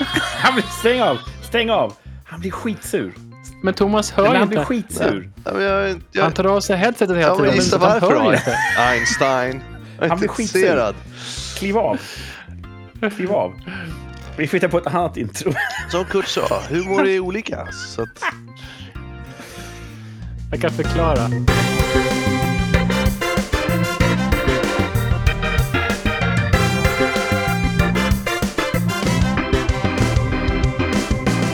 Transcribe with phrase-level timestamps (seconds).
[0.38, 1.18] Han blir, stäng av!
[1.42, 1.94] Stäng av!
[2.24, 3.14] Han blir skitsur.
[3.62, 4.66] Men Thomas hör Men ju han blir inte.
[4.68, 5.30] skitsur.
[5.44, 7.50] Ja, men jag, jag, Han tar av sig headsetet hela tiden.
[7.50, 8.32] vill gissa han varför då.
[8.34, 8.58] inte.
[8.78, 9.62] Einstein.
[10.00, 10.94] Är Han blir inte intresserad.
[11.58, 11.98] Kliv av.
[13.16, 13.52] Kliv av.
[14.36, 15.52] Vi får hitta på ett annat intro.
[15.90, 17.66] Som Kurt sa, humor är olika.
[17.72, 18.08] Så att,
[20.50, 21.28] Jag kan förklara.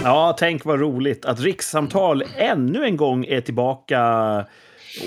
[0.04, 4.00] Ja, tänk vad roligt att rikssamtal ännu en gång är tillbaka,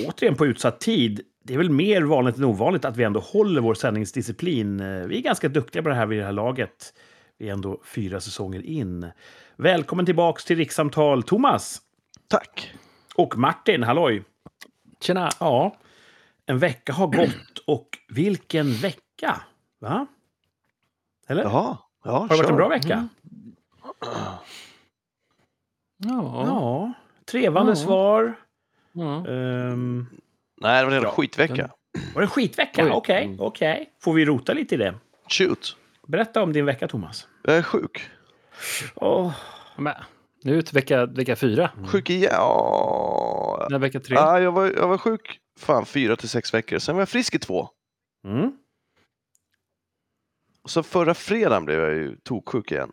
[0.06, 1.20] återigen på utsatt tid.
[1.44, 4.78] Det är väl mer vanligt än ovanligt att vi ändå håller vår sändningsdisciplin.
[5.08, 6.94] Vi är ganska duktiga på det här vid det här laget.
[7.38, 9.06] Vi är ändå fyra säsonger in.
[9.56, 11.80] Välkommen tillbaks till rikssamtal, Thomas!
[12.28, 12.72] tack.
[13.14, 14.24] Och Martin, halloj!
[15.00, 15.30] Tjena!
[15.40, 15.76] Ja,
[16.46, 19.40] en vecka har gått och vilken vecka!
[19.78, 20.06] Va?
[21.28, 21.42] Eller?
[21.42, 21.78] Jaha.
[22.04, 23.08] Ja, har det varit en bra vecka?
[25.96, 26.44] Ja.
[26.46, 26.92] Ja.
[27.24, 27.76] Trevande Ja.
[27.76, 28.34] svar.
[28.92, 29.26] ja.
[29.28, 30.06] Ehm,
[30.60, 31.10] Nej, det var en Ja.
[31.10, 31.70] skitvecka.
[32.14, 32.92] var det en skitvecka?
[32.94, 33.90] Okej, okej.
[34.02, 34.94] Får vi rota lite i det?
[35.28, 35.76] Shoot.
[36.06, 37.28] Berätta om din vecka, Thomas.
[37.42, 38.10] Jag är sjuk.
[38.94, 39.32] Åh,
[39.76, 39.94] Men,
[40.44, 41.70] nu är det vecka, vecka fyra.
[41.86, 42.30] Sjuk igen.
[42.32, 43.66] Ja.
[43.70, 44.14] När vecka tre.
[44.14, 46.78] Ja, jag, var, jag var sjuk fan fyra till sex veckor.
[46.78, 47.68] Sen var jag frisk i två.
[48.26, 48.52] Mm.
[50.62, 52.90] Och så förra fredagen blev jag ju toksjuk igen.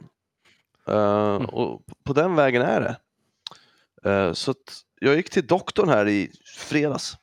[0.88, 1.46] Mm.
[1.46, 2.98] Och på den vägen är det.
[4.10, 4.58] Eh, så att
[5.02, 7.18] jag gick till doktorn här i fredags.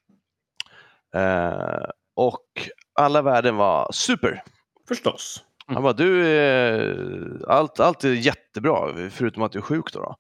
[1.14, 1.84] Eh,
[2.17, 4.42] och alla värden var super.
[4.89, 5.44] Förstås.
[5.67, 10.00] Han bara, du, är, allt, allt är jättebra förutom att du är sjuk då.
[10.00, 10.17] då.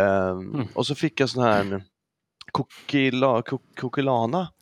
[0.00, 0.66] Eh, Mm.
[0.74, 1.82] Och så fick jag sån här
[2.52, 4.52] kokila, kok- kokilana,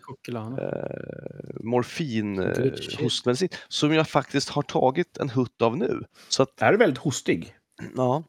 [0.00, 0.62] Kokilana.
[0.62, 6.04] eh, morfin, eh, hostmedicin, som jag faktiskt har tagit en hutt av nu.
[6.28, 7.54] Så att, Är du väldigt hostig?
[7.96, 8.22] ja,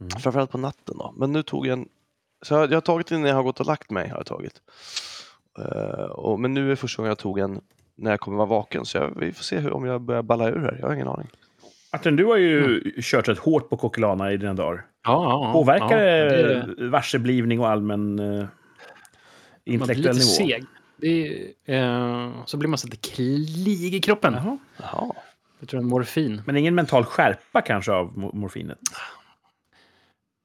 [0.00, 0.10] Mm.
[0.20, 1.14] framförallt på natten då.
[1.16, 1.88] Men nu tog jag en,
[2.46, 4.08] så jag, jag har tagit den när jag har gått och lagt mig.
[4.08, 4.54] Har jag tagit.
[5.58, 7.60] Eh, och, men nu är första gången jag tog en
[7.96, 10.48] när jag kommer vara vaken, så jag, vi får se hur, om jag börjar balla
[10.48, 10.78] ur här.
[10.80, 11.28] Jag har ingen aning.
[11.92, 14.86] Martin, du har ju kört rätt hårt på Coquelana i dina dagar.
[15.04, 15.52] Ja, ja, ja.
[15.52, 18.48] Påverkar ja, det det är- varseblivning och allmän eh, Man
[19.64, 20.52] blir intellektuell lite nivå?
[20.52, 20.64] seg.
[20.96, 21.28] Det
[21.66, 24.34] är, eh, så blir man så lite klig i kroppen.
[24.34, 24.58] Jaha.
[24.76, 25.12] Jaha.
[25.62, 26.42] Jag tror det är morfin.
[26.46, 28.78] Men ingen mental skärpa kanske av mo- morfinet?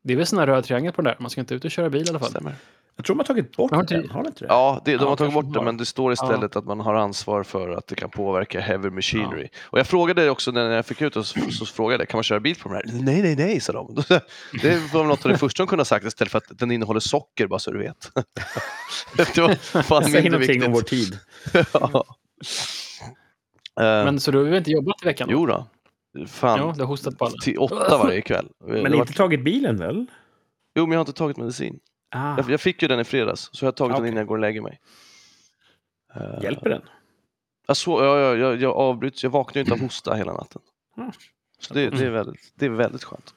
[0.03, 1.15] Det är väl såna röda triangel på den där.
[1.19, 2.29] Man ska inte ut och köra bil i alla fall.
[2.29, 2.55] Stämmer.
[2.95, 4.09] Jag tror de har tagit bort Har inte- den.
[4.09, 4.47] Har de inte det?
[4.49, 5.65] Ja, det, de Ja, har tagit bort de det, har.
[5.65, 9.47] men det står istället att man har ansvar för att det kan påverka heavy machinery.
[9.63, 12.23] Och jag frågade också när jag fick ut det, så, så frågade jag, kan man
[12.23, 12.83] köra bil på de här?
[12.85, 13.95] Nej, nej, nej, sa de.
[14.61, 16.99] Det var något av det första de kunde ha sagt istället för att den innehåller
[16.99, 18.11] socker, bara så du vet.
[19.35, 20.65] det var fan Säg någonting viktigt.
[20.65, 21.19] om vår tid.
[21.73, 22.05] ja.
[23.79, 25.27] Eh, Men så du har väl inte jobbat i veckan?
[25.31, 25.67] Jo då.
[26.27, 27.37] Fan, Ja, du har hostat på alla.
[27.43, 28.47] till åtta varje kväll.
[28.65, 30.05] Men inte tagit bilen väl?
[30.75, 31.79] Jo, men jag har inte tagit medicin.
[32.15, 34.07] Ah, Jag, jag fick ju den i fredags, så jag har tagit den Okej.
[34.09, 34.79] innan jag går och lägger mig.
[36.15, 36.81] Eh, hjälper den?
[37.67, 40.61] Jag, så, jag, jag, jag, jag avbryts, jag vaknar ju inte av hosta hela natten.
[40.97, 41.11] Mm.
[41.59, 43.33] Så det, det, är väldigt, det är väldigt skönt.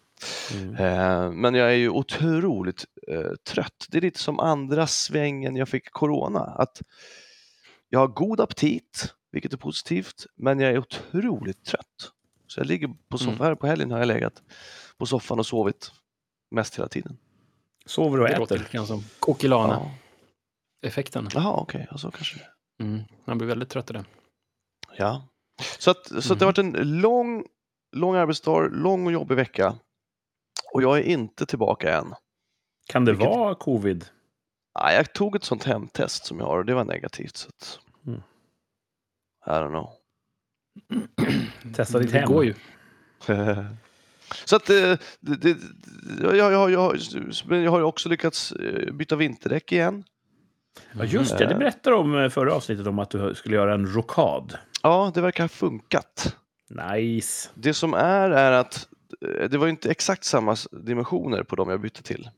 [0.55, 0.75] Mm.
[0.75, 3.87] Eh, men jag är ju otroligt eh, trött.
[3.89, 6.41] Det är lite som andra svängen jag fick corona.
[6.41, 6.83] Att
[7.89, 12.13] jag har god aptit, vilket är positivt, men jag är otroligt trött.
[12.47, 13.47] Så jag ligger på soffan, Mm.
[13.47, 14.43] här på helgen har jag legat
[14.99, 15.93] på soffan och sovit
[16.51, 17.19] mest hela tiden.
[17.87, 18.69] Sover och Det äter.
[18.71, 21.29] grann som Kokilana-effekten.
[21.35, 21.41] Ja.
[21.43, 22.47] Jaha, okej, ja, så kanske det.
[22.85, 23.01] Mm.
[23.25, 24.05] Man blir väldigt trött i det.
[24.97, 25.29] Ja.
[25.79, 27.45] Så, att, så att det har varit en lång,
[27.97, 29.79] lång arbetsdag, lång och jobbig vecka.
[30.73, 32.15] Och jag är inte tillbaka än.
[32.87, 34.05] Kan det Vilket- vara covid?
[34.81, 37.37] Nej, jag tog ett sånt hemtest som jag har och det var negativt.
[37.37, 38.23] Så att, Mm.
[39.47, 39.93] I don't know.
[41.75, 42.29] Testa ditt det hem.
[42.29, 42.55] går ju.
[44.45, 45.57] så att eh, det, det,
[46.23, 46.97] jag, jag, jag, jag,
[47.47, 50.05] men jag har ju också lyckats eh, byta vinterdäck igen.
[50.93, 51.47] Ja, just det.
[51.47, 54.59] Det berättade om eh, förra avsnittet om att du skulle göra en rokad.
[54.83, 56.37] Ja, det verkar ha funkat.
[56.95, 57.51] Nice.
[57.55, 58.89] Det som är är att
[59.27, 62.31] eh, det var ju inte exakt samma dimensioner på dem jag bytte till.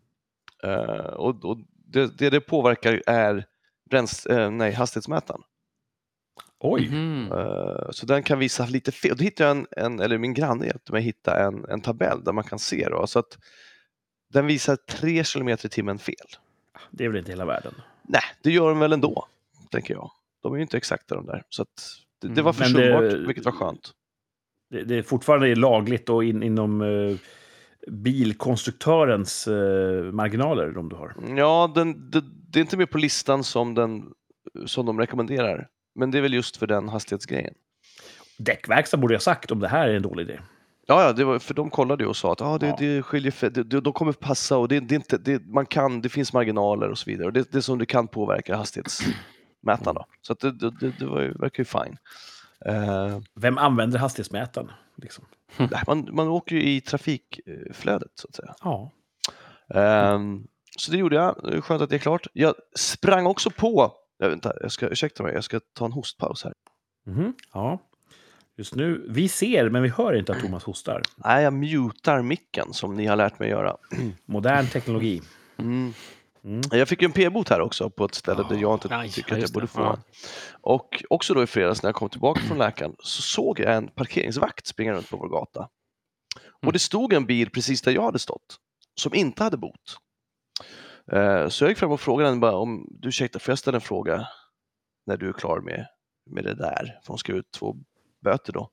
[0.62, 3.46] Eh, och, och det, det det påverkar är
[3.90, 5.42] bräns, eh, nej, hastighetsmätaren.
[6.64, 6.90] Oj.
[7.32, 9.16] Eh, så den kan visa lite fel.
[9.16, 12.32] Då hittade jag en, en eller min granne hjälpte mig hitta en, en tabell där
[12.32, 13.38] man kan se då, så att
[14.32, 16.16] den visar 3 km i timmen fel.
[16.90, 17.74] Det är väl inte hela världen.
[18.02, 19.26] Nej, det gör de väl ändå,
[19.70, 20.10] tänker jag.
[20.42, 21.42] De är ju inte exakta de där.
[21.48, 21.64] Så
[22.22, 23.90] det, det var Mm, men det- försumbart, vilket var skönt.
[24.70, 27.16] Det, det är fortfarande lagligt och in, inom eh,
[27.90, 31.14] bilkonstruktörens eh, marginaler, de du har.
[31.36, 34.12] Ja, den, det, det är inte med på listan som, den,
[34.66, 35.68] som de rekommenderar.
[35.94, 37.54] Men det är väl just för den hastighetsgrejen.
[38.38, 40.40] Däckverkstad borde jag sagt om det här är en dålig idé.
[40.86, 42.76] Ja, ja var, för de kollade ju och sa att ah, det, Ja.
[42.78, 46.00] det skiljer, för, det, det, de kommer passa och det, det, inte, det, man kan,
[46.00, 47.26] det finns marginaler och så vidare.
[47.26, 49.94] Och det, det som du kan påverka hastighetsmätaren.
[49.94, 50.04] Då.
[50.22, 51.96] Så det, det, det, var ju, verkar ju fine.
[52.66, 54.70] Eh, Vem använder hastighetsmätaren?
[54.96, 55.24] Liksom?
[55.56, 58.54] nej, man, man åker ju i trafikflödet så att säga.
[58.62, 58.90] Ja.
[59.74, 60.46] Ehm,
[60.78, 61.64] så det gjorde jag.
[61.64, 62.26] Skönt att det är klart.
[62.32, 63.92] Jag sprang också på,
[64.22, 66.52] jag, vänta, jag ska, ursäkta mig, jag ska ta en hostpaus här.
[67.06, 67.34] Mhm.
[67.52, 67.78] ja.
[68.56, 71.02] Just nu, vi ser men vi hör inte att Thomas hostar.
[71.16, 73.76] Nej, jag mutar micken som ni har lärt mig göra.
[74.26, 75.22] Modern teknologi.
[75.58, 75.92] Mm.
[76.44, 76.60] Mm.
[76.70, 79.30] Jag fick ju en p-bot här också på ett ställe där jag inte aj, tycker
[79.30, 79.70] ja, att jag borde det.
[79.72, 79.92] få Ja.
[79.92, 80.00] en.
[80.60, 83.88] Och också då i fredags när jag kom tillbaka från läkaren så såg jag en
[83.88, 85.60] parkeringsvakt springa runt på vår gata.
[86.44, 86.72] Och Mm.
[86.72, 88.56] det stod en bil precis där jag hade stått
[88.94, 89.96] som inte hade bot.
[91.12, 93.74] Eh, Så jag gick fram och frågade henne bara om du ursäkta, får jag ställa
[93.76, 94.28] en fråga
[95.06, 95.86] när du är klar med,
[96.30, 96.98] med det där?
[97.04, 97.76] För hon ska ut två
[98.24, 98.70] böter då.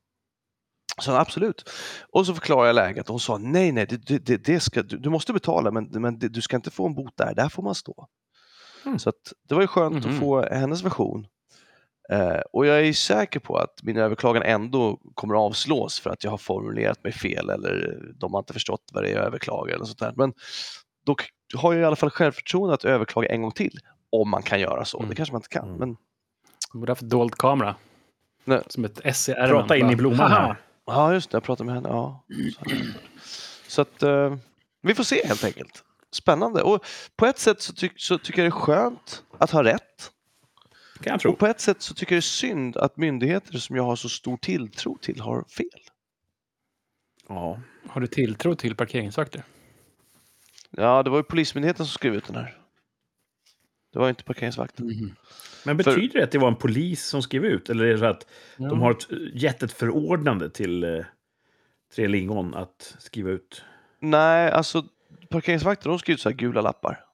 [1.01, 1.69] Så absolut.
[2.09, 4.97] Och så förklarade jag läget och hon sa nej, nej, det, det, det, ska, du,
[4.97, 7.63] du måste betala men, men det, du ska inte få en bot där, där får
[7.63, 8.07] man stå.
[8.85, 8.99] Mm.
[8.99, 10.13] Så att, det var ju skönt Mhm.
[10.13, 11.27] att få hennes version.
[12.09, 16.23] Eh, och jag är säker på att min överklagan ändå kommer att avslås för att
[16.23, 19.75] jag har formulerat mig fel eller de har inte förstått vad det är jag överklagar
[19.75, 20.13] eller sånt där.
[20.15, 20.33] Men
[21.05, 21.15] då
[21.55, 23.79] har jag i alla fall självförtroende att överklaga en gång till.
[24.09, 24.97] Om man kan göra så.
[24.97, 25.09] Mm.
[25.09, 25.67] Det kanske man inte kan.
[25.67, 25.77] Mm.
[25.77, 25.97] Men
[26.73, 27.75] Borde haft dold kamera.
[28.45, 28.61] Nej.
[28.67, 29.49] Som ett S i ärmen.
[29.49, 30.55] Prata in i blomman här.
[30.85, 31.35] Ja, just det.
[31.35, 31.89] Jag pratade med henne.
[31.89, 32.23] Ja.
[32.53, 32.65] Så,
[33.67, 34.35] så att eh,
[34.81, 35.83] vi får se helt enkelt.
[36.11, 36.61] Spännande.
[36.61, 36.85] Och
[37.15, 40.11] på ett sätt så, tyck, så tycker jag det är skönt att ha rätt.
[41.03, 41.31] Kan jag tro.
[41.31, 43.95] Och på ett sätt så tycker jag det är synd att myndigheter som jag har
[43.95, 45.81] så stor tilltro till har fel.
[47.27, 47.59] Ja.
[47.87, 49.43] Har du tilltro till parkeringsvakter?
[50.77, 52.55] Ja, det var ju Polismyndigheten som skrev ut den här.
[53.93, 54.87] Det var inte parkeringsvakten.
[55.65, 57.69] Men För- betyder det att det var en polis som skrev ut?
[57.69, 58.27] Eller är det så att
[58.57, 61.05] de har ett, gett ett förordnande till eh,
[61.95, 63.63] Tre Lingon att skriva ut?
[63.99, 64.83] Nej, alltså
[65.29, 67.05] parkeringsvakter de skrev ut så här gula lappar.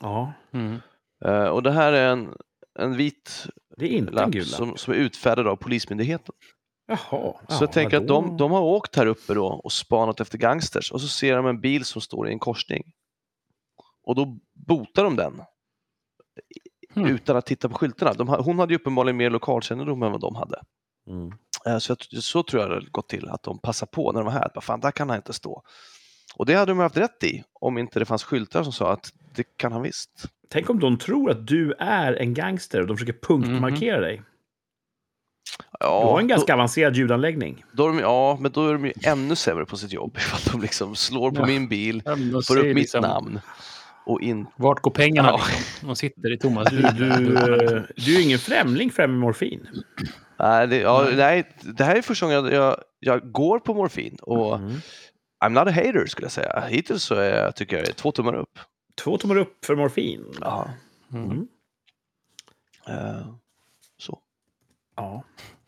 [0.00, 0.76] Ja, Mm.
[1.24, 2.34] Eh, och det här är en,
[2.78, 3.46] en vit
[3.76, 4.50] det är inte en lapp gul lapp.
[4.50, 6.34] som, som är utfärdad av Polismyndigheten.
[6.88, 6.98] Jaha.
[6.98, 10.38] Så ja, jag tänker att de, de har åkt här uppe då och spanat efter
[10.38, 12.82] gangsters och så ser de en bil som står i en korsning.
[14.02, 15.42] Och då botar de den
[16.94, 17.06] Hmm.
[17.06, 18.12] utan att titta på skyltarna.
[18.12, 20.60] De, hon hade ju uppenbarligen mer lokalkännedom än vad de hade.
[21.10, 21.32] Mm.
[21.66, 24.20] Eh, Så, jag, så tror jag det hade gått till, att de passar på när
[24.20, 24.46] de var här.
[24.46, 25.62] Att, bara, fan, där kan han inte stå.
[26.36, 29.12] Och det hade de haft rätt i om inte det fanns skyltar som sa att
[29.34, 30.10] det kan han visst.
[30.48, 34.22] Tänk om de tror att du är en gangster och de försöker punktmarkera dig.
[35.80, 37.64] Ja, Du har en ganska då, avancerad ljudanläggning.
[37.72, 40.52] då är de, ja, men då är de ju ännu sämre på sitt jobb ifall
[40.52, 41.46] de liksom slår på Ja.
[41.46, 42.16] min bil, Ja,
[42.48, 43.40] får upp mitt liksom, namn
[44.06, 44.46] och in...
[44.56, 45.28] Vart går pengarna?
[45.28, 45.40] Ja.
[45.48, 45.64] Liksom?
[45.88, 47.16] De sitter i Thomas Du, du,
[47.96, 49.66] du är ingen främling för morfin.
[50.38, 51.16] Nej, det, ja, Nej.
[51.16, 54.74] nej, det här är första gången jag, jag, jag går på morfin och Mm.
[55.44, 56.60] I'm not a hater skulle jag säga.
[56.68, 58.58] Hittills så är, tycker jag det är två tummar upp.
[59.04, 60.24] Två tummar upp för morfin.
[60.40, 60.70] Ja,
[61.12, 61.30] Mm.
[61.30, 61.46] Mm.
[64.98, 65.04] Eh.
[65.04, 65.22] Ja.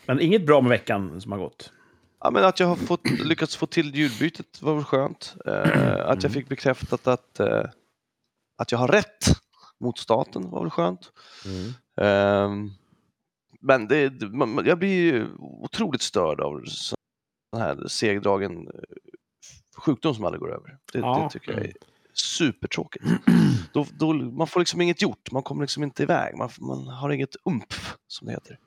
[0.07, 1.73] Men inget bra med veckan som har gått.
[2.21, 5.35] Ja, men att jag har fått, lyckats få till ljudbytet var väl skönt.
[5.47, 7.65] Eh, att jag fick bekräftat att, eh,
[8.59, 9.25] att jag har rätt
[9.81, 11.13] mot staten var väl skönt.
[11.45, 11.73] Mm.
[11.97, 12.71] Ehm,
[13.61, 16.97] men det, man, jag blir ju otroligt störd av sån
[17.61, 18.73] här segdragen eh,
[19.77, 20.79] sjukdom som aldrig går över.
[20.93, 21.23] Det, Ja.
[21.23, 21.73] det tycker jag är
[22.15, 23.05] supertråkigt.
[23.73, 27.11] Då, då, man får liksom inget gjort, man kommer liksom inte iväg, man, man har
[27.11, 28.59] inget umf som det heter.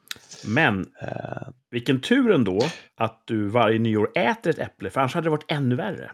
[0.45, 2.61] Men Eh, vilken tur ändå
[2.95, 6.11] att du varje nyår äter ett äpple, för annars hade det varit ännu värre.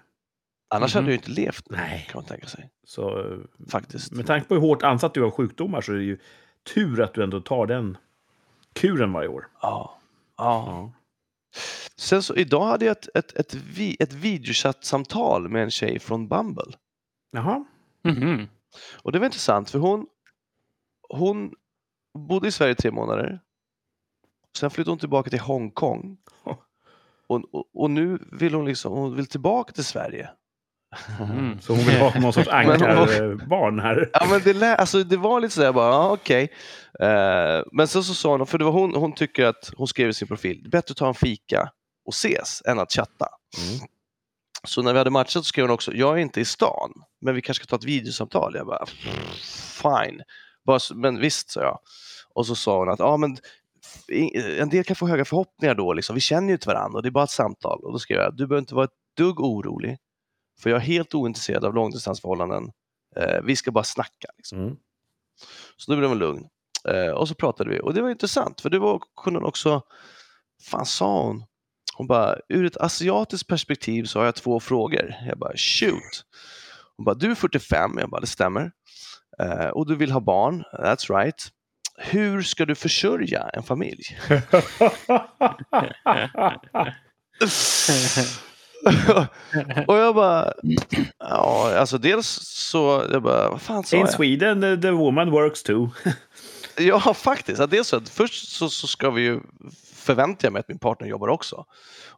[0.75, 1.03] annars Mhm.
[1.03, 2.07] hade jag ju inte levt, Nej.
[2.11, 2.69] kan man tänka sig.
[2.83, 3.35] Så
[3.71, 4.11] Faktiskt.
[4.11, 6.17] med tanke på hur hårt ansatt du är av sjukdomar så är det ju
[6.73, 7.97] tur att du ändå tar den
[8.73, 9.47] kuren varje år.
[9.61, 9.99] Ja.
[10.37, 10.65] Ja.
[10.67, 10.91] Ja.
[11.97, 13.55] Sen så, idag hade jag ett, ett, ett,
[13.99, 16.73] ett videochattsamtal med en tjej från Bumble.
[17.31, 17.65] Jaha.
[18.03, 18.47] Mhm.
[19.01, 20.07] Och det var intressant för hon,
[21.09, 21.53] hon
[22.13, 23.39] bodde i Sverige i tre månader.
[24.57, 26.17] Sen flyttade hon tillbaka till Hongkong.
[27.27, 30.29] Och, och, och nu vill hon liksom, hon vill tillbaka till Sverige.
[31.19, 31.61] Mm.
[31.61, 34.09] Så hon vill ha någon sorts ankarbarn här.
[34.13, 36.49] Ja men det, lä, alltså, det var lite sådär bara, ja okej.
[36.99, 40.09] Eh, men sen så sa hon, för det var hon, hon tycker att, hon skrev
[40.09, 41.71] i sin profil, det är bättre att ta en fika
[42.05, 43.27] och ses än att chatta.
[43.57, 43.87] Mm.
[44.63, 47.35] Så när vi hade matchat så skrev hon också, jag är inte i stan, men
[47.35, 48.55] vi kanske ska ta ett videosamtal.
[48.55, 48.85] Jag bara,
[49.81, 50.21] fine.
[50.65, 51.79] Bara, men visst, sa jag.
[52.33, 53.37] Och så sa hon att, ja men
[54.59, 56.15] en del kan få höga förhoppningar då, liksom.
[56.15, 57.79] vi känner ju inte varandra och det är bara ett samtal.
[57.83, 59.97] Och då skrev jag, du behöver inte vara ett dugg orolig,
[60.61, 62.71] för jag är helt ointresserad av långdistansförhållanden.
[63.15, 64.27] Eh, vi ska bara snacka.
[64.37, 64.59] Liksom.
[64.59, 64.75] Mm.
[65.77, 66.47] Så då blev hon lugn.
[66.87, 69.81] Eh, och så pratade vi och det var intressant för det var, kunde hon också,
[70.63, 71.43] fan sa hon?
[71.95, 75.15] Hon bara, ur ett asiatiskt perspektiv så har jag två frågor.
[75.27, 76.25] Jag bara, shoot.
[76.97, 77.97] Hon bara, du är 45.
[77.99, 78.71] Jag bara, det stämmer.
[79.39, 80.63] Eh, och du vill ha barn.
[80.73, 81.47] That's right.
[82.01, 84.03] Hur ska du försörja en familj?
[89.87, 90.53] och jag bara,
[91.19, 94.13] ja, alltså dels så, jag bara, vad fan sa In jag?
[94.13, 95.89] Sweden, the, the woman works too.
[96.77, 97.59] Ja, faktiskt.
[97.59, 99.39] Ja, dels så att först så, så ska vi ju
[99.93, 101.65] förvänta jag mig att min partner jobbar också.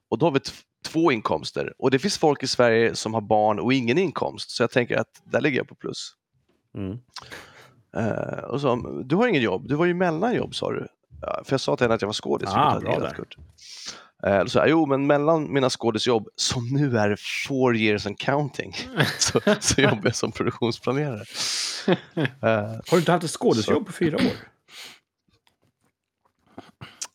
[0.09, 0.39] Och då har vi
[0.85, 1.73] två inkomster.
[1.77, 4.51] Och det finns folk i Sverige som har barn och ingen inkomst.
[4.51, 6.13] Så jag tänker att där ligger jag på plus.
[6.77, 6.97] Mm.
[7.97, 10.87] Eh, och så, du har ingen jobb, du var ju mellan jobb sa du.
[11.21, 12.49] Ja, för jag sa till henne att jag var skådis.
[12.51, 13.13] Ah, bra där.
[13.13, 13.37] Kurt.
[14.51, 17.15] Sa jag, jo men mellan mina skådisjobb, som nu är
[17.47, 18.75] four years and counting,
[19.19, 21.25] så, så jobbar jag som produktionsplanerare.
[22.15, 24.33] Eh, Har du inte haft ett skådisjobb på fyra år?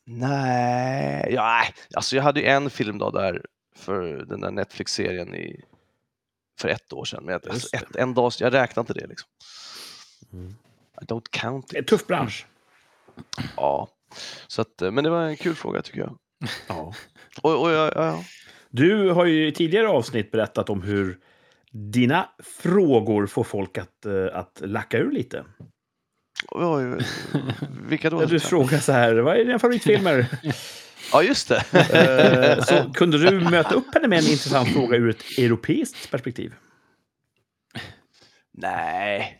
[0.03, 5.61] Nej, ja, alltså jag hade ju en film då där för den där Netflix-serien i,
[6.59, 7.23] för ett år sedan.
[7.25, 7.77] Men jag, alltså det.
[7.77, 9.29] ett, en dag, jag räknar inte det liksom.
[10.33, 10.55] Mm.
[11.01, 12.45] I don't count En tuff bransch.
[13.55, 13.89] Ja.
[14.47, 16.17] Så att, eh, men det var en kul fråga tycker jag.
[16.67, 16.93] Ja.
[17.41, 18.23] Och, och ja, ja.
[18.69, 21.17] Du har ju i tidigare avsnitt berättat om hur
[21.71, 25.45] dina frågor får folk att, eh, att lacka ur lite.
[26.47, 27.05] Oj,
[27.87, 28.25] vilka då?
[28.25, 30.27] Du frågar så här, vad är dina favoritfilmer?
[31.11, 31.63] Ja, just det.
[31.93, 36.53] Eh, så kunde du möta upp henne med en intressant fråga ur ett europeiskt perspektiv?
[38.53, 39.37] nej.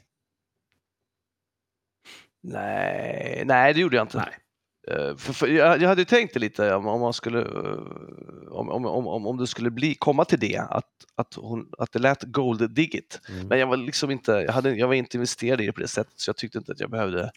[2.47, 4.17] Nej, nej, det gjorde jag inte.
[4.17, 4.97] Nej.
[4.97, 8.69] Eh, För, för, jag, jag hade tänkt det lite om, om man skulle, eh, om,
[8.69, 10.85] om, om, om- det skulle bli, komma till det, att,
[11.15, 13.21] att, hon, att det lät gold digit.
[13.29, 13.47] Mm.
[13.47, 15.87] Men jag var liksom inte, jag, hade, jag var inte investerad i det på det
[15.87, 17.31] sättet, så jag tyckte inte att jag behövde,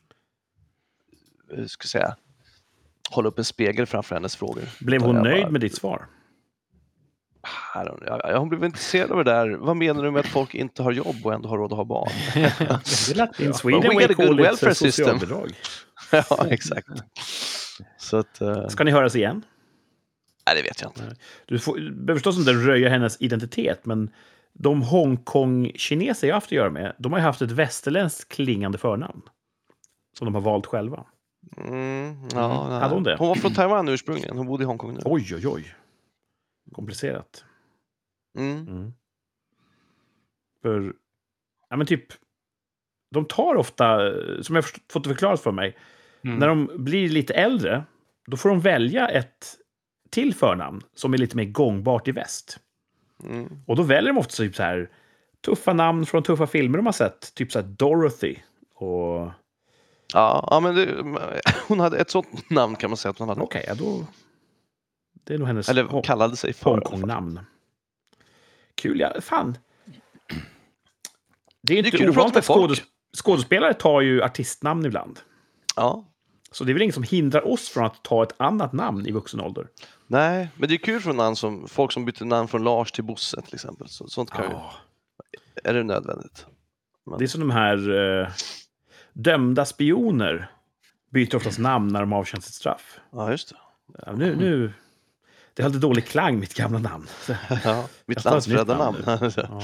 [1.48, 2.16] hur ska jag säga,
[3.10, 4.62] hålla upp en spegel framför hennes frågor.
[4.80, 6.06] Blev hon nöjd bara- med ditt svar?
[8.24, 9.48] Jag, blev intresserad av det där.
[9.50, 11.84] Vad menar du med att folk inte har jobb och ändå har råd att ha
[11.84, 12.10] barn?
[13.38, 13.54] In.
[13.54, 15.18] Sweden We got a good welfare system.
[16.10, 16.88] ja, exakt.
[17.98, 19.42] Så att, uh, Ska ni höras igen?
[20.46, 21.16] nej, det vet jag inte.
[21.46, 24.10] Du får, du behöver förstås inte röja hennes identitet, men
[24.52, 28.78] de Hongkong-kineser jag har haft att göra med, de har ju haft ett västerländskt klingande
[28.78, 29.22] förnamn.
[30.18, 31.04] Som de har valt själva.
[31.56, 32.80] Mm, ja, nej.
[32.80, 33.16] Hade hon det?
[33.18, 34.36] Hon var från Taiwan ursprungligen.
[34.36, 35.00] Hon bodde i Hongkong nu.
[35.04, 35.74] Oj, oj, oj.
[36.72, 37.44] Komplicerat.
[38.38, 38.68] Mm.
[38.68, 38.92] Mm.
[40.62, 40.92] För,
[41.70, 42.06] ja men typ,
[43.14, 44.12] de tar ofta,
[44.42, 45.76] som jag fått förklarat för mig,
[46.24, 46.38] Mm.
[46.38, 47.84] när de blir lite äldre,
[48.26, 49.56] då får de välja ett
[50.10, 52.58] till förnamn som är lite mer gångbart i väst.
[53.24, 53.62] Mm.
[53.66, 54.90] Och då väljer de ofta typ så här
[55.44, 57.34] tuffa namn från tuffa filmer de har sett.
[57.34, 58.36] Typ så här Dorothy
[58.74, 59.30] och...
[60.14, 61.04] Ja, ja, men det,
[61.68, 63.40] hon hade ett sånt namn kan man säga att hon hade.
[63.40, 64.06] Okej, ja, då...
[65.30, 66.70] Det är nog hennes Eller kallade sig för.
[66.70, 67.40] Hongkong-namn.
[68.74, 69.20] Kul, ja.
[69.20, 69.58] Fan.
[70.28, 70.38] Det är
[71.62, 72.82] Det är inte kul att ovanligt att skådes
[73.16, 75.20] skådespelare tar ju artistnamn ibland.
[75.76, 76.04] Ja.
[76.52, 79.12] Så det är väl inget som hindrar oss från att ta ett annat namn i
[79.12, 79.68] vuxen ålder.
[80.06, 83.04] Nej, men det är kul för namn som, folk som byter namn från Lars till
[83.04, 83.88] Bosse till exempel.
[83.88, 84.72] Så, sånt kan ju, Ja.
[85.64, 86.46] är det nödvändigt.
[87.18, 88.28] Det är som de här eh,
[89.12, 90.50] dömda spioner
[91.10, 93.00] byter oftast namn när de avtjänat sitt straff.
[93.12, 93.56] Ja, just det.
[94.06, 94.72] Ja, nu, nu,
[95.60, 97.06] det har lite dålig klang, mitt gamla namn.
[97.64, 98.96] Ja, mitt landsförrädarnamn.
[99.36, 99.60] Ja.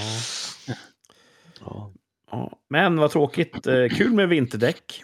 [1.61, 1.93] ja.
[2.31, 2.59] Ja.
[2.69, 3.67] Men vad tråkigt.
[3.67, 5.03] Eh, kul med vinterdäck.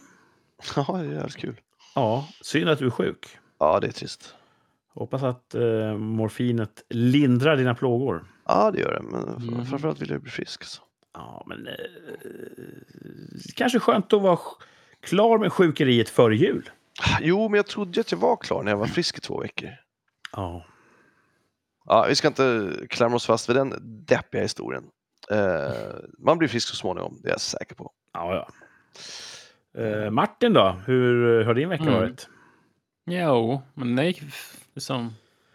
[0.77, 1.61] ja, det är jävligt kul.
[1.95, 3.27] Ja, synd att du är sjuk.
[3.59, 4.35] Ja, det är trist.
[4.95, 8.25] Hoppas att eh, morfinet lindrar dina plågor.
[8.47, 9.03] Ja, det gör det.
[9.03, 9.67] Men Mm.
[9.67, 10.65] framförallt vill jag bli frisk.
[10.65, 10.83] Så.
[11.15, 11.67] Ja, men...
[11.67, 11.75] Eh,
[13.57, 14.39] kanske skönt att vara
[15.01, 16.71] klar med sjukeriet före jul.
[17.21, 19.71] Jo, men jag trodde att jag var klar när jag var frisk i två veckor.
[20.33, 20.65] Ja.
[21.85, 23.75] Ja, vi ska inte klamra oss fast vid den
[24.07, 24.85] deppiga historien.
[25.31, 25.73] Eh,
[26.19, 27.91] man blir frisk så småningom, det är jag säker på.
[28.13, 28.49] Ja, ja.
[29.83, 30.81] Eh, Martin då?
[30.87, 31.95] Hur har din vecka Mm.
[31.95, 32.29] varit?
[33.11, 34.23] Jo, men den gick
[34.75, 35.15] liksom,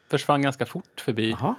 [0.09, 1.55] försvann ganska fort förbi, Jaha.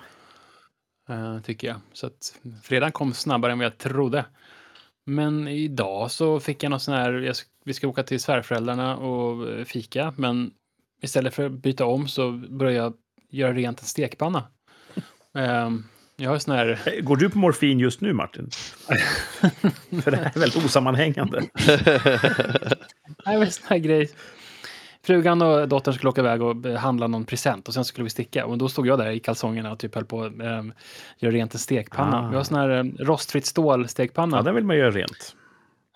[1.09, 1.77] eh, tycker jag.
[1.93, 4.25] Så att fredagen kom snabbare än vad jag trodde.
[5.07, 9.49] Men idag så fick jag någon sån här, jag, vi ska åka till svärföräldrarna och
[9.49, 10.51] eh, fika, men
[11.03, 12.95] istället för att byta om så började jag
[13.31, 14.43] göra rent en stekpanna.
[15.38, 15.85] Ehm,
[16.16, 18.50] jag har sån här, Eh, Går du på morfin just nu, Martin?
[20.02, 21.42] För det här är väldigt osammanhängande.
[23.26, 24.11] nej, men sån här grej.
[25.02, 28.11] Frugan och dottern skulle åka iväg och eh, handla någon present och sen skulle vi
[28.11, 28.47] sticka.
[28.47, 30.73] Och då stod jag där i kalsongerna och typ höll på att um,
[31.18, 32.26] göra rent en stekpanna.
[32.26, 32.28] Ah.
[32.28, 34.37] Vi har sån här um, rostfritt stål-stekpanna.
[34.37, 35.37] Ja, den vill man göra rent.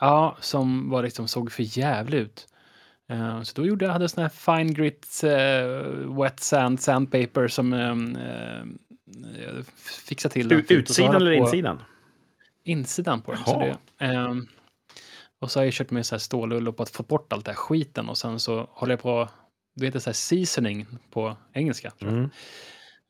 [0.00, 2.46] Ja, som var liksom, såg för jävligt ut.
[3.08, 7.72] Eh, så då gjorde jag, hade sån här fine grit, eh, wet sand, sandpaper som
[7.72, 8.64] ehm, eh,
[9.38, 9.64] eh,
[10.04, 11.82] fixade till den Utsidan eller insidan?
[12.64, 13.44] Insidan på den.
[13.44, 14.46] Så det, ehm,
[15.38, 17.50] och så har jag kört med så här stålull på att få bort allt det
[17.50, 19.28] här skiten och sen så håller jag på,
[19.74, 21.92] du vet det så här seasoning på engelska.
[22.00, 22.30] Mm.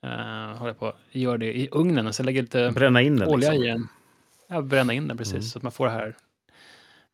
[0.03, 3.29] Eh, håller på göra det i ugnen och så lägger jag lite Bränna in den
[3.29, 3.65] olja liksom.
[3.65, 3.89] i den.
[4.49, 5.43] Ja, bränna in den precis Mm.
[5.43, 6.17] så att man får det här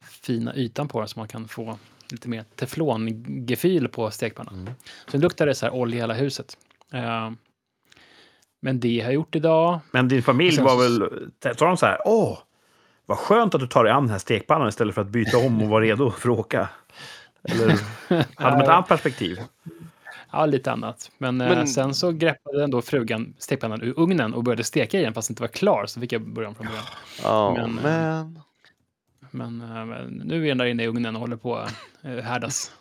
[0.01, 1.79] fina ytan på den så man kan få
[2.11, 4.55] lite mer teflongefyl på stekpannan.
[4.55, 4.73] Mm.
[5.11, 6.57] Så luktar det så här olja i hela huset.
[6.93, 7.31] Eh,
[8.61, 9.81] men det har jag gjort idag.
[9.91, 11.29] Men din familj var väl...
[11.57, 12.39] Sa de så här, åh,
[13.07, 15.63] vad skönt att du tar dig an den här stekpannan istället för att byta om
[15.63, 16.69] och vara redo för att åka?
[17.43, 17.69] Eller
[18.35, 19.39] hade de ett annat perspektiv?
[20.33, 21.11] Ja, lite annat.
[21.19, 25.15] Men, eh, Men- sen så greppade ändå frugan stekpannan ur ugnen och började steka igen
[25.15, 25.87] fast det inte var klar.
[25.87, 26.85] Så fick jag börja om från början.
[27.23, 28.43] Ja, Men, eh, men...
[29.31, 29.61] Men
[29.93, 32.73] eh, nu är den där inne i ugnen och håller på att härdas.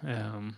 [0.00, 0.54] Um,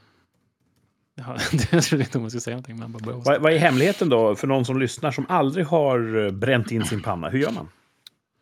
[1.16, 1.36] ja,
[1.72, 3.16] jag trodde inte jag skulle säga någonting, men bara.
[3.16, 6.84] Vad, vad är hemligheten då för någon som lyssnar som aldrig har eh, bränt in
[6.84, 7.28] sin panna?
[7.28, 7.68] Hur gör man?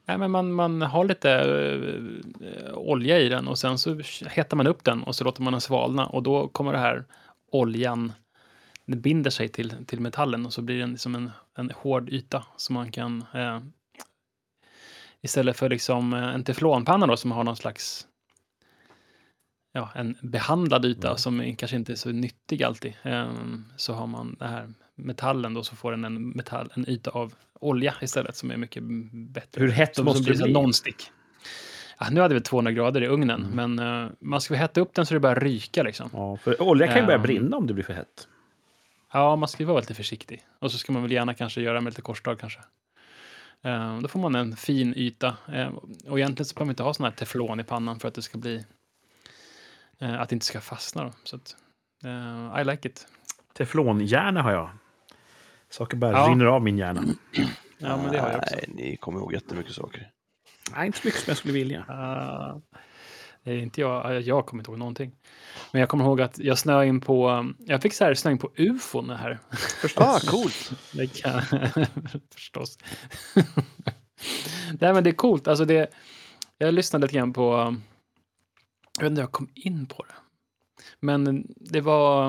[0.07, 1.31] Nej, men man, man har lite
[2.41, 5.53] eh, olja i den och sen så hettar man upp den och så låter man
[5.53, 7.05] den svalna och då kommer det här
[7.53, 8.13] oljan,
[8.87, 12.45] den binder sig till, till metallen och så blir den som en, en hård yta
[12.57, 13.61] som man kan eh,
[15.23, 18.07] istället för liksom en teflonpanna då som har någon slags
[19.75, 21.19] ja, en behandlad yta Mm.
[21.19, 22.93] som kanske inte är så nyttig alltid.
[23.03, 23.33] Eh,
[23.77, 27.35] så har man det här metallen då så får den en, metall, en yta av
[27.61, 29.61] olja istället som är mycket bättre.
[29.61, 30.53] Hur hett Som- måste som det bli?
[30.53, 31.11] Non-stick.
[31.99, 33.75] Ja, nu hade vi 200 grader i ugnen, Mm.
[33.75, 36.11] men eh, man ska hetta upp den så det börjar ryka liksom.
[36.13, 37.23] Ja, för olja kan ju börja Ehm.
[37.23, 38.29] brinna om det blir för hett.
[39.13, 40.43] Ja, man ska ju vara lite försiktig.
[40.59, 42.61] Och så ska man väl gärna kanske göra med lite korsdrag kanske.
[43.63, 45.37] Eh, då får man en fin yta.
[45.53, 45.69] Eh,
[46.09, 48.23] och egentligen så behöver man inte ha sån här teflon i pannan för att det
[48.23, 48.65] ska bli...
[50.05, 51.13] Eh, att det inte ska fastna då.
[51.25, 51.57] Så att,
[52.05, 53.07] eh, I like it.
[53.57, 54.71] Teflonhjärna har jag.
[55.71, 56.27] Saker bara Ja.
[56.31, 57.03] rinner av min hjärna.
[57.79, 58.55] Ja, men det har jag också.
[58.55, 60.11] Nej, ni kommer ihåg jättemycket saker.
[60.77, 61.79] Nej, inte så mycket som jag skulle vilja.
[61.79, 62.57] Uh,
[63.45, 65.13] det är inte jag, jag kommer inte ihåg någonting.
[65.73, 68.39] Men jag kommer ihåg att jag snöade in på, jag fick så här snöa in
[68.39, 69.39] på ufon här.
[69.97, 70.73] Ah, coolt!
[70.93, 71.43] Det kan,
[72.35, 72.79] förstås.
[74.81, 75.49] Nej, men det är coolt.
[75.49, 75.91] Alltså det,
[76.59, 77.77] jag lyssnade lite grann på,
[78.99, 80.15] jag vet inte hur jag kom in på det.
[81.01, 82.27] Men det var,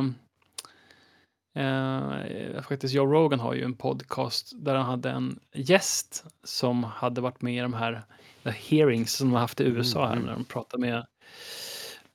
[1.56, 7.22] eh, faktiskt Joe Rogan har ju en podcast där han hade en gäst som hade
[7.22, 8.04] varit med i de här
[8.44, 10.26] hearings som de har haft i USA här, Mm.
[10.26, 11.06] när de pratar med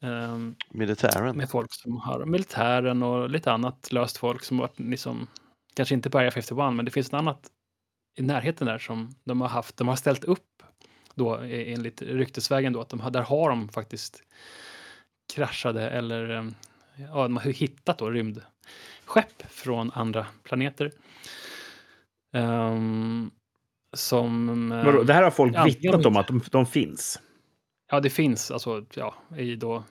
[0.00, 1.36] ehm, Militären.
[1.36, 5.26] med folk som har militären och lite annat löst folk som varit liksom,
[5.74, 7.50] kanske inte på Area 51, men det finns något annat
[8.18, 10.62] i närheten där som de har haft, de har ställt upp
[11.14, 14.22] då e- enligt ryktesvägen då, att de där har de faktiskt
[15.34, 16.52] kraschade eller
[16.96, 20.92] ja, de har hittat då rymdskepp från andra planeter.
[22.32, 23.30] Ehm,
[23.96, 24.68] som...
[24.84, 27.20] Vadå, det här har folk Ja, vittnat om att de, de finns.
[27.90, 29.84] Ja, det finns alltså, ja, i, då,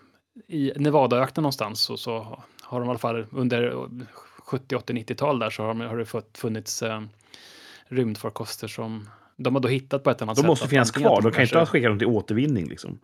[0.48, 3.88] i Nevadaöknen någonstans så, så har de i alla fall under
[4.38, 7.02] 70, 80, 90-tal där så har, de, har det funnits eh,
[7.88, 10.48] rymdfarkoster som de har då hittat på ett annat De sätt.
[10.48, 11.22] måste att finnas kvar.
[11.22, 12.68] De kan inte ha kanske- skickat dem till återvinning.
[12.70, 13.00] Liksom.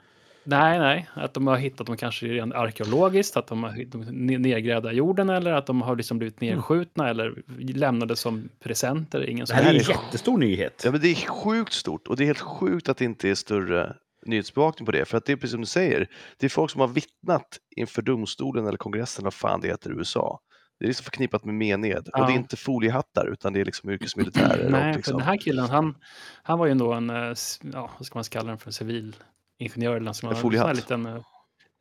[0.48, 3.98] Nej, nej, att de har hittat dem kanske rent arkeologiskt, att de har de
[4.38, 9.30] nedgrävda jorden eller att de har liksom blivit nedskjutna eller lämnade som presenter.
[9.30, 10.82] Ingen Det här är en jättestor nyhet.
[10.86, 13.36] Ja, men det är sjukt stort och det är helt sjukt att det inte är
[13.36, 13.95] större
[14.26, 15.06] nyhetsbevakning på det.
[15.06, 18.02] För att det är precis som du säger, det är folk som har vittnat inför
[18.02, 20.39] domstolen eller kongressen, vad fan det heter i USA.
[20.86, 21.98] Det är liksom förknippat med mened.
[21.98, 22.32] Och det är Ja.
[22.32, 24.69] inte foliehattar utan det är liksom yrkesmilitärer.
[24.69, 25.95] Nej, och för liksom, den här killen, han,
[26.43, 27.34] han var ju ändå en, eh,
[27.74, 30.67] ja, vad ska man kalla den för, civilingenjör eller som En foliehatt.
[30.67, 31.21] här liten, eh,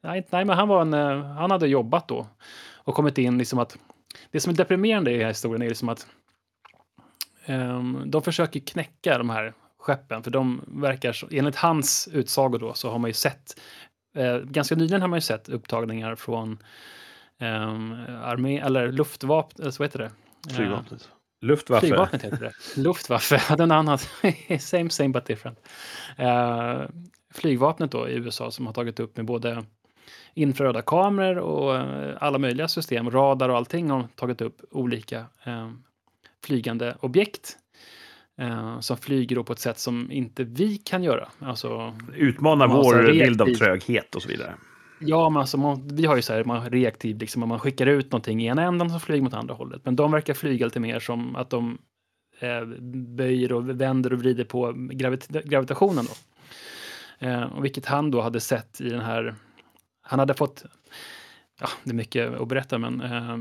[0.03, 2.27] nej, nej, men han var en, eh, han hade jobbat då
[2.75, 3.79] och kommit in liksom att,
[4.31, 6.07] det som är deprimerande i den här historien är liksom att
[7.47, 12.75] ehm, de försöker knäcka de här skeppen, för de verkar, så- enligt hans utsago då,
[12.75, 13.61] så har man ju sett,
[14.17, 16.59] eh, ganska nyligen har man ju sett upptagningar från um,
[17.41, 20.11] armé, eller luftvapen, eller så heter det?
[20.51, 21.09] Eh, flygvapnet.
[21.41, 21.87] Luftwaffe.
[21.87, 22.81] Flygvapnet heter det.
[22.81, 24.11] Luftwaffe, den annat.
[24.61, 25.59] same, same but different.
[26.17, 26.83] Eh,
[27.35, 29.65] flygvapnet då i USA som har tagit upp med både
[30.35, 35.71] infraröda kameror och eh, alla möjliga system, radar och allting har tagit upp olika eh,
[36.45, 37.57] flygande objekt
[38.39, 41.29] eh, som flyger då på ett sätt som inte vi kan göra.
[41.39, 44.55] Alltså, Utmanar vår bild av tröghet och så vidare.
[45.07, 47.87] Ja, men alltså, man, vi har ju så här, man reaktiv, liksom, om man skickar
[47.87, 49.81] ut någonting i ena änden som flyger mot andra hållet.
[49.85, 51.79] Men de verkar flyga lite mer som att de
[52.41, 52.65] eh,
[53.17, 56.05] böjer och vänder och vrider på gravit gravitationen.
[56.05, 56.13] Då.
[57.27, 59.35] Eh, och vilket han då hade sett i den här,
[60.03, 60.65] han hade fått,
[61.61, 63.39] ja, det är mycket att berätta, men eh,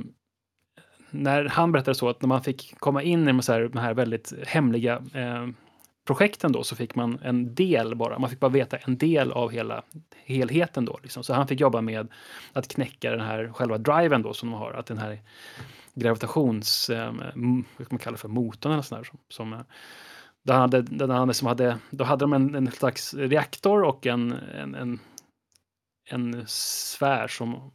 [1.10, 3.94] när han berättade så att när man fick komma in i de här, de här
[3.94, 5.48] väldigt hemliga eh,
[6.06, 9.52] projekten då så fick man en del bara, man fick bara veta en del av
[9.52, 9.84] hela
[10.26, 11.00] helheten då.
[11.04, 11.24] Liksom.
[11.24, 12.08] Så han fick jobba med
[12.54, 15.20] att knäcka den här själva driven då som de har, att den här
[15.94, 19.60] gravitations, eh, vad man kallar för, motorn eller sådär som, som eh,
[20.44, 24.32] där hade, där hade, som hade, då hade de en, en slags reaktor och en,
[24.32, 25.00] en, en,
[26.10, 27.72] en sfär som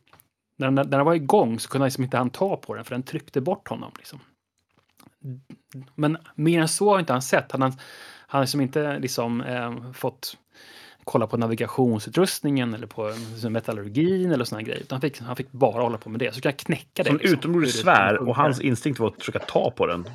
[0.59, 3.03] när, när den var igång så kunde liksom inte han ta på den för den
[3.03, 3.93] tryckte bort honom.
[3.99, 4.21] Liksom.
[5.95, 7.53] Men mer än så har inte han sett.
[7.53, 7.73] Han,
[8.31, 10.37] han har liksom inte liksom, eh, fått
[11.05, 14.83] kolla på navigationsutrustningen eller på liksom, metallurgin eller såna grejer.
[14.91, 16.35] Han fick, han fick bara hålla på med det.
[16.35, 17.05] Så kan jag knäcka det.
[17.05, 17.39] Som liksom.
[17.39, 20.09] utomjordisk svär och hans instinkt var att försöka ta på den.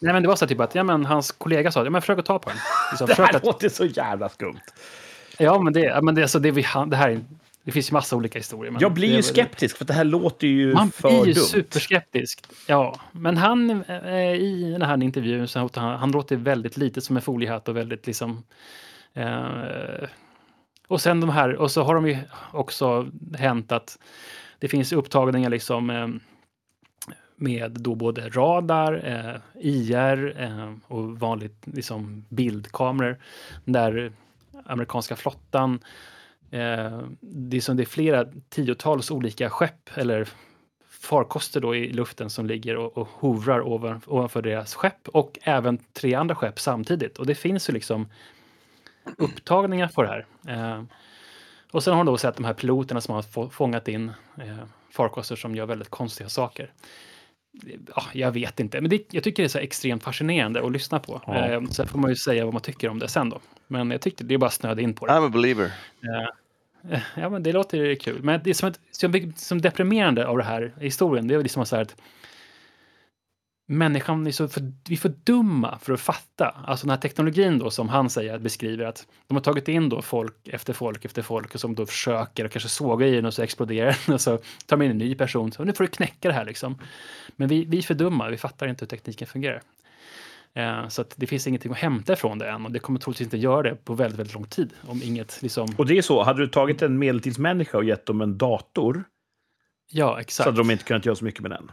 [0.00, 2.18] Nej, men det var så typ att ja, men hans kollega sa ja, men försök
[2.18, 2.58] att ta på den.
[2.90, 3.44] Liksom, det här att...
[3.44, 4.60] låter så jävla skumt.
[5.38, 7.20] Ja, men det, men det, alltså, det, vi, det här
[7.68, 8.76] det finns ju massa olika historier.
[8.80, 11.16] jag blir ju skeptisk, för det här låter ju man för dumt.
[11.16, 12.46] Man blir ju superskeptisk.
[12.66, 17.16] Ja, men han eh, i den här intervjun så han, han låter väldigt lite som
[17.16, 18.44] en foliehatt och väldigt liksom...
[19.14, 20.08] Eh,
[20.86, 22.18] och sen de här, och så har de ju
[22.52, 23.98] också hänt att
[24.58, 26.08] det finns upptagningar liksom eh,
[27.36, 33.18] med då både radar, eh, IR eh, och vanligt liksom bildkameror
[33.64, 34.12] där
[34.64, 35.80] amerikanska flottan
[36.50, 40.28] Eh, det, är som det är flera tiotals olika skepp eller
[41.00, 45.78] farkoster då i luften som ligger och, och hovrar ovan, ovanför deras skepp och även
[45.92, 47.18] tre andra skepp samtidigt.
[47.18, 48.08] Och det finns ju liksom
[49.16, 50.26] upptagningar på det här.
[50.48, 50.82] Eh,
[51.70, 54.58] och sen har de då sett de här piloterna som har fångat in eh,
[54.90, 56.72] farkoster som gör väldigt konstiga saker.
[57.94, 60.98] Ja, jag vet inte, men det, jag tycker det är så extremt fascinerande att lyssna
[60.98, 61.22] på.
[61.26, 61.46] Ja.
[61.46, 63.40] Eh, sen får man ju säga vad man tycker om det sen då.
[63.66, 65.12] Men jag tyckte det är bara snöd in på det.
[65.12, 65.72] I'm a believer.
[66.02, 68.22] Eh, ja, men det låter kul.
[68.22, 71.82] Men det som, som, som deprimerande av det här historien, det är liksom så här
[71.82, 71.96] att
[73.70, 76.54] människan är så för, vi är för dumma för att fatta.
[76.66, 80.02] Alltså den här teknologin då som han säger, beskriver att de har tagit in då
[80.02, 83.34] folk efter folk efter folk och som då försöker och kanske sågar i den och
[83.34, 85.52] så exploderar den och så tar man in en ny person.
[85.52, 86.78] Så nu får du knäcka det här liksom.
[87.36, 89.62] Men vi, vi är för dumma, vi fattar inte hur tekniken fungerar.
[90.54, 93.38] Eh, så det finns ingenting att hämta ifrån det än och det kommer troligtvis inte
[93.38, 94.70] göra det på väldigt, väldigt lång tid.
[94.86, 95.68] Om inget liksom...
[95.76, 99.04] Och det är så, hade du tagit en medeltidsmänniska och gett dem en dator
[99.90, 100.44] Ja, exakt.
[100.44, 101.70] Så hade de inte kunnat göra så mycket med den.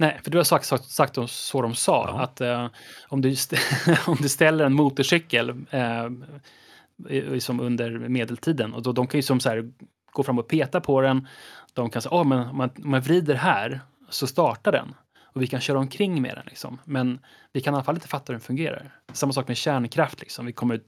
[0.00, 2.08] Nej, för du har sagt, sagt, sagt så de sa.
[2.08, 2.20] Ja.
[2.22, 2.68] Att eh,
[3.08, 3.36] om, du
[4.06, 6.10] om du ställer en motorcykel eh,
[7.08, 9.70] liksom under medeltiden och då, de kan ju som så här,
[10.12, 11.28] gå fram och peta på den.
[11.72, 15.42] De kan säga, oh, men om man, om man vrider här så startar den och
[15.42, 16.44] vi kan köra omkring med den.
[16.46, 16.78] Liksom.
[16.84, 17.18] Men
[17.52, 18.98] vi kan i alla fall inte fatta hur den fungerar.
[19.12, 20.20] Samma sak med kärnkraft.
[20.20, 20.46] Liksom.
[20.46, 20.80] Vi kommer,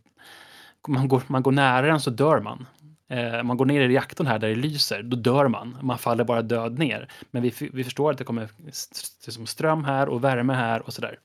[0.89, 2.67] man, går, man går nära den så dör man.
[3.09, 5.79] Eh, man går ner i reaktorn här där det lyser, då dör man.
[5.83, 7.09] Man faller bara död ner.
[7.31, 8.49] Men vi, vi förstår att det kommer
[9.47, 11.19] ström här och värme här och sådär.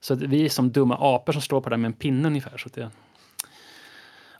[0.00, 2.58] Så att vi är som dumma apor som står på det med en pinne ungefär.
[2.58, 2.90] Så det,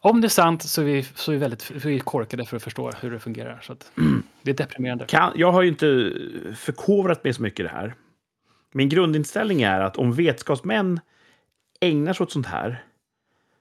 [0.01, 2.57] om det är sant så är vi, så är vi väldigt vi är korkade för
[2.57, 3.61] att förstå hur det fungerar.
[3.63, 3.91] Så att,
[4.43, 5.07] det är deprimerande.
[5.07, 6.13] Kan, jag har ju inte
[6.57, 7.95] förkovrat mig så mycket i det här.
[8.73, 11.01] Min grundinställning är att om vetenskapsmän
[11.81, 12.85] ägnar sig åt sånt här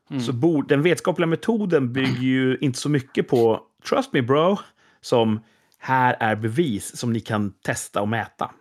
[0.10, 0.22] mm.
[0.22, 4.58] så borde den vetenskapliga metoden bygger ju inte så mycket på trust me bro,
[5.02, 5.40] som
[5.80, 8.52] här är bevis som ni kan testa och mäta.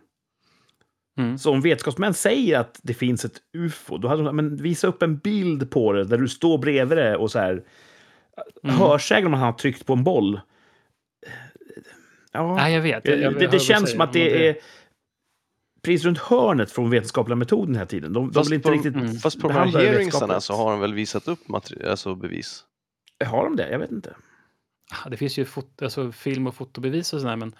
[1.18, 1.38] Mm.
[1.38, 5.02] Så om vetenskapsmän säger att det finns ett ufo, då hade de men visa upp
[5.02, 7.62] en bild på det där du står bredvid det och så här.
[8.64, 8.76] Mm.
[8.76, 10.40] Hörsägen om man har tryckt på en boll.
[12.32, 13.08] Ja, Nej, jag vet.
[13.08, 14.56] Jag, jag, det, det känns som att det är
[15.84, 18.12] precis runt hörnet från vetenskapliga metoden den här tiden.
[18.12, 19.14] De, de vill inte på, riktigt mm.
[19.14, 21.40] Fast på de här hearingsarna så har de väl visat upp
[21.86, 22.64] alltså bevis?
[23.24, 23.70] Har de det?
[23.70, 24.14] Jag vet inte.
[25.10, 27.54] Det finns ju foto, alltså film och fotobevis och sådär, men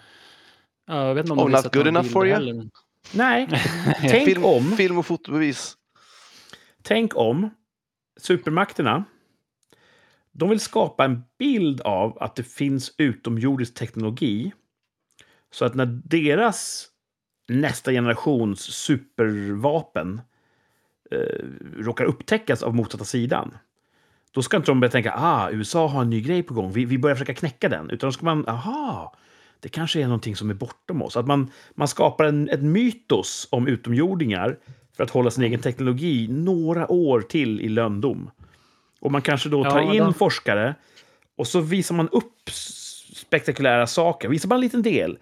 [0.87, 2.35] jag vet inte om oh, de not good enough for you?
[2.35, 2.69] Heller.
[3.13, 3.47] Nej,
[4.01, 4.71] tänk film, om...
[4.71, 5.77] Film och fotobevis.
[6.81, 7.49] Tänk om
[8.17, 9.03] supermakterna
[10.37, 14.51] de vill skapa en bild av att det finns utomjordisk teknologi.
[15.51, 16.87] Så att när deras
[17.47, 20.21] nästa generations supervapen
[21.11, 21.45] eh,
[21.77, 23.57] råkar upptäckas av motsatta sidan.
[24.31, 26.85] Då ska inte de börja tänka ah, USA har en ny grej på gång, vi,
[26.85, 27.89] vi börjar försöka knäcka den.
[27.89, 29.15] Utan då ska man, aha,
[29.59, 31.17] det kanske är någonting som är bortom oss.
[31.17, 34.57] Att man, man skapar en, ett mytos om utomjordingar
[34.97, 38.31] för att hålla sin egen teknologi några år till i löndom.
[38.99, 40.75] Och man kanske då tar ja, in forskare
[41.35, 42.49] och så visar man upp
[43.13, 44.29] spektakulära saker.
[44.29, 45.17] Visar bara en liten del.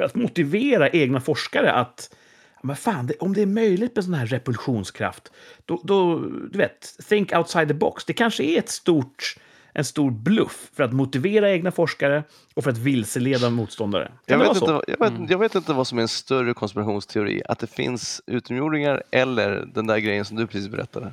[0.00, 2.16] För att motivera egna forskare att
[2.62, 5.32] men fan, det, om det är möjligt med sån här repulsionskraft,
[5.64, 6.18] då, då,
[6.50, 8.04] du vet, think outside the box.
[8.04, 9.36] Det kanske är ett stort
[9.72, 14.12] en stor bluff för att motivera egna forskare och för att vilseleda motståndare.
[14.26, 15.20] Jag vet, inte, jag, Mm.
[15.22, 17.42] vet, jag vet inte vad som är en större konspirationsteori.
[17.48, 21.12] Att det finns utomjordingar eller den där grejen som du precis berättade.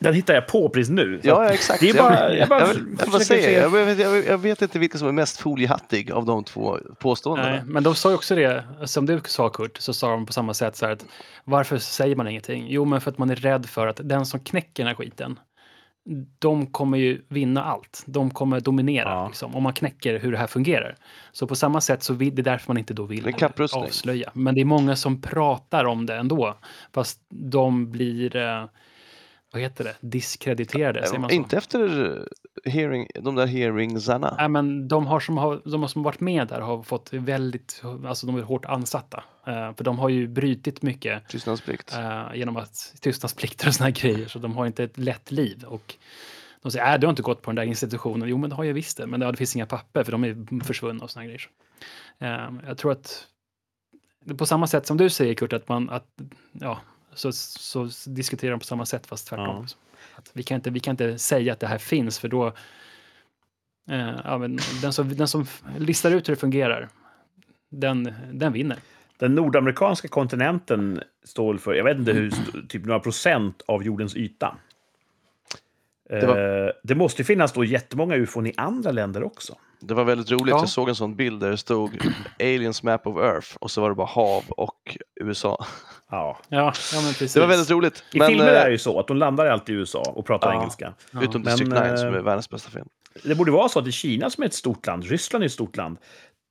[0.00, 1.20] Den hittar jag på precis nu.
[1.22, 1.80] Ja, ja exakt.
[1.80, 4.62] Det är bara, jag, jag bara jag, jag, bara jag, vet, jag, vet- jag vet
[4.62, 7.50] inte vilken som är mest foliehattig av de två påståendena.
[7.50, 10.32] Nej, men de sa ju också det, som du sa Kurt, så sa de på
[10.32, 11.06] samma sätt så här att
[11.44, 12.66] varför säger man ingenting?
[12.68, 15.38] Jo, men för att man är rädd för att den som knäcker den här skiten,
[16.38, 18.02] de kommer ju vinna allt.
[18.06, 19.26] De kommer dominera Ja.
[19.26, 20.96] liksom, om man knäcker hur det här fungerar.
[21.32, 23.34] Så på samma sätt så vill, det är därför man inte då vill
[23.72, 24.30] avslöja.
[24.34, 26.56] Men det är många som pratar om det ändå,
[26.94, 28.64] fast de blir, eh,
[29.56, 31.34] vad heter det, diskrediterade, säger man så?
[31.34, 32.28] Inte efter
[32.64, 34.34] hearing, de där hearingsarna.
[34.38, 38.26] Nej, men de, har som har, de som varit med där har fått väldigt, alltså
[38.26, 39.24] de är hårt ansatta.
[39.46, 41.94] Eh, för de har ju brutit mycket Tystnadsplikt.
[41.94, 45.64] eh, genom att tystnadsplikter och såna grejer, så de har inte ett lätt liv.
[45.66, 45.94] Och
[46.62, 48.28] de säger, äh, du har inte gått på den där institutionen.
[48.28, 50.64] Jo, men det har jag visst det, men det finns inga papper för de är
[50.64, 51.48] försvunna och såna grejer.
[52.18, 53.26] Eh, jag tror att
[54.38, 56.06] på samma sätt som du säger Kurt, att man, att,
[56.52, 56.78] ja,
[57.16, 59.66] så, så diskuterar de på samma sätt fast tvärtom.
[60.16, 62.52] Att vi, kan inte, vi kan inte säga att det här finns för då
[63.90, 65.46] Eh, ja, men den, som, den som
[65.78, 66.88] listar ut hur det fungerar,
[67.68, 68.76] den, den vinner.
[69.18, 72.32] Den nordamerikanska kontinenten står för, jag vet inte hur,
[72.68, 74.56] typ några procent av jordens yta.
[76.08, 79.54] Det var- Eh, det måste ju finnas då jättemånga ufon i andra länder också.
[79.80, 80.48] Det var väldigt roligt.
[80.50, 80.58] Ja.
[80.58, 81.98] Jag såg en sån bild där det stod
[82.40, 85.66] Aliens Map of Earth och så var det bara hav och USA.
[86.10, 86.38] Ja.
[86.48, 87.34] Ja, ja men precis.
[87.34, 88.04] Det var väldigt roligt.
[88.12, 90.26] I men, filmer eh, är det ju så att de landar alltid i USA och
[90.26, 90.58] pratar Ja.
[90.60, 90.94] engelska.
[91.10, 91.22] Ja.
[91.22, 92.88] Utom Men, District 9 som eh, är världens bästa film.
[93.24, 95.52] Det borde vara så att i Kina som är ett stort land, Ryssland är ett
[95.52, 95.98] stort land,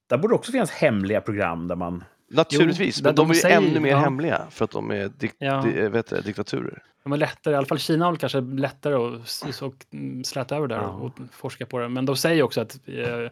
[0.09, 2.03] där borde också finnas hemliga program där man...
[2.31, 3.97] Naturligtvis, Jo, men de de är ju säger- ännu mer ja.
[3.97, 5.61] hemliga för att de är dik- Ja.
[5.61, 6.83] di- eh, vet du, diktaturer.
[7.03, 10.67] De är lättare, i alla fall Kina har kanske lättare att och, mm, släta över
[10.67, 10.87] där Ja.
[10.87, 11.89] och, forska på det.
[11.89, 13.29] Men de säger också att, eh,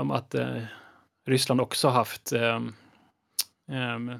[0.00, 0.46] om att eh,
[1.26, 2.60] Ryssland också har haft eh,
[3.72, 4.12] em,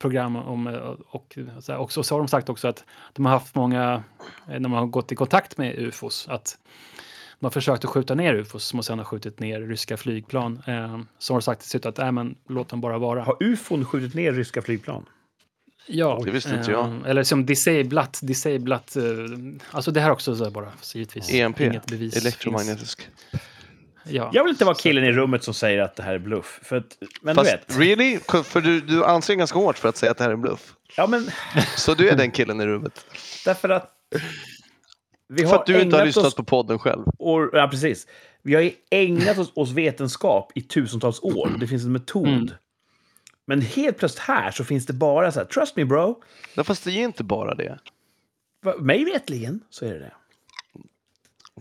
[0.00, 0.74] program om, eh,
[1.10, 1.38] och,
[1.78, 4.02] och så har de sagt också att de har haft många,
[4.48, 6.58] eh, när man har gått i kontakt med ufos, att
[7.40, 10.62] de har försökt att skjuta ner ufos som sen har skjutit ner ryska flygplan.
[10.66, 13.22] Eh, så har sagt till slut att äh, men, låt dem bara vara.
[13.22, 15.06] Har ufon skjutit ner ryska flygplan?
[15.86, 16.86] Ja, Det visste inte jag.
[16.88, 19.02] eh, Eller som disablat, disablat, eh,
[19.70, 21.32] alltså det här också så här bara, så givetvis.
[21.34, 23.00] EMP, Inget bevis elektromagnetisk.
[23.30, 23.42] Finns.
[24.10, 24.30] Ja.
[24.32, 26.60] Jag vill inte vara killen i rummet som säger att det här är bluff.
[26.62, 27.78] För att, men Fast du vet.
[27.98, 28.18] really?
[28.44, 30.74] För du, du anstränger ganska hårt för att säga att det här är en bluff.
[30.96, 31.30] Ja, men
[31.76, 33.06] Så du är den killen i rummet.
[33.44, 33.90] därför att...
[35.28, 37.02] Vi För att du inte har lyssnat oss på podden själv.
[37.18, 38.06] år, ja, precis.
[38.42, 41.56] Vi har ju ägnat oss åt vetenskap i tusentals år.
[41.60, 42.26] Det finns en metod.
[42.28, 42.48] Mm.
[43.46, 46.22] Men helt plötsligt här så finns det bara så här, trust me bro.
[46.54, 47.78] Ja, fast det är inte bara det.
[48.62, 50.12] Va- Mig vetligen så är det det.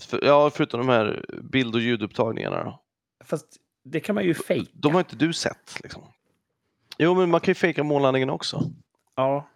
[0.06, 2.80] För, ja, förutom de här bild och ljudupptagningarna då.
[3.26, 3.46] Fast
[3.86, 4.72] det kan man ju fejka.
[4.74, 6.04] De har inte du sett liksom.
[6.98, 8.62] Jo, men man kan ju fejka månlandningen också.
[9.16, 9.50] Ja.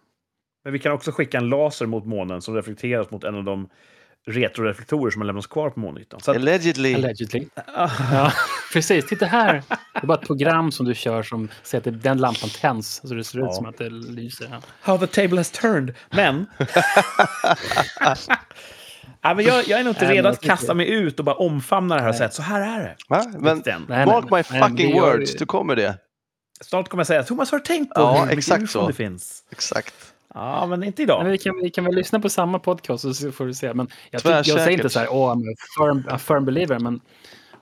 [0.64, 3.68] Men vi kan också skicka en laser mot månen som reflekteras mot en av de
[4.26, 6.20] retroreflektorer som har lämnats kvar på månytan.
[6.20, 6.94] Så att, Allegedly.
[6.94, 7.46] Allegedly.
[7.66, 8.32] Ja,
[8.72, 9.06] precis.
[9.06, 9.62] Titta här.
[9.68, 13.14] Det är bara ett program som du kör som säger att den lampan tänds så
[13.14, 13.52] det ser ut Ja.
[13.52, 14.60] som att det lyser.
[14.80, 15.94] How the table has turned.
[16.10, 16.46] Men...
[19.24, 21.94] ja, men jag, jag är nog inte redo att kasta mig ut och bara omfamna
[21.94, 22.96] det här och säga att så här är det.
[23.08, 23.24] Va?
[23.38, 23.62] Men.
[23.88, 25.98] Nej, mark my fucking words, du kommer det.
[26.60, 28.86] Snart kommer jag säga Thomas har du tänkt på Ja, hur mycket exakt ufon så.
[28.88, 29.44] det finns.
[29.50, 29.94] Exakt.
[30.34, 31.22] Ja, men inte idag.
[31.22, 33.74] men vi, kan, vi kan väl lyssna på samma podcast så får du se.
[33.74, 36.78] Men jag, tycker, jag säger inte så här, åh, I'm a firm, a firm believer,
[36.78, 37.00] men,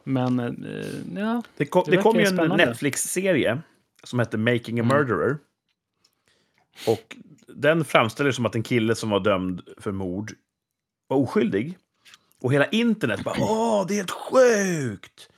[0.05, 1.43] men eh, ja.
[1.57, 2.37] Det kom, Det det kom ju en.
[2.37, 3.59] Netflix-serie
[4.05, 4.97] som hette Making a Mm.
[4.97, 5.37] Murderer.
[6.87, 7.17] Och
[7.49, 10.33] den framställer som att en kille som var dömd för mord
[11.13, 11.79] var oskyldig.
[12.41, 15.29] Och hela internet bara åh, det är helt sjukt!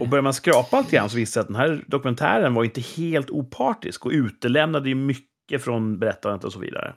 [0.00, 2.80] Och börjar man skrapa lite grann så visar det att den här dokumentären var inte
[2.80, 6.94] helt opartisk och utelämnade ju mycket från berättandet och så vidare.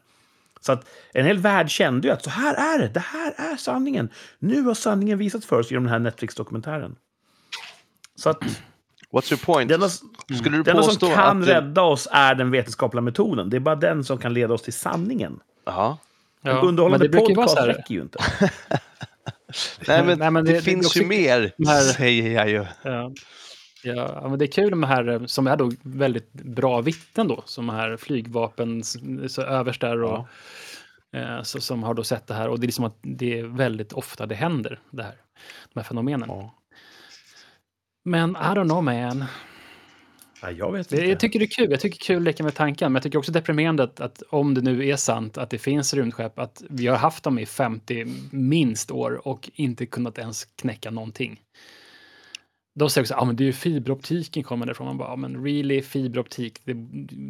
[0.62, 3.56] Så att en hel värld kände ju att så här är det, det här är
[3.58, 4.10] sanningen.
[4.40, 6.96] Nu har sanningen visats för oss genom den här Netflix-dokumentären.
[8.16, 8.40] Så att
[9.12, 9.70] What's your point?
[9.70, 13.50] det enda, Skulle du det enda som kan det- rädda oss är den vetenskapliga metoden.
[13.50, 15.40] Det är bara den som kan leda oss till sanningen.
[16.46, 16.54] Jaha.
[16.54, 16.68] En ja.
[16.70, 18.20] underhållande men det brukar ju vara podcast räcker ju inte.
[19.88, 22.66] Nej, men, Nej, men det, det- finns ju mer, de här- säger jag ju.
[22.84, 23.12] Ja.
[23.84, 27.44] Ja, men det är kul med här eh, som är då väldigt bra vittnen då,
[27.46, 28.84] som här flygvapen,
[29.28, 30.28] så överstar och
[31.18, 32.50] eh, så, som har då sett det här.
[32.50, 35.16] Och det är liksom att det är väldigt ofta det händer, det här,
[35.74, 36.30] de här fenomenen.
[36.30, 36.56] Ja.
[38.06, 39.26] Men I don't know man.
[40.46, 41.06] Ja, jag vet inte.
[41.06, 41.72] jag tycker det är kul.
[41.72, 42.92] Jag tycker det är kul att leka med tanken.
[42.92, 45.94] Men jag tycker också deprimerande att, att om det nu är sant att det finns
[45.94, 50.92] rymdskepp, att vi har haft dem i 50 minst år och inte kunnat ens knäcka
[50.92, 51.42] någonting.
[52.80, 54.88] De säger också att ah, men det är ju fiberoptiken kommer därifrån.
[54.88, 56.74] Man bara, ah, men really fiberoptik, det,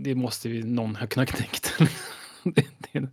[0.03, 1.73] det måste ju någon ha kunnat knäckt.
[2.43, 3.07] det, det,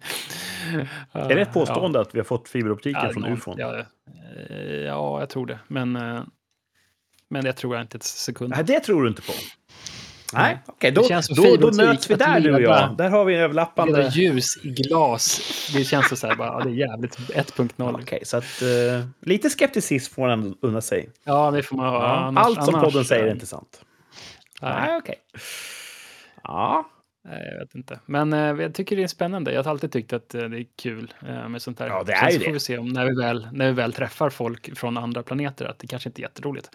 [1.12, 3.54] Är det ett påstående att vi har fått fiberoptiken från någon- ufon?
[3.58, 3.78] Ja,
[4.50, 5.58] eh, ja, jag tror det.
[5.68, 6.22] Men, eh,
[7.32, 8.50] men det tror jag inte ett sekund.
[8.56, 9.32] Nej, det tror du inte på.
[10.34, 10.90] Nej, okej.
[10.90, 12.96] Det då, då, då möts vi där, du och jag.
[12.96, 14.10] Där har vi en överlappande...
[14.12, 15.40] ljus i glas.
[15.74, 18.00] Det känns så, så här, bara, det är jävligt 1.0.
[18.02, 21.08] Okej, så att uh, lite skepticism får man unna sig.
[21.24, 22.02] Ja, det får man ha.
[22.02, 23.80] Ja, annars- Allt som annars, podden säger är inte sant.
[24.62, 25.16] Nej, okej.
[26.42, 26.90] Ja,
[27.24, 28.00] nej, jag vet inte.
[28.06, 29.52] Men eh, jag tycker det är spännande.
[29.52, 31.86] Jag har alltid tyckt att eh, det är kul eh, med sånt här.
[31.88, 32.44] Ja, det Sen är ju så det.
[32.44, 35.64] får vi se om när vi, väl, när vi väl träffar folk från andra planeter
[35.64, 36.70] att det kanske inte är jätteroligt.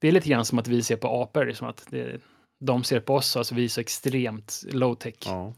[0.00, 2.20] Det är lite grann som att vi ser på apor, det är som att det,
[2.58, 5.14] de ser på oss, alltså vi är så extremt low tech.
[5.24, 5.54] ja.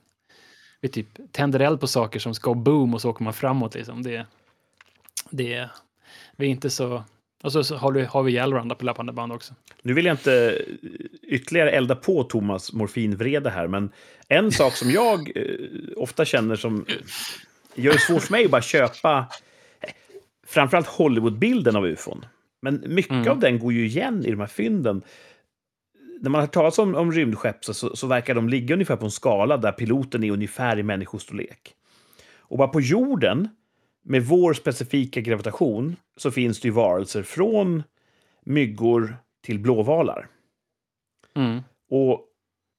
[0.81, 4.03] Vi typ tänder eld på saker som ska boom och så åker man framåt liksom.
[4.03, 4.27] Det,
[5.31, 5.69] det,
[6.37, 7.05] vi är inte så...
[7.43, 9.55] Och så, har, du, har vi Allround på löpande band också.
[9.83, 10.65] Nu vill jag inte
[11.23, 13.91] ytterligare elda på Thomas morfinvrede här, men
[14.29, 15.45] en sak som jag eh,
[15.97, 16.87] ofta känner som
[17.75, 19.27] gör det svårt för mig att bara köpa
[20.47, 22.25] framförallt Hollywoodbilden av ufon.
[22.63, 23.29] Men mycket Mm.
[23.29, 25.03] av den går ju igen i de här fynden.
[26.21, 29.05] När man har talat om, om rymdskepp så, så, så verkar de ligga ungefär på
[29.05, 31.75] en skala där piloten är ungefär i människostorlek.
[32.37, 33.49] Och bara på jorden,
[34.05, 37.83] med vår specifika gravitation, så finns det ju varelser från
[38.45, 40.29] myggor till blåvalar.
[41.35, 41.61] Mm.
[41.91, 42.29] Och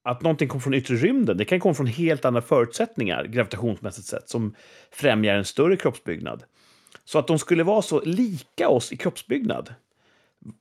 [0.04, 4.30] att någonting kommer från yttre rymden, det kan komma från helt andra förutsättningar, gravitationsmässigt sett,
[4.30, 4.56] som
[4.92, 6.44] främjar en större kroppsbyggnad.
[7.06, 9.74] Så att de skulle vara så lika oss i kroppsbyggnad.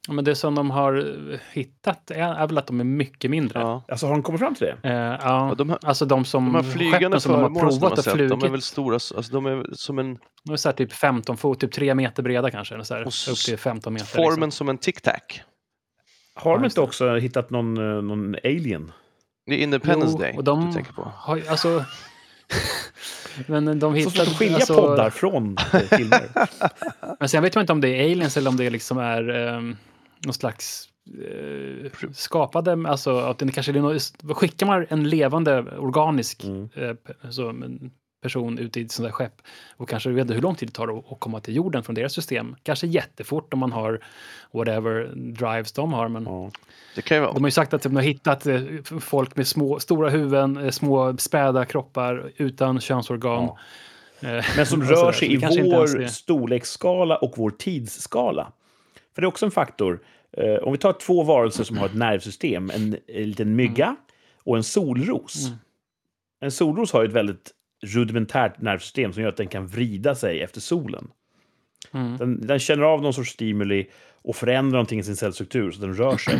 [0.06, 0.96] Ja, Men det som de har
[1.32, 3.60] eh, hittat är, är väl att de är mycket mindre.
[3.60, 3.82] Ja.
[3.88, 4.88] Alltså, har de kommit fram till det?
[4.88, 7.82] Eh, ja, Ja, de här- alltså de som De här flygande som de har provat
[7.82, 8.30] har och flugit.
[8.40, 11.36] de är väl stora, alltså de är som en De är så här typ 15
[11.36, 12.74] fot, typ 3 meter breda kanske.
[12.74, 14.06] Eller så här, upp till 15 meter.
[14.06, 14.50] formen Liksom.
[14.52, 15.40] som en tic-tac.
[16.34, 18.92] Har de inte också hittat någon, eh, någon alien?
[19.46, 21.12] Det är Independence Jo, Day och de du tänker på.
[21.16, 21.84] har alltså...
[23.46, 26.28] Men de Så svårt att skilja alltså, poddar från eh, filmer.
[27.20, 29.76] Men sen vet man inte om det är aliens eller om det liksom är um,
[30.24, 36.44] någon slags eh, skapade, alltså att det kanske är något, skickar man en levande organisk
[36.44, 36.68] Mm.
[36.74, 37.52] eh, så,
[38.22, 39.42] person ut i ett sånt där skepp
[39.76, 42.56] och kanske vet hur lång tid det tar att- komma till jorden från deras system.
[42.62, 44.00] Kanske jättefort om man har
[44.52, 46.50] whatever drives de har, men Ja.
[47.08, 48.60] de har ju sagt att de har hittat eh,
[49.00, 53.48] folk med små, stora huvuden, eh, små späda kroppar utan könsorgan.
[54.20, 54.28] Ja.
[54.28, 58.52] Eh, Men som rör sig i vår storleksskala och vår tidsskala.
[59.14, 60.00] För det är också en faktor.
[60.62, 63.96] Om vi tar två varelser som har ett nervsystem, en, en liten mygga
[64.44, 65.46] och en solros.
[65.46, 65.58] Mm.
[66.40, 67.50] En solros har ju ett väldigt
[67.82, 71.08] rudimentärt nervsystem som gör att den kan vrida sig efter solen.
[71.92, 72.16] Mm.
[72.16, 73.90] Den, den känner av någon sorts stimuli
[74.22, 76.38] och förändrar någonting i sin cellstruktur så den rör sig.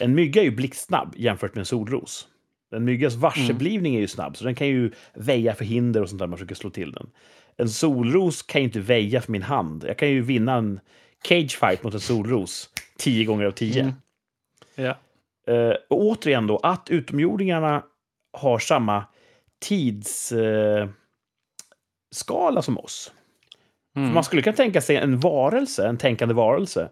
[0.00, 2.28] En mygga är ju blixtsnabb jämfört med en solros.
[2.70, 6.18] En myggas varseblivning är ju snabb, så den kan ju väja för hinder och sånt
[6.18, 7.10] där man försöker slå till den.
[7.56, 9.84] En solros kan ju inte väja för min hand.
[9.84, 10.80] Jag kan ju vinna en
[11.22, 13.82] cagefight mot en solros tio gånger av tio.
[13.82, 13.94] Mm.
[14.74, 14.98] Ja.
[15.52, 17.82] Eh, och återigen då, att utomjordingarna
[18.32, 19.04] har samma
[19.60, 20.88] tidsskala eh,
[22.14, 23.12] skala som oss.
[23.96, 24.14] Mm.
[24.14, 26.88] Man skulle kunna tänka sig en varelse, en tänkande varelse,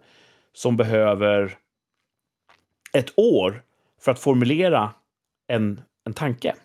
[0.53, 1.57] som behöver
[2.93, 3.63] ett år
[4.01, 4.93] för att formulera
[5.47, 6.55] en, en tanke.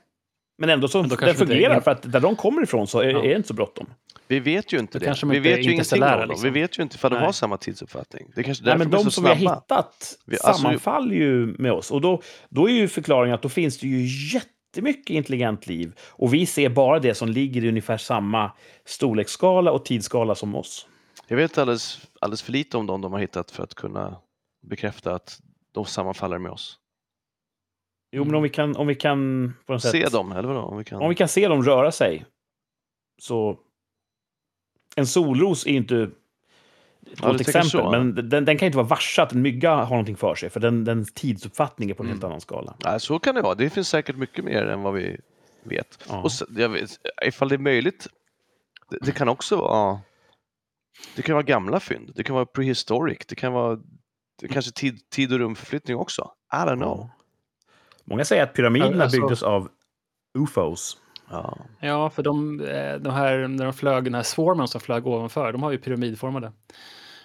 [0.58, 3.00] Men ändå så Men den det fungerar, ingen- för att där de kommer ifrån så
[3.00, 3.18] är, Ja.
[3.24, 3.86] är det inte så bråttom.
[4.28, 5.04] Vi vet ju inte det.
[5.04, 6.28] kanske de Vi inte vet ju ingenting om dem.
[6.28, 6.52] liksom.
[6.52, 8.30] Vi vet ju inte ifall de har samma tidsuppfattning.
[8.34, 11.72] Det är kanske Nej, men de som vi har hittat Vi- alltså, sammanfaller ju med
[11.72, 11.90] oss.
[11.90, 14.06] Och då, då är ju förklaringen att då finns det ju
[14.72, 15.98] jättemycket intelligent liv.
[16.00, 18.52] Och vi ser bara det som ligger i ungefär samma
[18.84, 20.88] storleksskala och tidsskala som oss.
[21.28, 24.16] Jag vet alldeles, alldeles för lite om dem de har hittat för att kunna
[24.62, 25.40] bekräfta att
[25.72, 26.78] de sammanfaller med oss.
[28.12, 30.60] Jo, men om vi kan, om vi kan på något Se sätt, dem, eller vadå?
[30.60, 31.02] Om vi kan...
[31.02, 32.24] Om vi kan se dem röra sig
[33.22, 33.58] så...
[34.96, 36.10] En solros är inte
[37.12, 37.90] ett Ja, gott exempel, så.
[37.90, 40.60] men den, den kan inte vara varse att en mygga har någonting för sig, för
[40.60, 42.30] den, den tidsuppfattning är på en helt Mm.
[42.30, 42.74] annan skala.
[42.84, 43.54] Nej, så kan det vara.
[43.54, 45.16] Det finns säkert mycket mer än vad vi
[45.62, 45.98] vet.
[46.08, 46.22] Ja.
[46.22, 46.90] Och så, jag vet,
[47.26, 48.06] ifall det är möjligt,
[48.90, 50.00] det, det kan också vara
[51.16, 53.78] det kan vara gamla fynd, det kan vara prehistoric, det kan vara
[54.40, 56.30] det kanske tid, tid och rumförflyttning också.
[56.52, 57.10] I don't know.
[58.04, 59.68] Många säger att pyramiderna Alltså- byggdes av
[60.38, 60.96] ufos.
[61.32, 61.58] Ja.
[61.80, 65.52] Ja, för de, eh, de här, när de flög, den här swarmen som flög ovanför,
[65.52, 66.52] de har ju pyramidformade.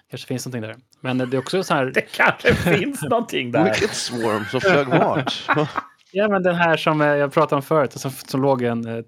[0.09, 0.75] kanske finns någonting där.
[1.01, 3.63] Men det är också så här, Det kanske finns någonting där.
[3.63, 5.47] Vilket swarm som flög vart?
[6.11, 9.03] ja men den här som eh, jag pratade om förut, som, som låg en eh,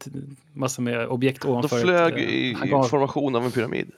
[0.53, 1.75] massa med objekt De ovanför.
[1.77, 3.91] ett, flög eh, i, i formation av en pyramid.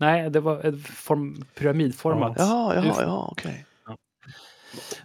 [0.00, 2.34] Nej, det var ett form, pyramidformat.
[2.38, 3.02] Jaha, jaha, UFO.
[3.02, 3.64] ja, okej.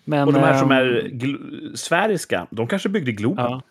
[0.05, 3.45] Men, Och de här som ehm, är sfäriska, de kanske byggde Globen.
[3.45, 3.61] Ja.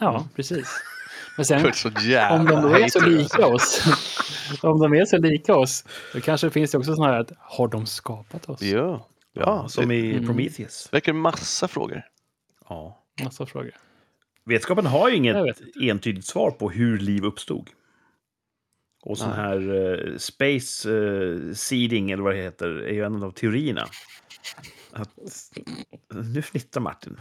[0.00, 0.68] Ja, precis.
[1.36, 3.82] Men sen, Det om de är så lika oss,
[4.62, 7.68] om de är så lika oss, då kanske finns det också sådana här att har
[7.68, 8.62] de skapat oss?
[8.62, 10.26] Ja, ja som det i Mm.
[10.26, 10.88] Prometheus.
[10.92, 12.02] väcker massa frågor.
[12.68, 13.04] Ja.
[13.24, 13.72] Massa frågor.
[14.44, 17.70] Vetenskapen har ju inget entydigt svar på hur liv uppstod.
[19.02, 23.30] Och sån här eh, space eh, seeding, eller vad det heter, är ju en av
[23.30, 23.86] teorierna.
[24.92, 25.10] Att,
[26.14, 27.20] nu fnittrar Martin.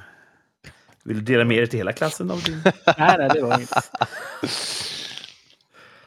[1.10, 2.62] Vill du dela med dig till hela klassen av din...
[2.97, 3.70] Nej, nej, det var inget.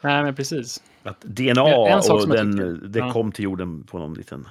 [0.01, 0.83] Nej, men precis.
[1.03, 3.13] Att DNA en sak och den, tycker- det ja.
[3.13, 4.49] kom till jorden på någon liten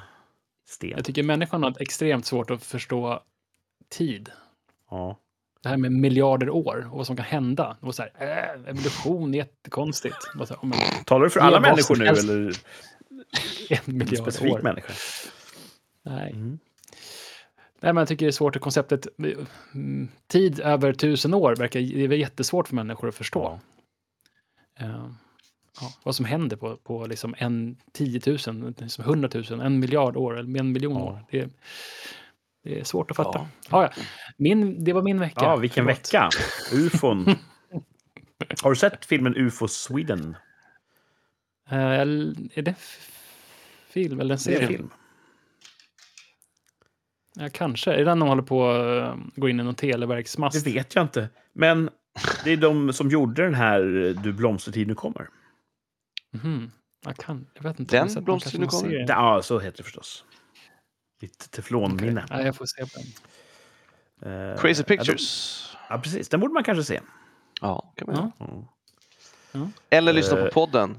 [0.68, 0.90] sten.
[0.90, 3.24] Jag tycker människan har extremt svårt att förstå
[3.90, 4.30] tid.
[4.90, 5.18] Ja.
[5.64, 7.78] Det här med miljarder år och vad som kan hända.
[7.80, 10.18] Och så här, äh, evolution är jättekonstigt.
[10.40, 12.54] Och så, här, men, Talar du för alla människor nu eller en
[13.70, 14.62] en miljard specifik år.
[14.62, 14.94] människa?
[16.04, 16.32] Nej.
[16.32, 16.60] Mm.
[17.84, 19.08] Nej, men jag tycker det är svårt att konceptet
[19.74, 23.60] mm, tid över tusen år verkar det är jättesvårt för människor att förstå.
[24.80, 25.06] Eh,
[25.82, 30.18] ja, vad som händer på, på liksom en 10 000, liksom 100 000, en miljard
[30.18, 31.02] år eller en miljon Ja.
[31.04, 31.26] år.
[31.32, 31.50] Det,
[32.64, 33.40] det är svårt att fatta.
[33.40, 33.48] Ja.
[33.84, 33.84] Ja.
[33.98, 34.04] Ja,
[34.38, 35.42] Min, det var min vecka.
[35.44, 35.98] Ja, vilken Förlåt.
[36.14, 36.30] vecka!
[36.74, 37.26] Ufon.
[38.64, 40.36] Har du sett filmen UFO Sweden?
[41.70, 42.76] Eh, är det
[43.88, 44.68] film eller en Det är serie?
[44.68, 44.90] film.
[47.36, 47.94] Ja, kanske.
[47.94, 50.68] Är det den de håller på att uh, gå in i någon Det televerksmast?
[50.68, 51.30] vet jag inte.
[51.54, 51.90] Men
[52.44, 53.82] det är de som gjorde den här
[54.24, 55.30] Du blomstertid nu kommer.
[56.34, 56.72] Mhm.
[57.06, 57.92] Jag, kan, jag vet inte.
[57.96, 59.06] Den Jag har sett någon- Blomster kanske nu kommer?
[59.10, 60.26] Ja, så heter det förstås.
[61.22, 62.26] Ditt teflonminne.
[62.30, 62.90] Nej, jag får se på
[64.20, 64.52] den.
[64.52, 65.76] Eh, Crazy ja, de- Pictures.
[65.90, 66.30] Ja, precis.
[66.30, 67.00] Den borde man kanske se.
[67.62, 68.32] Ja, kan man.
[68.40, 68.68] Ja.
[69.54, 69.68] Mm.
[69.90, 70.46] Eller lyssna Eh.
[70.46, 70.98] på podden.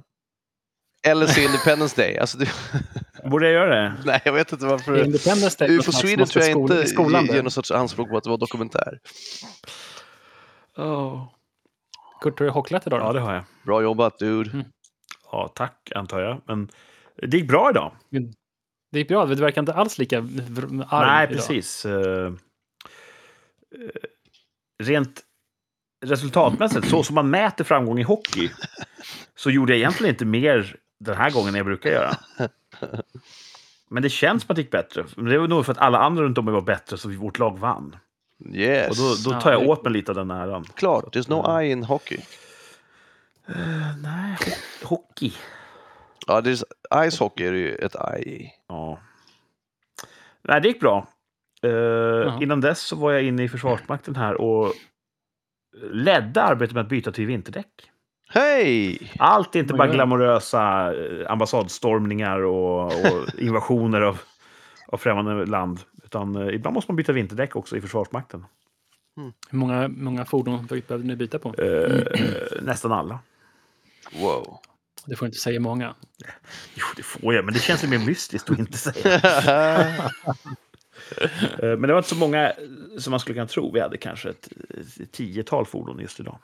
[1.03, 2.18] Eller se Independence Day.
[2.18, 2.49] Alltså, det,
[3.31, 3.95] Borde jag göra det?
[4.05, 5.05] nej, jag vet inte varför.
[5.05, 5.77] Independence Day.
[5.77, 7.43] UFO som Sweden tror jag inte i skolan ger där.
[7.43, 8.99] någon sorts anspråk på att det var dokumentär.
[12.20, 13.01] Kurt, har du hocklat idag?
[13.01, 13.07] då?
[13.07, 13.45] Ja, det har jag.
[13.66, 14.51] Bra jobbat dude.
[14.51, 14.64] Mm.
[15.33, 16.41] Ja, tack, antar jag.
[16.47, 16.68] Men
[17.16, 17.93] det gick bra idag.
[18.93, 19.27] Det gick bra.
[19.27, 20.27] Du verkar inte alls lika arg
[21.07, 21.37] Nej, idag.
[21.37, 21.87] precis.
[21.87, 22.33] Eh, eh,
[24.83, 25.20] rent
[26.05, 28.51] resultatmässigt, så som man mäter framgång i hockey,
[29.35, 32.11] så gjorde jag egentligen inte mer den här gången än jag brukar göra.
[33.89, 35.05] Men det känns som att det gick bättre.
[35.17, 37.39] Men det var nog för att alla andra runt om mig var bättre, så vårt
[37.39, 37.97] lag vann.
[38.53, 38.91] Yes.
[38.91, 40.65] Och då, då Ja, tar jag åt mig lite av den äran.
[40.65, 42.19] Klart, there's no I in hockey.
[43.49, 45.33] Eh, nej, ho- hockey.
[46.27, 46.51] Ja, det
[46.91, 48.53] är, ice hockey är det ju ett I i.
[48.69, 48.99] Ja.
[50.43, 51.07] Nej, det gick bra.
[51.63, 54.73] Eh, innan dess så var jag inne i Försvarsmakten här och
[55.93, 57.91] ledde arbetet med att byta till vinterdäck.
[58.35, 58.99] Hej!
[59.18, 64.20] Allt är inte bara glamorösa eh, ambassadstormningar och, och invasioner av,
[64.87, 65.80] av främmande land.
[66.05, 68.45] Utan eh, ibland måste man byta vinterdäck också i Försvarsmakten.
[69.51, 71.55] Hur många, många fordon behöver ni byta på?
[71.55, 72.05] Eh,
[72.62, 73.18] nästan alla.
[74.20, 74.59] Wow.
[75.07, 75.95] Det får inte säga många.
[76.74, 79.20] Jo, det får jag, men det känns ju mer mystiskt att inte säga.
[81.59, 82.55] Eh, men det var inte så många eh,
[82.99, 83.72] som man skulle kunna tro.
[83.72, 84.49] Vi hade kanske ett,
[85.01, 86.39] ett tiotal fordon just idag.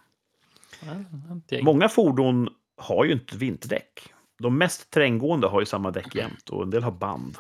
[1.63, 4.13] Många fordon har ju inte vinterdäck.
[4.39, 7.39] De mest terränggående har ju samma däck jämt och en del har band.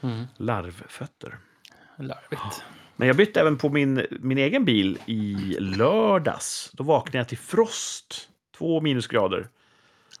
[0.00, 0.24] Mm.
[0.36, 1.38] Larvfötter.
[1.98, 2.62] Larvigt.
[2.96, 6.70] Men jag bytte även på min, min egen bil i lördags.
[6.72, 8.28] Då vaknade jag till frost.
[8.56, 9.48] Två minusgrader.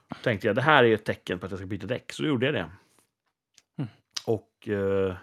[0.08, 2.12] Då tänkte jag det här är ett tecken på att jag ska byta däck.
[2.12, 2.70] Så då gjorde jag det.
[3.78, 3.90] Mm.
[4.26, 5.16] Och eh,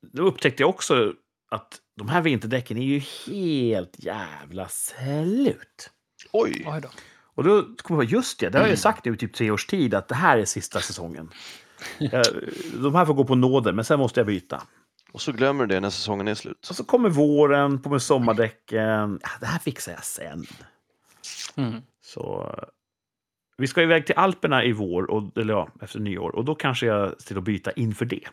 [0.00, 1.14] då upptäckte jag också
[1.48, 5.90] att de här vinterdäcken är ju helt jävla slut.
[6.32, 6.64] Oj!
[6.66, 6.88] Oj då.
[7.34, 9.34] Och då kom jag på, just det, det har jag ju sagt nu i typ
[9.34, 11.30] tre års tid att det här är sista säsongen.
[11.98, 12.24] Jag,
[12.82, 14.62] de här får gå på nåder, men sen måste jag byta.
[15.12, 16.66] Och så glömmer du det när säsongen är slut.
[16.70, 19.18] Och så kommer våren, på med sommardäcken.
[19.22, 20.46] Ja, det här fixar jag sen.
[21.56, 21.82] Mm.
[22.02, 22.64] Så eh,
[23.56, 26.30] vi ska iväg till Alperna i vår, och, eller ja, efter nyår.
[26.36, 28.28] Och då kanske jag till att byta inför det.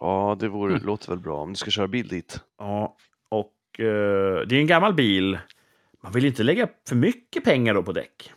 [0.00, 0.86] Ja, det vore, Mm.
[0.86, 2.40] låter väl bra om du ska köra bil dit.
[2.58, 2.96] Ja,
[3.78, 5.38] eh, det är en gammal bil.
[6.02, 8.32] Man vill inte lägga för mycket pengar då på däck.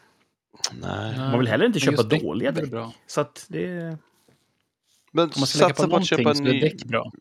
[0.82, 1.18] Nej.
[1.18, 2.70] Man vill heller inte Men köpa dåliga däck.
[2.72, 2.94] Bra.
[3.08, 3.98] Så att det...
[5.14, 7.12] Men Om man ska lägga på satsa på, att köpa en ny, däck bra.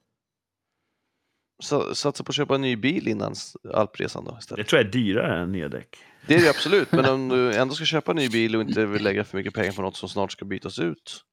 [1.62, 3.34] sa- satsa på att köpa en ny bil innan
[3.74, 4.68] alpresan då Det istället.
[4.68, 5.96] tror jag är dyrare än nya däck.
[6.26, 8.86] det är det absolut, men om du ändå ska köpa en ny bil och inte
[8.86, 11.24] vill lägga för mycket pengar på något som snart ska bytas ut.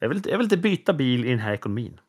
[0.00, 2.00] Jag, vill, inte- jag vill inte byta bil i den här ekonomin.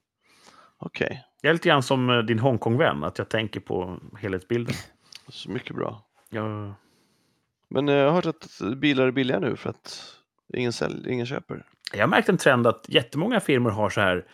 [0.85, 4.75] Okej, Jag är lite grann som eh, din Hongkong-vän, att jag tänker på helhetsbilden.
[5.29, 6.05] så mycket bra.
[6.29, 6.73] Jag,
[7.69, 10.03] Men eh, jag har hört att bilar är billiga nu för att
[10.53, 11.65] ingen, sälj, ingen köper.
[11.93, 14.25] jag har märkt en trend att jättemånga firmor har så här,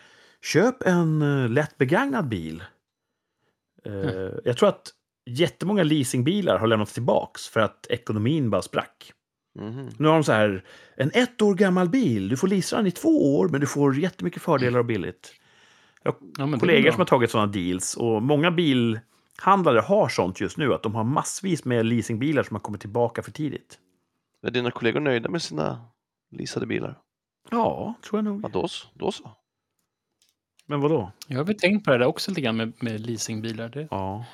[0.42, 2.64] köp en uh, lätt begagnad bil.
[3.84, 3.92] Eh,
[4.44, 4.90] Jag tror att
[5.30, 9.12] jättemånga leasingbilar har lämnats tillbaks för att ekonomin bara sprack.
[9.58, 9.90] Mhm.
[9.98, 10.64] Nu har de så här,
[10.96, 13.98] en ett år gammal bil, du får leasa den i två år, men du får
[13.98, 15.34] jättemycket fördelar och billigt.
[16.04, 20.56] Jag har Ja, kollegor som har tagit sådana deals och många bilhandlare har sånt just
[20.56, 23.78] nu, att de har massvis med leasingbilar som har kommit tillbaka för tidigt.
[24.42, 25.84] Är dina kollegor nöjda med sina
[26.30, 26.98] leasade bilar?
[27.50, 28.44] Ja, tror jag nog.
[28.44, 29.30] Ja, då, då så.
[30.66, 31.12] Men vadå?
[31.26, 33.68] Jag har väl tänkt på det där också lite grann med, med leasingbilar.
[33.68, 34.24] Det, Ja.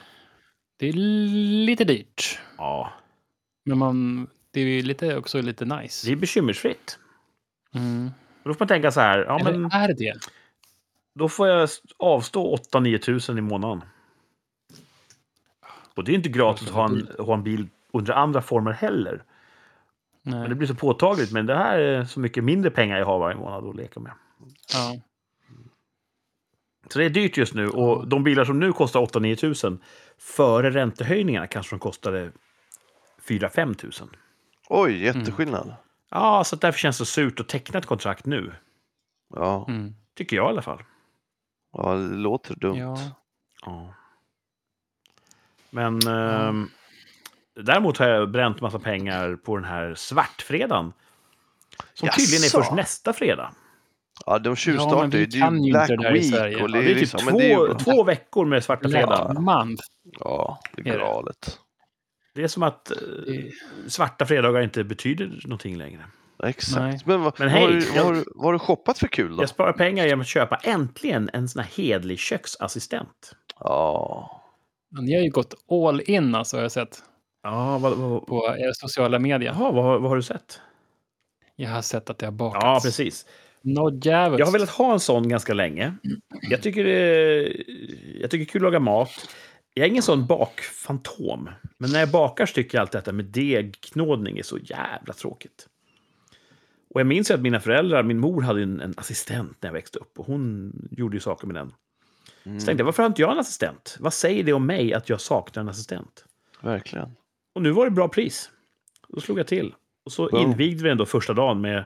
[0.78, 0.92] det är
[1.66, 2.38] lite dyrt.
[2.58, 2.92] Ja.
[3.64, 6.06] Men man, det är ju lite, också lite nice.
[6.06, 6.98] Det är bekymmersfritt.
[7.74, 8.10] Mm.
[8.44, 10.14] Då får man tänka så här, ja, Eller men är det?
[11.18, 13.84] Då får jag avstå 8-9 tusen i månaden.
[15.94, 19.22] Och det är inte gratis att ha en, ha en bil under andra former heller.
[20.22, 20.54] Men det Nej.
[20.54, 21.32] blir så påtagligt.
[21.32, 24.12] Men det här är så mycket mindre pengar jag har varje månad att leka med.
[24.72, 24.96] Ja.
[26.88, 27.68] Så det är dyrt just nu.
[27.68, 29.78] Och de bilar som nu kostar 8-9 tusen,
[30.18, 32.32] före räntehöjningarna kanske de kostade
[33.28, 34.08] 4-5 tusen.
[34.68, 35.74] Oj, jätteskillnad.
[36.10, 38.52] Ja, så därför känns det surt att teckna ett kontrakt nu.
[39.34, 39.94] Ja, Mm.
[40.14, 40.82] Tycker jag i alla fall.
[41.82, 42.78] Ja, det låter dumt.
[42.78, 42.98] ja.
[43.66, 43.94] Ja.
[45.70, 46.68] Men ehm,
[47.60, 50.92] däremot har jag bränt massa pengar på den här svartfredagen.
[51.94, 52.58] Som tydligen är Jaså?
[52.58, 53.52] först nästa fredag.
[54.26, 55.26] Ja, de Ja, tjuvstartar ju.
[55.26, 56.24] Det är ju ju Black det Week.
[56.24, 56.54] Sverige.
[56.62, 58.88] Och Ja, det är typ liksom- två, men det är ju- två veckor med svarta.
[58.88, 59.82] Black month.
[60.20, 61.04] Ja, det är Är det?
[61.04, 61.58] galet.
[62.34, 62.96] Det är som att eh,
[63.26, 66.04] Det- svarta fredagar inte betyder någonting längre.
[66.44, 66.76] Exakt.
[66.80, 67.00] Nej.
[67.04, 69.42] Men, vad, Men hej, vad, har du, vad har du shoppat för kul då?
[69.42, 73.32] Jag sparar pengar genom att köpa äntligen en sån här hedlig köksassistent.
[73.60, 74.42] Ja,
[75.00, 77.02] Ni har ju gått all in alltså, har jag sett
[77.42, 79.52] Ja, vad, vad, på era sociala medier.
[79.52, 80.60] jaha, vad, har- vad har du sett?
[81.56, 82.64] Jag har sett att det har bakats.
[82.64, 83.26] Ja, precis.
[83.62, 84.04] Något.
[84.04, 84.14] Jag
[84.46, 85.94] har velat ha en sån ganska länge.
[86.50, 87.40] Jag tycker det är,
[88.20, 89.10] jag tycker det är kul att laga mat.
[89.74, 91.50] Jag är ingen sån bakfantom.
[91.78, 94.58] Men när jag bakar så tycker jag alltid att det här med degknådning är så
[94.58, 95.66] jävla tråkigt.
[96.96, 99.72] Och jag minns ju att mina föräldrar, min mor hade en, en assistent när jag
[99.74, 100.18] växte upp.
[100.18, 101.72] Och hon gjorde ju saker med den.
[102.44, 103.96] mm, Så tänkte jag, varför har inte jag en assistent?
[104.00, 106.24] Vad säger det om mig att jag saknar en assistent?
[106.60, 107.16] verkligen.
[107.54, 108.50] Och nu var det bra pris.
[109.08, 109.74] Då slog jag till.
[110.04, 110.42] Och så Boom.
[110.50, 111.84] invigde vi den då första dagen med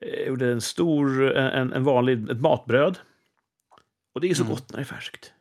[0.00, 2.98] eh, gjorde en stor, en, en vanlig, ett matbröd.
[4.14, 4.54] Och det är så Mm.
[4.54, 5.32] gott när det är färskt.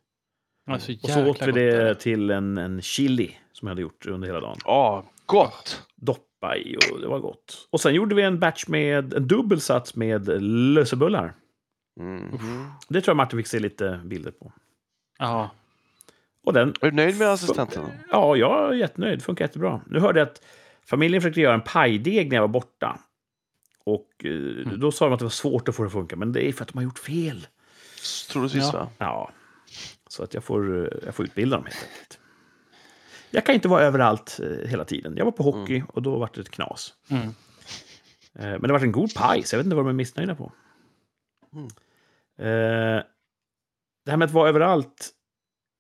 [0.66, 4.06] Ja, så Och så åt vi det till en, en chili som jag hade gjort
[4.06, 4.58] under hela dagen.
[4.66, 5.84] Ja, gott!
[5.96, 6.25] Doppa
[6.58, 7.68] i och det var gott.
[7.70, 11.34] Och sen gjorde vi en batch med en dubbel sats med lösebullar.
[12.00, 12.68] Mhm.
[12.90, 14.52] Det tror jag Martin fick se lite bilder på.
[15.20, 15.50] Ja.
[16.44, 17.86] Och den Är du nöjd med assistenten?
[18.12, 19.20] Ja, jag är jättenöjd.
[19.20, 19.82] Det funkar jättebra.
[19.88, 20.42] Nu hörde jag att
[20.86, 23.00] familjen försökte göra en pajdeg när jag var borta.
[23.84, 26.32] Och eh, då sa de att det var svårt att få det att funka, men
[26.32, 27.48] det är för att de har gjort fel.
[28.32, 28.80] Troligtvis Ja.
[28.80, 28.90] va?
[28.98, 29.32] Ja,
[30.08, 32.20] så att jag får, eh, jag får utbilda dem helt enkelt.
[33.36, 35.18] Jag kan inte vara överallt eh, hela tiden.
[35.18, 36.94] Jag var på hockey och då var det ett knas.
[37.08, 37.28] Mm.
[38.34, 40.36] Eh, men det var en god paj, så jag vet inte vad de är missnöjda
[40.36, 40.52] på.
[41.54, 41.66] Mm.
[42.38, 43.04] Eh,
[44.06, 45.12] det här med att vara överallt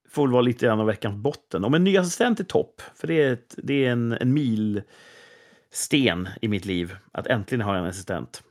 [0.10, 1.66] får väl vara lite grann av veckans botten.
[1.66, 6.30] Om en ny assistent är topp, för det är, ett, det är en, en milsten
[6.41, 8.43] i mitt liv, att äntligen ha en assistent.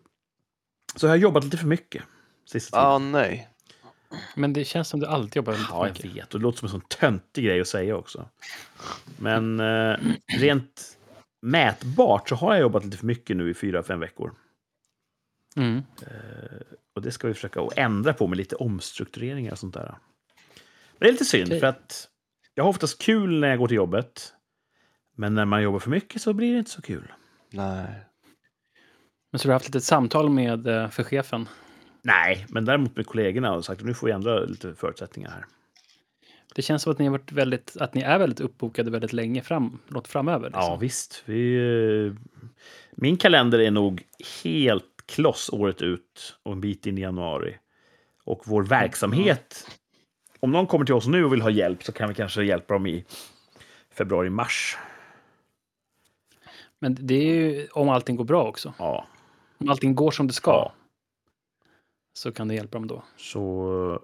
[0.97, 2.03] Så jag har jobbat lite för mycket
[2.47, 2.91] sista tiden.
[2.91, 3.49] Ja, nej.
[4.35, 6.17] Men det känns som du alltid jobbar lite Ja, för jag mycket.
[6.17, 6.35] vet.
[6.35, 8.29] Och det låter som en sån töntig grej att säga också.
[9.19, 9.97] Men eh,
[10.39, 10.99] rent
[11.43, 14.33] mätbart så har jag jobbat lite för mycket nu i fyra, fem veckor.
[15.57, 15.83] Mm.
[16.95, 19.85] Och det ska vi försöka att ändra på med lite omstruktureringar och sånt där.
[19.85, 21.61] Men det är lite synd, Okej.
[21.61, 22.09] för att
[22.55, 24.33] jag har oftast kul när jag går till jobbet.
[25.17, 27.13] Men när man jobbar för mycket så blir det inte så kul.
[27.51, 27.87] Nej.
[29.33, 31.49] Men så du har haft lite samtal med eh, för chefen?
[32.05, 35.45] Nej, men däremot med kollegorna och sagt att nu får vi ändra lite förutsättningar här.
[36.55, 39.43] Det känns som att ni, har varit väldigt, att ni är väldigt uppbokade väldigt länge
[39.43, 40.47] fram, låt framöver.
[40.47, 40.63] Liksom.
[40.63, 41.23] Ja, visst.
[41.25, 42.13] Vi, eh,
[42.91, 44.03] min kalender är nog
[44.45, 47.59] helt kloss året ut och en bit in i januari.
[48.25, 49.67] Och vår verksamhet,
[50.41, 52.75] om någon kommer till oss nu och vill ha hjälp så kan vi kanske hjälpa
[52.75, 53.05] dem i
[53.95, 54.79] februari-mars.
[56.79, 58.75] Men det är ju om allting går bra också.
[58.79, 59.07] Ja,
[59.59, 60.73] Om allting går som det ska Ja.
[62.15, 63.05] Så kan du hjälpa dem då.
[63.17, 64.01] så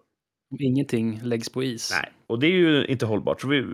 [0.59, 1.91] ingenting läggs på is.
[2.03, 2.13] nej.
[2.27, 3.41] Och det är ju inte hållbart.
[3.41, 3.67] Så vi,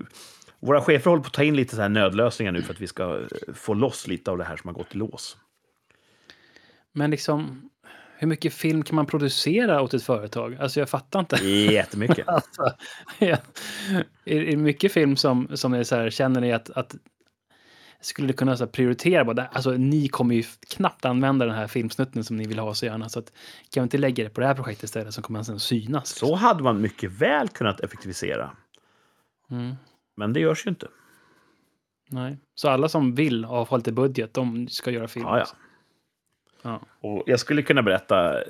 [0.60, 2.86] Våra chefer håller på att ta in lite så här nödlösningar nu för att vi
[2.86, 5.36] ska eh, få loss lite av det här som har gått i lås.
[6.92, 7.70] Men liksom,
[8.18, 10.56] hur mycket film kan man producera åt ett företag?
[10.60, 11.36] Alltså jag fattar inte.
[11.46, 12.28] Jättemycket.
[12.28, 12.62] Alltså,
[13.18, 13.36] ja.
[14.24, 16.94] är det mycket film som, som är så här, känner ni att, att
[18.00, 19.24] skulle kunna så här, prioritera?
[19.24, 22.86] Bara, alltså, ni kommer ju knappt använda den här filmsnutten som ni vill ha så
[22.86, 23.08] gärna.
[23.08, 23.32] Så att,
[23.70, 26.08] kan vi inte lägga det på det här projektet istället som kommer sen synas?
[26.08, 28.50] Så hade man mycket väl kunnat effektivisera.
[29.50, 29.74] Mm.
[30.16, 30.88] Men det görs ju inte.
[32.08, 32.38] Nej.
[32.54, 35.26] Så alla som vill och ha lite budget, de ska göra film?
[35.26, 35.46] Ja, ja.
[36.62, 36.80] ja.
[37.00, 38.42] Och jag skulle kunna berätta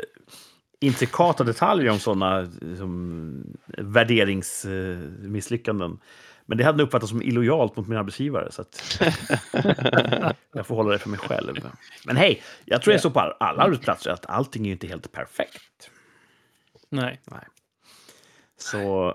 [0.80, 5.98] intrikata detaljer om sådana som värderingsmisslyckanden.
[6.46, 8.52] Men det hade nog uppfattats som illojalt mot min arbetsgivare.
[8.52, 9.00] Så att
[10.52, 11.68] jag får hålla det för mig själv.
[12.06, 14.86] Men hej, jag tror det är så på alla arbetsplatser att allting är ju inte
[14.86, 15.90] helt perfekt.
[16.88, 17.20] Nej.
[17.24, 17.44] Nej.
[18.58, 19.14] Så,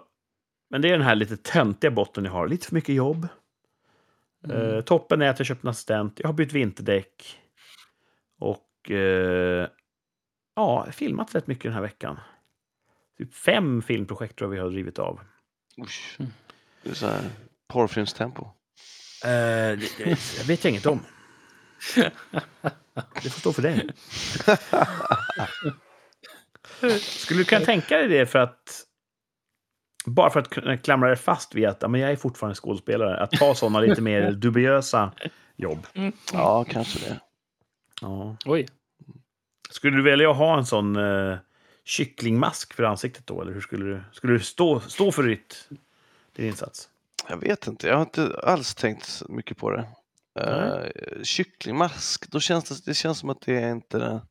[0.69, 2.47] men det är den här lite töntiga botten jag har.
[2.47, 3.27] Lite för mycket jobb.
[4.49, 6.19] Eh, toppen är att jag köpt en assistent.
[6.19, 7.39] Jag har bytt vinterdäck.
[8.39, 9.67] Och eh,
[10.55, 12.19] ja, filmat rätt mycket den här veckan.
[13.17, 15.19] Typ fem filmprojekt tror jag vi har drivit av.
[15.82, 16.17] Usch.
[16.84, 17.29] Det är så här
[17.67, 18.45] porrfilmstempo.
[19.23, 20.99] Eh, det, det, jag vet jag inget om.
[23.23, 23.89] Det får stå för dig.
[26.99, 28.88] Skulle du kunna tänka dig det för att...
[30.05, 33.23] Bara för att kunna klamra dig fast vid att ja, men jag är fortfarande skådespelare.
[33.23, 35.11] Att ta sådana lite mer dubiösa
[35.55, 35.88] jobb.
[36.34, 37.19] Ja, kanske det.
[38.01, 38.36] Ja.
[38.45, 38.67] Oj.
[39.69, 41.38] Skulle du välja att ha en sån eh,
[41.86, 43.41] kycklingmask för ansiktet då?
[43.41, 45.69] Eller hur skulle du, skulle du stå, stå för ditt,
[46.36, 46.89] din insats?
[47.29, 49.88] Jag vet inte, jag har inte alls tänkt mycket på det.
[50.39, 54.21] Uh, kycklingmask, då känns det, det känns som att det är inte en,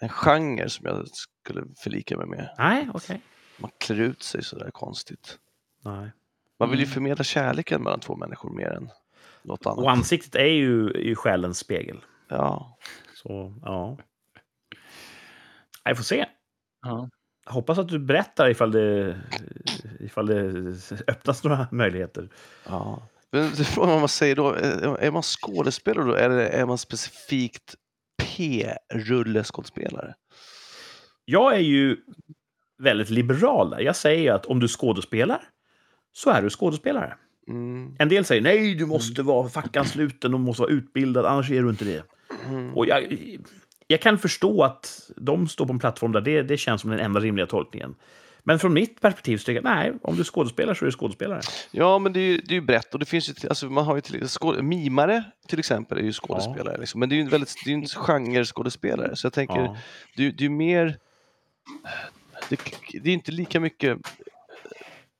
[0.00, 2.54] en genre som jag skulle förlika mig med.
[2.58, 3.20] Nej, okej.
[3.58, 5.38] Man klär ut sig sådär konstigt.
[5.84, 6.10] Nej.
[6.58, 6.94] Man vill ju Mm.
[6.94, 8.90] förmedla kärleken mellan två människor mer än
[9.42, 9.78] något annat.
[9.78, 12.04] Och ansiktet är ju, är ju själens spegel.
[12.28, 12.78] Ja,
[13.14, 13.98] Så, ja.
[15.84, 16.26] Jag får se.
[16.82, 17.08] Ja.
[17.44, 19.20] Jag hoppas att du berättar ifall det,
[20.02, 20.74] ifall det
[21.08, 22.28] öppnas några möjligheter.
[22.66, 23.08] ja.
[23.34, 24.54] Men frågan vad man säger då.
[24.98, 27.74] Är man skådespelare då eller är man specifikt
[28.22, 30.14] P-rulleskådespelare?
[31.24, 31.96] Jag är ju
[32.78, 33.80] väldigt liberal där.
[33.80, 35.42] Jag säger att om du skådespelar
[36.12, 37.14] så är du skådespelare.
[37.48, 37.96] Mm.
[37.98, 41.70] En del säger nej, du måste vara fackansluten och måste vara utbildad, annars är du
[41.70, 42.04] inte det.
[42.48, 42.74] Mm.
[42.74, 43.18] Och jag,
[43.86, 47.00] jag kan förstå att de står på en plattform där det, det känns som den
[47.00, 47.94] enda rimliga tolkningen.
[48.44, 51.40] Men från mitt perspektiv så tycker jag nej, om du skådespelar så är du skådespelare.
[51.70, 53.84] Ja, men det är ju, det är ju brett och det finns ju, alltså man
[53.84, 57.00] har ju till, skåd, mimare till exempel är ju skådespelare, liksom.
[57.00, 59.16] men det är ju en väldigt, det är en genre-skådespelare.
[59.16, 59.76] Så jag tänker, Ja.
[60.16, 60.96] det, är- det är ju mer,
[62.48, 62.60] det,
[63.02, 63.98] det är inte lika mycket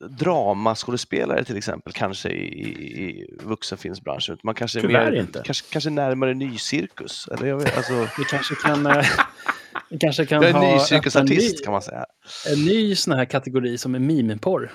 [0.08, 2.62] dramaskådespelare till exempel kanske i,
[3.02, 4.38] i, vuxenfilmsbranschen.
[4.42, 5.42] Man kanske är mer, inte.
[5.44, 7.28] Kanske, kanske närmare nycirkus.
[7.28, 9.06] Eller jag vet, alltså, Vi kanske kan, eh,
[9.92, 12.06] vi kanske kan jag är en ny cirkusartist ny, kan man säga.
[12.52, 14.72] en ny sån här kategori som är mimiporr.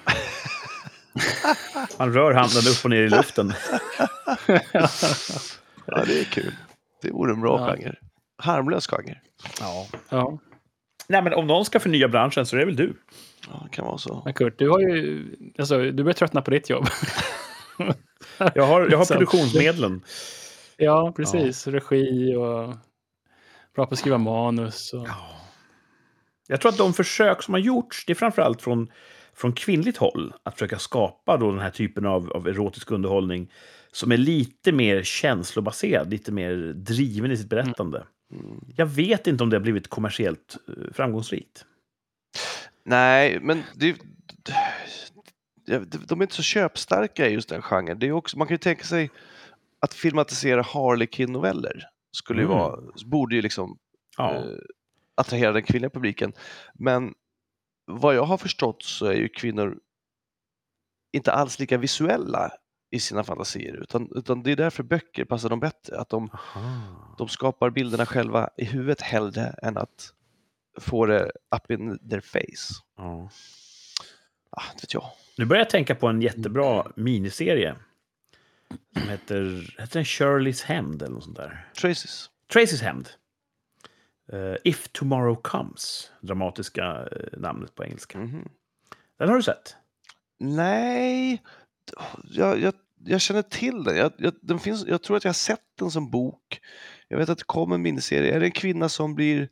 [1.97, 3.53] Han rör handen upp och ner i luften.
[5.89, 6.53] Ja, det är kul.
[7.01, 7.76] Det vore en bra Ja.
[7.76, 7.95] genre.
[8.38, 9.18] Harmlös genre.
[9.59, 9.88] Ja.
[10.09, 10.38] Ja,
[11.09, 12.93] Nej, men om någon ska förnya branschen så är det väl du.
[13.51, 14.22] Ja, det kan vara så.
[14.26, 15.26] men Kurt, du har ju,
[15.59, 16.88] alltså, du börjar tröttna på ditt jobb.
[18.53, 20.01] Jag har, jag har produktionsmedlen.
[20.78, 21.68] Ja, precis.
[21.68, 22.76] Regi och
[23.78, 24.93] bra på att skriva manus.
[24.93, 25.07] Och...
[26.47, 28.91] Jag tror att de försök som har gjorts, det är framförallt från,
[29.34, 33.51] från kvinnligt håll, att försöka skapa då den här typen av, av erotisk underhållning
[33.91, 38.07] som är lite mer känslobaserad, lite mer driven i sitt berättande.
[38.32, 38.59] Mm.
[38.75, 41.65] Jag vet inte om det har blivit kommersiellt eh, framgångsrikt.
[42.84, 43.95] Nej, men det,
[45.65, 47.99] ja, de de är inte så köpstarka i just den genren.
[47.99, 49.09] Det är också, man kan ju tänka sig
[49.80, 51.88] att filmatisera Harlequin-noveller
[52.18, 52.57] skulle ju Mm.
[52.57, 53.78] vara, borde ju liksom
[54.18, 54.36] Ja.
[54.36, 54.43] eh,
[55.15, 56.34] attrahera den kvinnliga publiken.
[56.74, 57.13] Men
[57.86, 59.80] vad jag har förstått så är ju kvinnor
[61.13, 62.51] inte alls lika visuella
[62.91, 65.99] i sina fantasier utan, utan det är därför böcker passar dem bättre.
[65.99, 66.30] Att de,
[67.18, 70.13] de skapar bilderna själva i huvudet hellre än att
[70.80, 72.84] få det up in their face.
[72.97, 73.30] Ja.
[74.49, 75.03] Ah, inte vet jag.
[75.38, 77.76] Nu börjar jag tänka på en jättebra miniserie.
[78.93, 81.68] Som heter, heter den Shirleys hämnd eller något sånt där.
[81.82, 82.30] Traces.
[82.53, 83.09] Tracys hämnd.
[84.34, 88.18] Eh, If Tomorrow Comes, dramatiska eh, namnet på engelska.
[88.18, 88.49] Mhm.
[89.20, 89.76] Den har du sett?
[90.39, 91.41] Nej,
[92.24, 92.74] jag, jag,
[93.05, 93.97] jag känner till den.
[93.97, 96.59] Jag, jag, den finns, jag tror att jag har sett den som bok.
[97.07, 98.36] Jag vet att det kommer en miniserie.
[98.36, 99.49] Är det en kvinna som blir...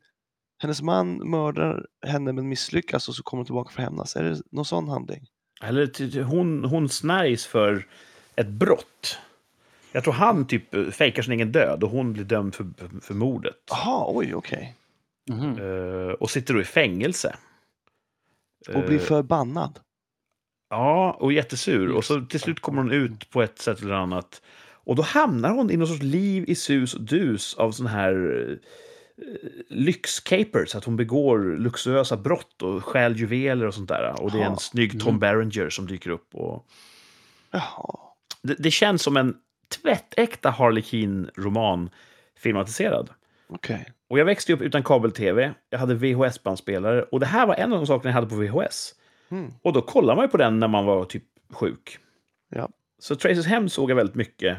[0.57, 4.16] Hennes man mördar henne men misslyckas och så kommer hon tillbaka för att hämnas?
[4.16, 5.28] Är det någon sån handling?
[5.61, 7.88] Eller hon, hon snärjs för
[8.36, 9.20] ett brott.
[9.92, 12.66] Jag tror han typ fejkar sin egen död och hon blir dömd för,
[13.02, 13.56] för, mordet.
[13.70, 14.76] Jaha, oj, okej.
[15.30, 15.60] Mhm.
[15.60, 17.36] Eh, och sitter då i fängelse.
[18.68, 19.80] Och blir Eh, förbannad.
[20.70, 21.92] Ja, och jättesur.
[21.92, 24.42] Och så till slut kommer hon ut på ett sätt eller annat.
[24.72, 28.48] Och då hamnar hon i någon sorts liv i sus och dus av sån här
[28.50, 29.26] eh,
[29.70, 30.76] lyxcapers.
[30.76, 34.22] Att hon begår luxuösa brott och stjäl juveler och sånt där.
[34.22, 36.36] Och det är en snygg Tom Berenger som dyker upp.
[36.36, 36.68] Och
[37.52, 38.05] Jaha.
[38.48, 39.36] Det, det känns som en
[39.68, 41.89] tvättäkta Harlequin-roman
[42.38, 43.10] filmatiserad.
[43.48, 43.91] Okej.
[44.10, 45.54] Och jag växte upp utan kabel-tv.
[45.70, 47.02] Jag hade VHS-bandspelare.
[47.02, 48.96] Och det här var en av de sakerna jag hade på VHS.
[49.30, 49.54] Mm.
[49.62, 52.00] Och då kollade man ju på den när man var typ sjuk.
[52.50, 52.70] Ja.
[53.00, 54.58] Så Tracers Hem såg jag väldigt mycket.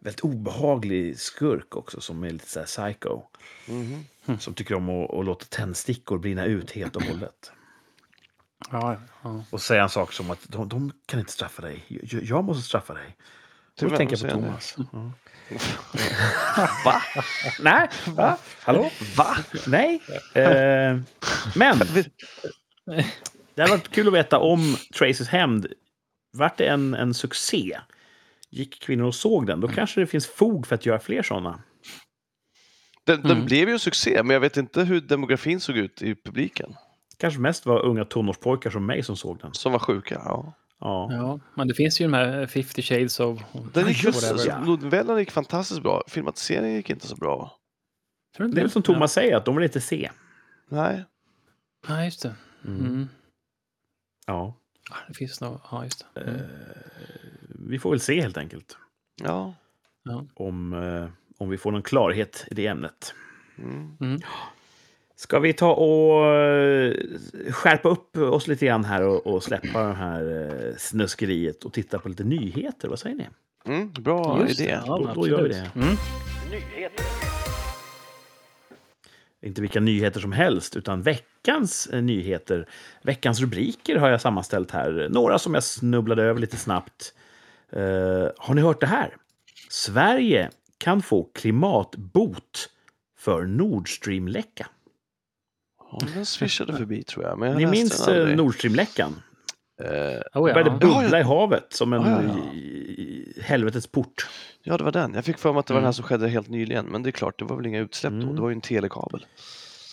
[0.00, 3.22] Väldigt obehaglig skurk också, som är lite så här psycho.
[3.68, 4.38] Mhm.
[4.38, 7.52] Som tycker om att, att låta tändstickor brinna ut helt och hållet.
[8.70, 9.44] Ja, ja.
[9.50, 11.84] Och säga en sak som att de, de kan inte straffa dig.
[11.88, 13.16] Jag, jag måste straffa dig.
[13.80, 14.40] Då tänker jag på?
[14.40, 14.76] Thomas.
[16.84, 17.02] Va?
[17.60, 18.38] Nej, va?
[18.62, 18.90] Hallå?
[19.16, 19.36] Va?
[19.66, 20.02] Nej.
[20.34, 20.98] Eh,
[21.56, 21.78] men
[23.54, 25.66] det hade varit kul att veta om Tracers hämnd.
[26.32, 27.78] Vart det en, en succé?
[28.50, 29.60] Gick kvinnor och såg den?
[29.60, 31.62] Då kanske det finns fog för att göra fler sådana.
[33.04, 33.44] Den, den Mm.
[33.44, 36.74] blev ju en succé, men jag vet inte hur demografin såg ut i publiken.
[37.22, 39.54] Kanske mest var unga tonårspojkar som mig som såg den.
[39.54, 40.22] Som var sjuka.
[40.24, 40.54] Ja.
[40.80, 41.12] Ja.
[41.12, 43.40] ja, men det finns ju de här 50 shades of...
[43.72, 44.64] Den gick, just ja.
[44.64, 46.02] novellen gick fantastiskt bra.
[46.08, 47.58] Filmatiseringen gick inte så bra.
[48.36, 50.10] Tror du Det är väl som Thomas säger, att de vill inte se.
[50.68, 51.04] Nej.
[51.88, 52.34] Ja, ja just det.
[52.64, 53.08] Mm.
[54.26, 54.54] Ja.
[54.90, 55.60] Ja, det finns nog...
[55.70, 56.20] Ja, just det.
[56.20, 56.40] Mm.
[57.68, 58.76] Vi får väl se helt enkelt.
[59.22, 59.54] Ja.
[60.34, 61.08] Om, eh,
[61.38, 63.14] om vi får någon klarhet i det ämnet.
[63.58, 64.18] Mm.
[65.22, 66.94] Ska vi ta och eh,
[67.50, 71.98] skärpa upp oss lite grann här och, och släppa det här eh, snuskeriet och titta
[71.98, 72.88] på lite nyheter?
[72.88, 73.26] Vad säger ni?
[73.66, 73.92] Mm.
[73.92, 74.78] Bra Just det, idé.
[74.86, 75.70] ja, Då- då gör vi det.
[75.74, 75.96] Mm.
[79.42, 82.68] Inte vilka nyheter som helst, utan veckans eh, nyheter.
[83.02, 85.08] Veckans rubriker har jag sammanställt här.
[85.10, 87.14] Några som jag snubblade över lite snabbt.
[87.72, 89.16] Eh, har ni hört det här?
[89.70, 92.68] Sverige kan få klimatbot
[93.18, 94.66] för Nord Stream-läcka.
[96.00, 97.38] Ja, den swishade förbi tror jag.
[97.38, 98.36] Men jag Ni minns eh, aldrig.
[98.36, 99.22] Nord Stream-läckan?
[99.82, 100.54] Eh, Det Oh, ja.
[100.54, 100.76] började ja.
[100.78, 102.36] bubbla Ja, i havet som en Ja, ja,
[102.96, 103.42] ja.
[103.42, 104.28] helvetets port.
[104.62, 105.14] ja, det var den.
[105.14, 105.92] Jag fick för mig att det var den här Mm.
[105.94, 106.86] som skedde helt nyligen.
[106.86, 108.18] Men det är klart, det var väl inga utsläpp då.
[108.22, 108.34] Mm.
[108.34, 109.26] Det var ju en telekabel.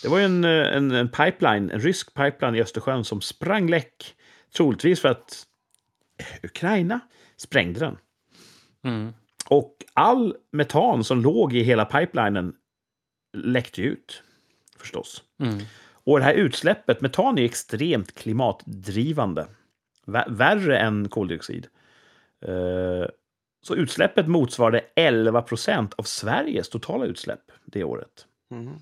[0.04, 3.70] Det var ju en, eh, en, en pipeline, en rysk pipeline i Östersjön som sprang
[3.70, 4.16] läck.
[4.58, 5.44] Troligtvis för att
[6.44, 7.00] Ukraina
[7.38, 7.98] sprängde den.
[8.86, 9.14] Mm.
[9.50, 12.54] Och all metan som låg i hela pipelinen
[13.38, 14.24] läckte ju ut.
[14.78, 15.24] Förstås.
[15.42, 15.60] Mm.
[16.04, 19.48] Och det här utsläppet, metan är extremt klimatdrivande.
[20.06, 21.68] Vä- Värre än koldioxid.
[22.46, 23.08] Eh,
[23.62, 28.26] Så utsläppet motsvarade 11 procent av Sveriges totala utsläpp det året.
[28.52, 28.74] Mm.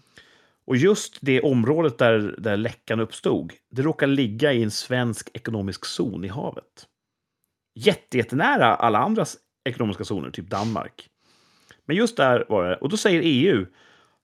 [0.65, 5.85] Och just det området där, där läckan uppstod, det råkar ligga i en svensk ekonomisk
[5.85, 6.87] zon i havet.
[7.75, 9.25] Jätte, jättenära alla andra
[9.69, 11.09] ekonomiska zoner, typ Danmark.
[11.85, 13.65] Men just där var det, och då säger EU,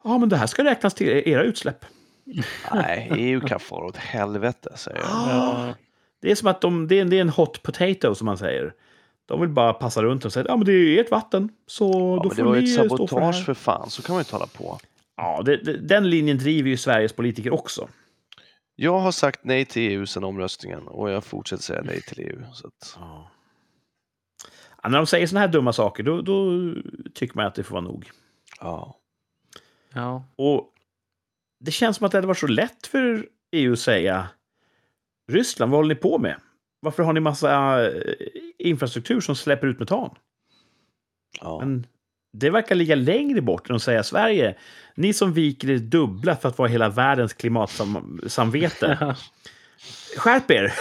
[0.03, 1.85] ja men det här ska räknas till era utsläpp.
[2.73, 5.07] Nej, EU kan fara åt helvete säger jag.
[5.09, 5.73] Ja.
[6.21, 8.73] Det är som att de, det, är, det är en hot potato som man säger.
[9.25, 11.99] De vill bara passa runt och säga, ja men det är ert vatten, så Ja,
[11.99, 13.43] då men det får var ju ett för det sabotage här.
[13.43, 14.79] för fan, så kan man ju inte hålla på.
[15.17, 17.87] Ja, det, det, den linjen driver ju Sveriges politiker också.
[18.75, 22.41] Jag har sagt nej till EU sedan omröstningen och jag fortsätter säga nej till EU.
[22.53, 23.29] Så att, Ja.
[24.83, 26.51] Ja, när de säger såna här dumma saker, då, då
[27.13, 28.09] tycker man att det får vara nog.
[28.59, 28.95] ja.
[29.93, 30.23] ja.
[30.35, 30.72] Och
[31.65, 34.27] det känns som att det hade varit så lätt för EU att säga
[35.31, 36.35] Ryssland, vad håller ni på med?
[36.79, 38.03] Varför har ni massa eh,
[38.57, 40.15] infrastruktur som släpper ut metan?
[41.41, 41.59] ja.
[41.59, 41.87] Men
[42.33, 44.57] det verkar ligga längre bort än att säga Sverige,
[44.95, 49.15] ni som viker er dubbla för att vara hela världens klimatsamvete.
[50.17, 50.73] Skärp er!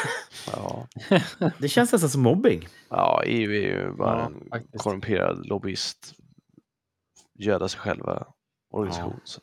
[0.52, 0.86] ja.
[1.58, 2.68] Det känns nästan som mobbing.
[2.88, 4.82] ja, EU är ju bara Ja, en faktiskt.
[4.84, 6.14] korrumperad lobbyist,
[7.38, 8.26] göda sig själva
[8.70, 9.20] organisation.
[9.24, 9.40] Ja.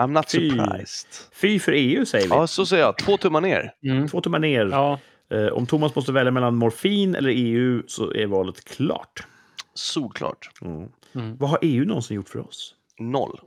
[0.00, 0.50] I'm not Fy.
[0.50, 1.08] surprised.
[1.32, 2.34] Fy för EU, säger vi.
[2.34, 2.98] Ja, så säger jag.
[2.98, 3.72] Två tummar ner.
[3.82, 4.08] Mm.
[4.08, 4.66] Två tummar ner.
[4.66, 4.98] Ja.
[5.30, 9.26] Eh, om Thomas måste välja mellan morfin eller EU så är valet klart.
[9.74, 10.50] Solklart.
[10.62, 10.88] Mm.
[11.14, 11.36] Mm.
[11.36, 12.74] Vad har EU någonsin gjort för oss?
[12.98, 13.40] Noll.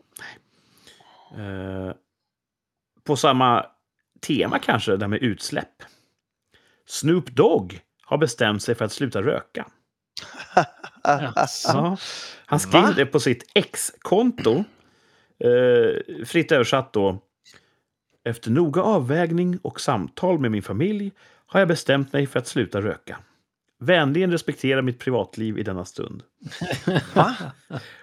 [1.37, 1.95] Eh,
[3.03, 3.65] på samma
[4.21, 5.83] tema kanske, det här med utsläpp.
[6.85, 9.65] Snoop Dogg har bestämt sig för att sluta röka.
[11.05, 11.97] Ja.
[12.45, 12.93] Han skriver Va?
[12.95, 14.63] det på sitt X-konto.
[15.43, 17.19] Eh, fritt översatt då.
[18.25, 21.11] Efter noga avvägning och samtal med min familj
[21.45, 23.17] har jag bestämt mig för att sluta röka.
[23.79, 26.23] Vänligen respektera mitt privatliv i denna stund.
[27.13, 27.35] Va?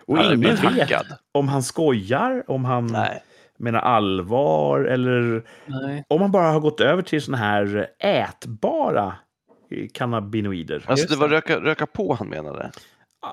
[0.07, 1.07] Och blir ingen vet hackad.
[1.33, 3.23] om han skojar, om han Nej.
[3.59, 6.05] menar allvar eller Nej.
[6.09, 9.15] om han bara har gått över till såna här ätbara
[9.95, 10.85] cannabinoider.
[10.87, 12.71] Alltså det var röka, röka på han menade?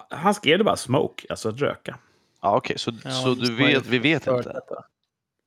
[0.09, 1.97] Han skrev det bara smoke, alltså att röka.
[2.41, 4.85] Ja okej, så, Ja, så du vet, vi vet inte detta.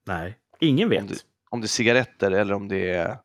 [0.06, 1.08] Nej, ingen om vet.
[1.08, 1.14] det,
[1.50, 3.18] om det är cigaretter eller om det är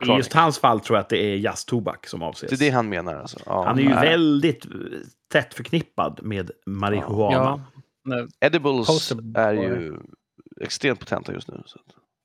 [0.00, 2.50] I just hans fall tror jag att det är jazztobak som avses.
[2.50, 3.38] Det är det han menar alltså?
[3.46, 4.08] Ja, Han är ju nej.
[4.08, 4.70] väldigt eh,
[5.32, 7.64] tätt förknippad med marijuana.
[8.04, 8.26] Ja.
[8.46, 9.96] Edibles Poster- är ju
[10.60, 11.62] extremt potenta just nu.
[11.66, 11.78] Så.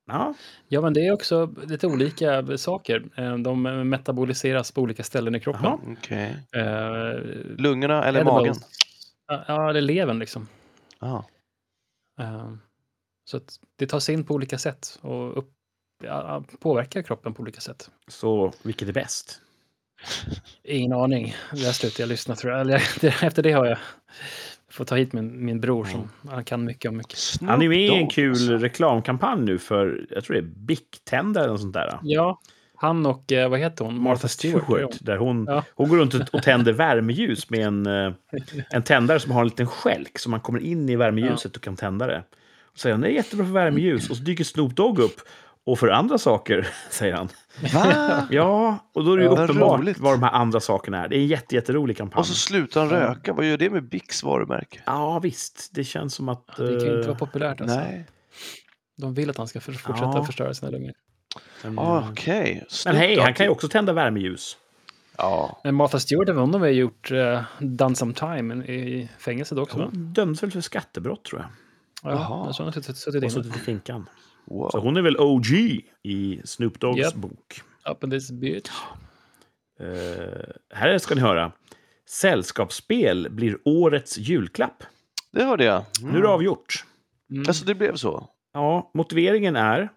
[0.08, 0.34] Ja,
[0.68, 3.04] ja, men det är också lite olika saker.
[3.18, 5.98] Eh, De metaboliseras på olika ställen i kroppen.
[6.00, 6.36] Okej.
[6.56, 7.20] Eh,
[7.58, 8.34] Lungorna eller edibles.
[8.34, 8.56] magen?
[9.28, 10.48] Ja, är levern liksom.
[11.00, 11.26] Ja.
[12.20, 12.54] Eh,
[13.26, 15.52] Så att det tas in på olika sätt och upp,
[16.04, 17.92] ja, påverkar kroppen på olika sätt.
[18.08, 19.42] så vilket är bäst?
[20.64, 21.36] Ingen aning.
[21.52, 22.62] Där slutar jag lyssna tror jag.
[22.62, 22.76] Eller,
[23.24, 23.78] Efter det har jag
[24.70, 27.20] får ta hit min, min bror som han kan mycket om mycket.
[27.42, 28.58] Han är med i en kul alltså.
[28.58, 32.00] reklamkampanj nu för, jag tror det är Bic-tändare eller något sånt där.
[32.04, 32.40] Ja,
[32.78, 34.02] han och eh, vad heter hon?
[34.02, 34.90] Martha Stewart, hon.
[35.02, 35.64] där hon, Ja.
[35.76, 38.14] hon går runt och- tänder värmeljus med en, eh,
[38.70, 41.76] en tändare som har en liten skälk så man kommer in i värmeljuset och kan
[41.76, 42.24] tända det.
[42.72, 44.10] Och säger hon, det är jättebra för värmeljus.
[44.10, 45.16] Och så dyker Snoop Dogg upp.
[45.68, 47.30] Och för andra saker, säger han.
[47.74, 48.28] Va?
[48.32, 50.00] Ja, och då är det ju Ja, vad uppenbart roligt.
[50.00, 51.08] vad de här andra sakerna är.
[51.08, 52.20] Det är en jätte, jätterolig kampanj.
[52.20, 53.34] Och så slutar han röka.
[53.34, 54.80] Vad gör det med Bics varumärke?
[54.86, 55.70] Ja, visst.
[55.76, 56.48] Det känns som att...
[56.48, 57.78] Det kan ju inte vara eh, populärt alltså.
[57.78, 58.06] Nej.
[58.98, 60.24] De vill att han ska fortsätta Ja.
[60.26, 60.94] förstöra sina lungor.
[61.64, 62.54] En- Ah, Okej.
[62.56, 64.58] Men Snoop hej, han kan ju också tända värmeljus.
[65.18, 65.60] Ja.
[65.64, 69.78] Men Martha Stewart, även om de har gjort uh, Done Some Time i fängelset också.
[69.78, 71.50] Hon dömdes väl för skattebrott, tror jag.
[72.12, 72.28] Ja, Jaha.
[72.54, 73.30] tror hon har suttit, suttit Och inne.
[73.30, 74.10] suttit i finkan.
[74.48, 74.72] Så Wow.
[74.84, 75.46] hon är väl OG
[76.04, 77.14] i Snoop Doggs Japp.
[77.14, 77.62] bok.
[77.92, 78.70] Up in this bitch.
[79.80, 79.88] Eh,
[80.74, 81.52] här ska ni höra.
[82.10, 84.84] Sällskapsspel blir årets julklapp.
[85.32, 85.86] Det hörde jag.
[86.02, 86.12] Mm.
[86.14, 86.84] Nu är det avgjort.
[87.32, 87.44] Mm.
[87.48, 88.30] Alltså det blev så?
[88.54, 89.90] Ja, motiveringen är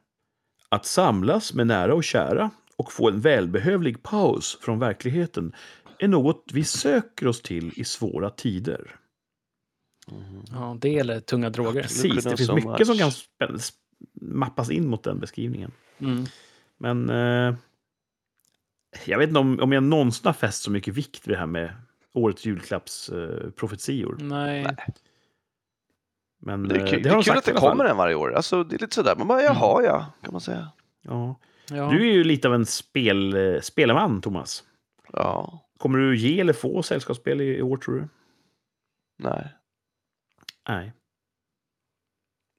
[0.69, 5.53] att samlas med nära och kära och få en välbehövlig paus från verkligheten
[5.99, 8.97] är något vi söker oss till i svåra tider.
[10.51, 11.83] Ja, det eller tunga droger.
[11.83, 13.13] Precis, det finns mycket som kan
[14.21, 15.73] mappas in mot den beskrivningen.
[15.99, 16.25] Mm.
[16.79, 17.55] Men eh,
[19.07, 21.47] jag vet inte om, om jag någonsin har fäst så mycket vikt vid det här
[21.47, 21.75] med
[22.13, 23.45] årets julklappsprofetior.
[23.45, 24.17] Eh, profetior.
[24.21, 24.77] Nej.
[26.41, 28.15] Men Det är, eh, kul, har det är kul sagt att det kommer en varje
[28.15, 28.33] år.
[28.35, 29.17] Alltså, det är lite sådär.
[29.17, 30.69] Man bara, jaha ja, kan man säga.
[31.03, 31.41] Ja.
[31.71, 31.91] Ja.
[31.91, 34.65] Du är ju lite av en spel, eh, spelman, Thomas.
[35.13, 38.09] Ja, Kommer du ge eller få sällskapsspel i i år, tror du?
[39.19, 39.55] nej.
[40.69, 40.93] Nej.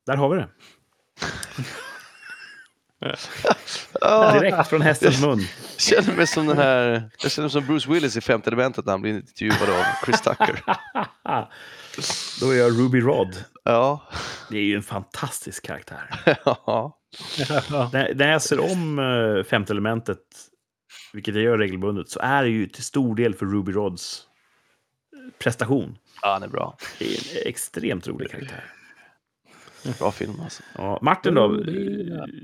[0.06, 0.50] Där har vi det.
[4.34, 5.39] Direkt från hästens mun.
[5.39, 8.86] jag känner mig som den här, jag känner mig som Bruce Willis i Femte elementet
[8.86, 10.64] när han blir intervjuad av Chris Tucker.
[12.41, 13.43] Då är jag Ruby Rod.
[13.64, 14.10] Ja,
[14.50, 16.10] Det är ju en fantastisk karaktär.
[16.45, 17.00] ja.
[17.93, 20.20] När, jag ser om uh, femte elementet,
[21.14, 24.22] vilket jag gör regelbundet, så är det ju till stor del för Ruby Rods
[25.16, 25.97] eh, prestation.
[26.22, 26.78] ja han är bra.
[27.00, 28.64] Det är en extremt rolig karaktär.
[30.00, 30.64] Bra film alltså.
[30.78, 31.64] Ja, Martin då?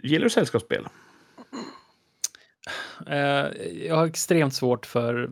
[0.04, 0.88] Gillar du sällskapsspel?
[3.08, 3.18] Eh,
[3.88, 5.32] jag har extremt svårt för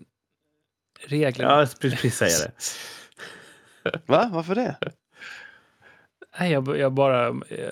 [0.99, 1.45] regler.
[1.45, 2.51] Ja, precis säga det.
[4.05, 4.29] Va?
[4.33, 4.75] Varför det?
[6.39, 7.27] Nej, jag, jag bara...
[7.27, 7.69] Eh,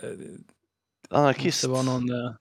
[1.09, 1.61] Anarkist?
[1.61, 2.09] det var någon...
[2.09, 2.31] Eh,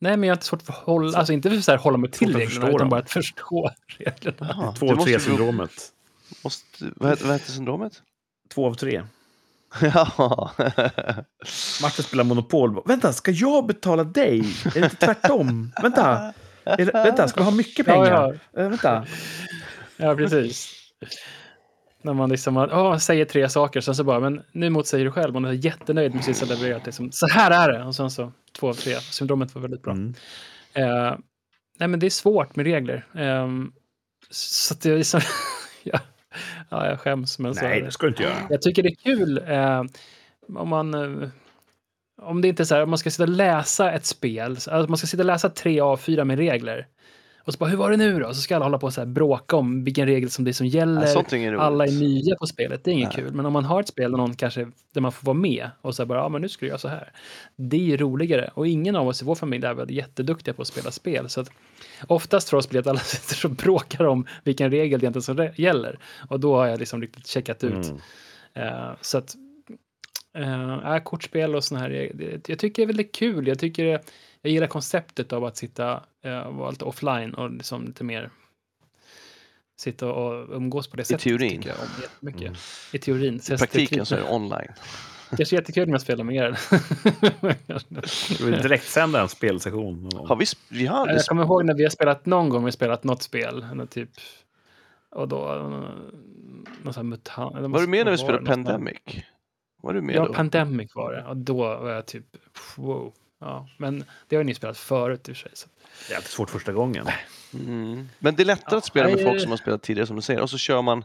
[0.00, 1.18] nej, men jag har inte svårt för att hålla...
[1.18, 2.88] Alltså inte för så här, hålla mig till reglerna, utan dem.
[2.88, 4.74] bara att förstå reglerna.
[4.78, 5.92] Två av måste tre ju bero- syndromet.
[6.44, 8.02] Måste, vad, heter, vad heter syndromet?
[8.48, 9.02] Två av tre.
[9.80, 10.50] Ja.
[11.82, 12.82] Martin spelar Monopol.
[12.86, 14.38] Vänta, ska jag betala dig?
[14.64, 15.72] Är det inte tvärtom?
[15.82, 16.32] vänta,
[16.64, 18.40] är det, vänta, ska vi ha mycket Ja, pengar?
[18.56, 19.06] Eh, vänta.
[19.96, 20.72] Ja, precis.
[22.02, 25.34] När man liksom oh, säger tre saker, sen så bara, men nu motsäger du själv.
[25.34, 26.86] Man är jättenöjd med sista levererat.
[26.86, 27.84] Liksom, så här är det!
[27.84, 28.94] Och sen så två av tre.
[28.94, 29.92] Syndromet var väldigt bra.
[29.92, 30.14] Mm.
[30.72, 31.16] Eh,
[31.78, 33.06] nej, men det är svårt med regler.
[33.14, 33.72] Ehm,
[34.30, 35.20] så att det är liksom...
[35.82, 36.00] ja,
[36.68, 37.86] ja, jag skäms, men så Nej, det.
[37.86, 38.34] det ska du inte göra.
[38.50, 39.84] Jag tycker det är kul eh,
[40.56, 40.94] om man...
[40.94, 41.28] Eh,
[42.22, 44.86] om det inte är så här, om man ska sitta och läsa ett spel, alltså
[44.88, 46.86] man ska sitta och läsa tre A4 med regler.
[47.44, 48.34] Och så bara, hur var det nu då?
[48.34, 50.52] Så ska alla hålla på och så här bråka om vilken regel som det är
[50.52, 51.00] som gäller.
[51.00, 53.24] Nej, sånt är alla är nya på spelet, det är inget Nej.
[53.24, 53.34] kul.
[53.34, 55.94] Men om man har ett spel där, någon kanske, där man får vara med och
[55.94, 57.12] så bara, ja men nu ska du göra så här.
[57.56, 58.50] Det är ju roligare.
[58.54, 61.28] Och ingen av oss i vår familj är väl jätteduktiga på att spela spel.
[61.28, 61.50] Så att
[62.06, 65.22] oftast för oss blir det att alla sitter och bråkar om vilken regel det egentligen
[65.22, 65.98] som gäller.
[66.28, 67.72] Och då har jag liksom riktigt checkat ut.
[67.72, 67.98] Mm.
[68.54, 69.36] Eh, så att,
[70.38, 72.12] uh, kortspel och såna här,
[72.46, 73.46] jag tycker det är väldigt kul.
[73.46, 74.02] Jag tycker det,
[74.42, 78.30] jag gillar konceptet av att sitta eh, vara lite offline och liksom lite mer
[79.76, 81.22] sitta och umgås på det sättet.
[81.22, 81.50] teorin.
[81.50, 82.42] tycker jag om jättemycket.
[82.42, 82.56] Mm.
[82.92, 83.40] I teorin.
[83.52, 84.72] I praktiken så är det online.
[85.36, 86.58] Kanske jättekul med att spela med er.
[88.06, 90.10] Ska vi direkt en spelsession?
[90.14, 92.70] Har vi, vi har jag kommer ihåg när vi har spelat någon gång, vi har
[92.70, 93.86] spelat något spel.
[93.90, 94.10] Typ,
[95.10, 95.54] och då...
[96.82, 98.98] Någon sån mutant, Var du med när vi spelade Pandemic?
[99.82, 100.32] Var du med Ja, då?
[100.32, 101.24] Pandemic var det.
[101.24, 102.26] Och då var jag typ,
[102.76, 103.14] wow.
[103.44, 105.50] Ja, men det har ni spelat förut i och för sig.
[105.54, 105.68] Så.
[106.08, 107.06] Det är alltid svårt första gången.
[107.54, 108.08] Mm.
[108.18, 110.16] Men det är lättare att Ja, spela med nej, folk som har spelat tidigare som
[110.16, 110.40] du säger.
[110.40, 111.04] Och så kör man,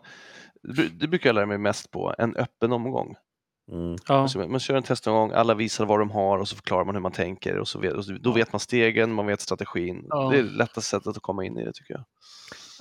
[0.64, 3.16] det bru- det brukar jag lära mig mest på, en öppen omgång.
[3.72, 3.96] Mm.
[4.08, 6.96] Ja, Alltså, man kör en testomgång, alla visar vad de har och så förklarar man
[6.96, 7.58] hur man tänker.
[7.58, 10.06] Och så vet, och då vet man stegen, man vet strategin.
[10.10, 10.30] Ja.
[10.32, 12.04] Det är det lättaste sättet att komma in i det tycker jag.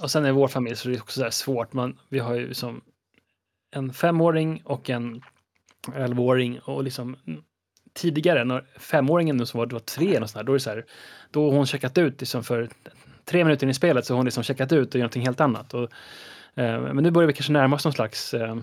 [0.03, 1.73] och sen i vår familj så är det också så här svårt.
[1.73, 2.81] Man, vi har ju som
[3.71, 5.23] en femåring och en
[5.95, 7.17] elvaåring och liksom
[7.97, 10.61] tidigare när femåringen nu som var, det var tre eller sånt där, då är det
[10.61, 10.85] så här,
[11.31, 12.69] då har hon checkat ut liksom för
[13.25, 15.41] tre minuter in i spelet så har hon liksom checkat ut och gör någonting helt
[15.41, 15.75] annat.
[15.75, 15.83] Och,
[16.55, 18.57] eh, men nu börjar vi kanske närma oss någon slags eh,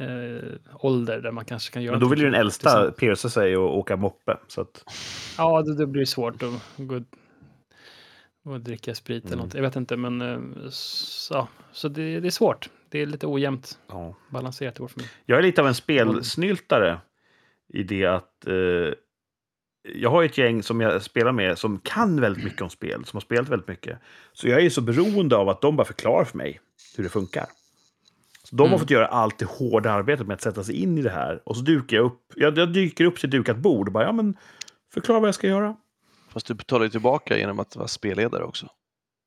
[0.00, 3.56] eh, ålder där man kanske kan göra Men då vill ju den äldsta pierca sig
[3.56, 4.36] och åka moppe.
[4.48, 4.84] Så att,
[5.38, 7.00] Ja, det, det blir svårt att gå
[8.44, 9.44] och dricka sprit eller Mm.
[9.44, 9.54] något.
[9.54, 12.70] Jag vet inte, men eh, så, så det, det är svårt.
[12.88, 14.14] Det är lite ojämnt ja.
[14.28, 15.10] balanserat i vår familj.
[15.26, 16.98] Jag är lite av en spelsnyltare
[17.68, 18.54] i det att eh,
[19.94, 23.16] jag har ett gäng som jag spelar med som kan väldigt mycket om spel, som
[23.16, 23.98] har spelat väldigt mycket.
[24.32, 26.60] Så jag är så beroende av att de bara förklarar för mig
[26.96, 27.46] hur det funkar.
[28.44, 28.78] Så de har Mm.
[28.78, 31.42] fått göra allt det hårda arbetet med att sätta sig in i det här.
[31.44, 34.12] Och så dukar jag upp, jag, jag dyker upp till dukat bord och bara, ja
[34.12, 34.36] men
[34.94, 35.76] förklara vad jag ska göra.
[36.28, 38.66] Fast du betalar ju tillbaka genom att vara spelledare också.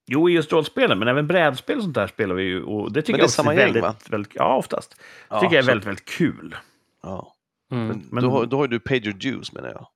[0.07, 2.63] Jo, i just rollspelen, men även brädspel och sånt där spelar vi ju.
[2.63, 3.95] Och det tycker Men det är jag samma är gäng, väldigt, va?
[4.09, 5.01] väldigt, ja, oftast.
[5.29, 6.55] Ja, tycker jag är så- väldigt, väldigt kul.
[7.03, 7.33] Ja.
[7.71, 7.87] Mm.
[7.87, 9.87] Men, Men- Då, har, då har du paid your dues menar jag.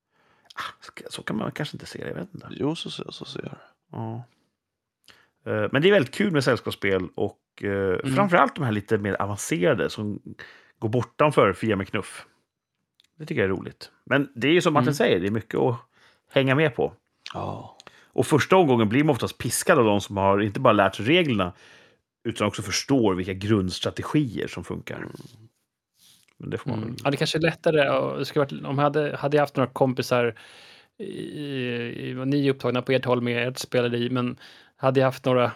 [0.82, 2.48] Ska- Så kan man kanske inte se det, jag vet inte.
[2.52, 3.58] Jo, så, så, så ser jag det.
[3.92, 4.24] Ja.
[5.46, 9.22] Eh, Men det är väldigt kul med sällskapsspel och eh, framförallt de här lite mer
[9.22, 10.20] avancerade som
[10.80, 12.26] går bortanför Fia med knuff.
[13.18, 13.92] Det tycker jag är roligt.
[14.04, 14.94] Men det är ju som Martin Mm.
[14.94, 15.76] säger, det är mycket att
[16.32, 16.94] hänga med på.
[17.34, 17.78] Ja.
[18.04, 21.06] Och första omgången blir man oftast piskad av de som har inte bara lärt sig
[21.06, 21.54] reglerna
[22.24, 25.08] utan också förstår vilka grundstrategier som funkar.
[26.40, 26.90] Men det får man Mm.
[26.90, 27.00] väl...
[27.04, 27.90] Ja, det kanske är lättare.
[27.90, 30.36] och skulle varit, om jag hade, hade jag haft några kompisar,
[31.00, 34.38] i, i, ni är upptagna på ert håll med ert speleri, men
[34.76, 35.52] hade jag haft några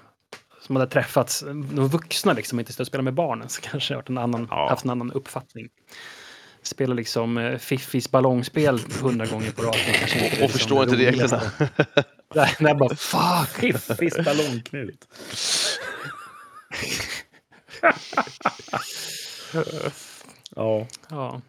[0.62, 3.98] som hade träffats, några vuxna liksom, inte stått och spelat med barnen, så kanske jag
[3.98, 4.70] varit en annan, Ja.
[4.70, 5.70] haft en annan uppfattning.
[6.62, 9.94] Spela liksom eh, Fiffis ballongspel hundra gånger på raken.
[10.00, 11.42] kanske inte Och liksom förstår inte reglerna.
[12.36, 13.80] Nej, nej, bara fuck!
[13.80, 15.08] Fiffis ballongknut.
[21.10, 21.42] ja.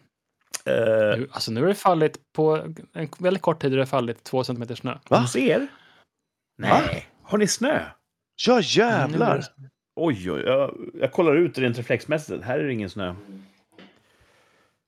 [0.65, 0.71] Ja.
[0.71, 2.55] Eh, Nu, alltså nu har det fallit på
[2.93, 4.97] en väldigt kort tid har det fallit två centimeter snö.
[5.09, 5.17] Va?
[5.19, 5.67] hos er?
[6.57, 7.07] Nej.
[7.23, 7.85] Har ni snö?
[8.47, 9.43] Ja, Mm, jävlar!
[9.95, 10.41] Oj, oj.
[10.41, 12.43] Jag, jag kollar ut rent reflexmässigt.
[12.43, 13.15] Här är det ingen snö.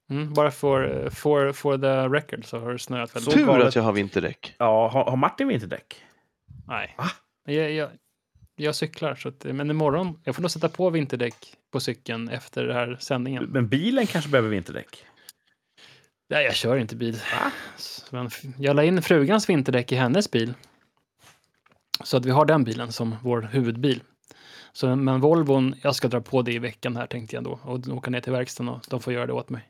[0.09, 3.75] Mm, bara för, for, for the record så har det snöat väldigt Så Tur att
[3.75, 4.55] jag har vinterdäck.
[4.57, 6.03] Ja, har, har Martin vinterdäck?
[6.67, 6.95] Nej.
[6.97, 7.05] Va?
[7.45, 7.89] Jag, jag,
[8.55, 12.63] jag cyklar, så att, men imorgon, jag får nog sätta på vinterdäck på cykeln efter
[12.63, 13.43] den här sändningen.
[13.43, 15.05] Men bilen kanske behöver vinterdäck?
[16.29, 17.17] Nej, jag kör inte bil.
[18.11, 20.53] Men jag la in frugans vinterdäck i hennes bil.
[22.03, 24.03] Så att vi har den bilen som vår huvudbil.
[24.73, 27.59] Så, men Volvon, jag ska dra på det i veckan här tänkte jag då.
[27.63, 29.69] Och åka ner till verkstaden och de får göra det åt mig.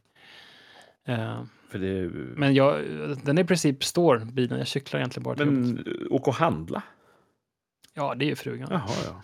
[1.69, 2.09] För det...
[2.38, 2.81] men jag,
[3.23, 4.57] den är i princip står, bilen.
[4.57, 5.45] Jag cyklar egentligen bara till.
[5.45, 6.84] Men åka och handla?
[7.93, 8.67] Ja, det är ju frugan.
[8.71, 9.21] Jaha, ja.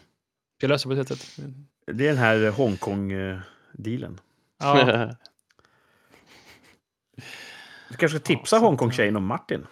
[0.61, 1.39] Jag löser på det sättet.
[1.86, 4.20] Det är den här Hongkong-dealen.
[4.59, 5.09] Ja,
[7.89, 9.67] Du kanske ska tipsa Ja, Hongkong-tjejen om Martin?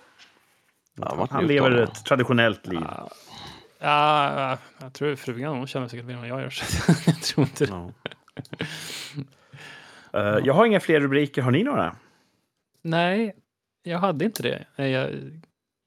[0.96, 2.80] Ja, Martin Han lever ett traditionellt liv.
[2.84, 3.10] ja,
[3.80, 6.50] ja, jag tror frugan hon känner säkert mer än jag gör.
[6.50, 7.72] Så jag tror inte det.
[7.72, 7.92] Ja.
[10.14, 11.42] Eh, jag har inga fler rubriker.
[11.42, 11.96] Har ni några?
[12.82, 13.36] Nej,
[13.84, 14.66] jag hade inte det.
[14.88, 15.10] Jag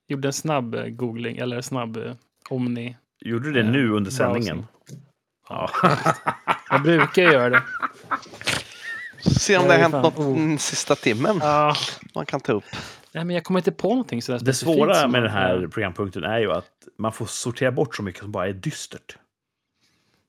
[0.08, 2.16] gjorde en snabb eh, googling, eller snabb
[2.50, 2.96] eh, Omni.
[3.20, 4.66] Gjorde du det Eh, nu under sändningen?
[5.48, 5.70] Ja.
[6.70, 7.62] Jag brukar göra det.
[9.40, 11.74] Se om det har hänt fan- något den sista timmen Ja.
[12.14, 12.64] man kan ta upp.
[13.12, 15.66] Nej, men jag kommer inte på någonting sådär Det svåra som med man- den här
[15.66, 19.16] programpunkten är ju att man får sortera bort så mycket som bara är dystert.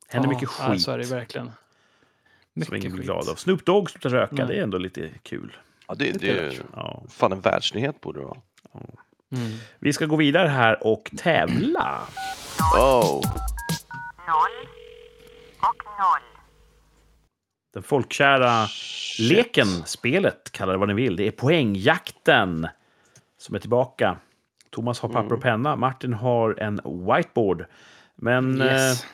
[0.08, 1.46] Det händer Ja, mycket Ja, skit så är det verkligen.
[1.48, 1.56] som
[2.54, 3.36] Mycket ingen blir glad av.
[3.36, 4.46] Snoop Dogg slutar röka, Nej.
[4.48, 5.58] det är ändå lite kul.
[5.88, 7.04] Ja, det, det är ju Ja.
[7.10, 8.38] fan en världsnyhet borde det vara.
[9.32, 9.52] Mm.
[9.80, 12.00] Vi ska gå vidare här och tävla.
[12.76, 13.22] Oh.
[14.28, 14.68] noll
[15.60, 16.22] och noll.
[17.74, 18.68] Den folkkära
[19.20, 21.16] leken, spelet, kalla det vad ni vill.
[21.16, 22.68] Det är poängjakten.
[23.38, 24.18] som är tillbaka.
[24.70, 26.76] Thomas har papper och penna, Martin har en
[27.08, 27.66] whiteboard.
[28.16, 29.04] Men Yes.
[29.04, 29.08] eh,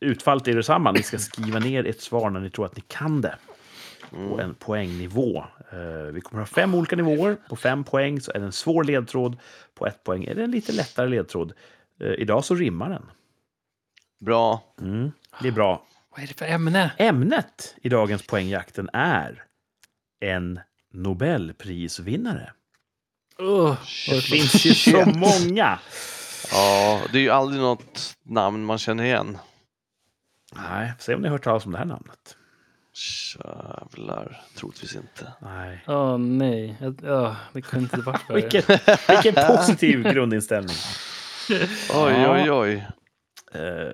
[0.00, 0.92] utfallet är detsamma.
[0.92, 3.36] Ni ska skriva ner ett svar när ni tror att ni kan det.
[4.10, 5.44] På en poängnivå.
[5.72, 7.36] Eh, vi kommer ha fem olika nivåer.
[7.48, 9.36] På fem poäng så är det en svår ledtråd.
[9.74, 11.52] På ett poäng är det en lite lättare ledtråd.
[12.00, 13.10] Eh, idag så rimmar den.
[14.20, 14.74] Bra.
[14.80, 15.86] Mm, det är bra.
[16.10, 16.92] Vad är det för ämne?
[16.98, 19.44] Ämnet i dagens poängjakten är
[20.20, 20.60] en
[20.92, 22.52] Nobelprisvinnare.
[23.38, 23.76] Oh,
[24.10, 25.78] Det finns ju så många.
[26.50, 29.38] Ja, det är ju aldrig något namn man känner igen.
[30.54, 32.36] Nej, se om ni har hört talas om det här namnet.
[32.94, 35.32] Jävlar, troligtvis inte.
[35.42, 35.84] Nej.
[35.86, 38.40] Åh nej, Jag- ja, det kunde inte varit värre.
[38.40, 38.62] Vilken,
[39.08, 40.76] vilken positiv grundinställning.
[41.94, 42.86] Oj, oj, oj.
[43.54, 43.92] Eh,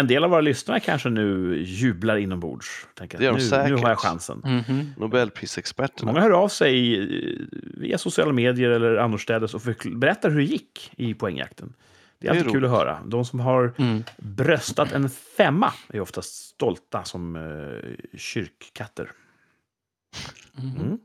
[0.00, 2.86] en del av våra lyssnare kanske nu jublar inombords.
[2.98, 3.68] Tänker Det gör att de nu, säkert.
[3.70, 4.42] nu har jag chansen.
[4.44, 4.94] Mhm.
[4.96, 6.12] Nobelprisexperterna.
[6.12, 7.00] Många hör av sig
[7.76, 9.60] via sociala medier eller annorstädes och
[9.96, 11.72] berättar hur det gick i poängjakten.
[12.22, 13.02] Det är Det är alltid kul att höra.
[13.06, 14.04] De som har Mm.
[14.18, 19.12] bröstat en femma är oftast stolta som eh, kyrkkatter.
[20.52, 20.76] Mhm.
[20.80, 20.98] Mm.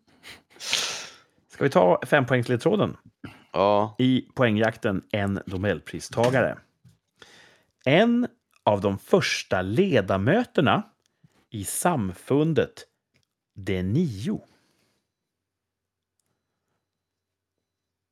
[1.48, 2.98] Ska vi ta fempoängsledtråden?
[3.52, 6.58] Ja, I poängjakten en Nobelpristagare.
[7.86, 8.28] En
[8.64, 10.84] av de första ledamöterna
[11.50, 12.84] i samfundet
[13.56, 14.42] De Nio.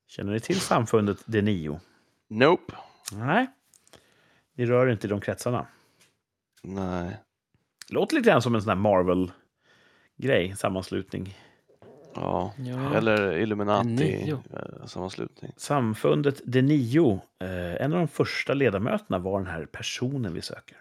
[0.07, 1.79] Känner ni till samfundet De Nio?
[2.27, 2.73] nope.
[3.11, 3.47] Nej,
[4.53, 5.67] ni rör inte i de kretsarna.
[6.63, 7.17] Nej.
[7.89, 11.37] Låter lite grann som en sån här Marvel-grej, sammanslutning.
[12.15, 12.53] Ja.
[12.57, 12.95] Ja.
[12.95, 14.43] Eller Illuminati Nio.
[14.53, 15.51] eh, sammanslutning.
[15.57, 20.77] Samfundet De Nio, eh, en av de första ledamöterna var den här personen vi söker.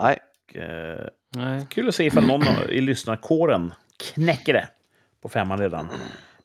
[0.00, 0.18] Nej,
[0.54, 1.06] Eh,
[1.36, 1.66] Nej.
[1.70, 4.68] Kul att se ifall någon i lyssnarkåren knäcker det
[5.20, 5.88] på femman redan.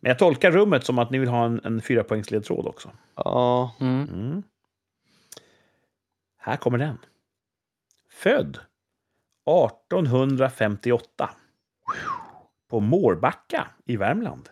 [0.05, 2.91] Men jag tolkar rummet som att ni vill ha en, en fyrapoängsledtråd också.
[3.15, 3.75] ja.
[3.79, 4.09] Mm.
[4.09, 4.43] Mm.
[6.37, 6.97] Här kommer den.
[8.09, 8.59] Född
[9.45, 11.29] 1858
[12.69, 14.49] på Mårbacka i Värmland.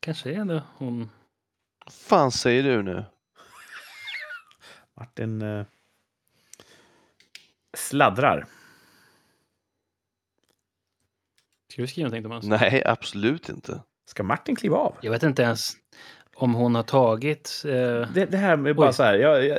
[0.00, 1.10] Kanske är det hon.
[1.84, 3.04] Vad fan säger du nu?
[4.94, 5.66] Martin eh,
[7.76, 8.46] sladdrar.
[11.74, 12.44] Ska du skriva någonting Thomas?
[12.44, 13.82] Nej, absolut inte.
[14.10, 14.96] Ska Martin kliva av?
[15.00, 15.72] Jag vet inte ens
[16.34, 17.62] om hon har tagit...
[17.64, 17.72] Eh,
[18.14, 18.94] Det, det här med bara Oj.
[18.94, 19.14] så här.
[19.14, 19.58] Jag, jag,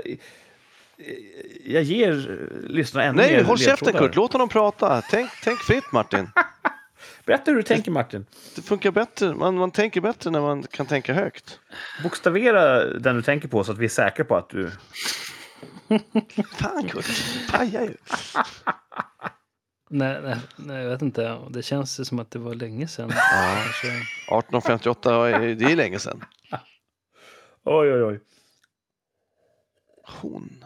[1.65, 3.93] jag ger lyssnarna ännu Nej, mer håll käften.
[3.93, 4.15] Kurt.
[4.15, 5.01] Låt honom prata.
[5.09, 6.29] Tänk, tänk fritt Martin.
[7.25, 8.25] Berätta hur du tänker Martin.
[8.55, 9.33] Det funkar bättre.
[9.35, 11.59] Man, man tänker bättre när man kan tänka högt.
[12.03, 14.71] Bokstavera den du tänker på så att vi är säkra på att du...
[16.55, 17.05] Fan Kurt,
[17.51, 17.95] pajar ju.
[19.89, 21.39] Nej, nej, nej, jag vet inte.
[21.49, 23.09] Det känns som att det var länge sedan.
[23.15, 23.55] Ja.
[23.63, 23.87] Kanske.
[23.87, 26.23] 1858, är- det är länge sedan.
[27.63, 28.19] Oj, oj, oj.
[30.21, 30.65] Hon.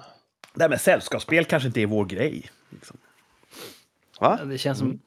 [0.54, 2.50] Det här med sällskapsspel kanske inte är vår grej.
[2.70, 2.98] Liksom.
[4.20, 4.40] Va?
[4.46, 5.00] Det känns som...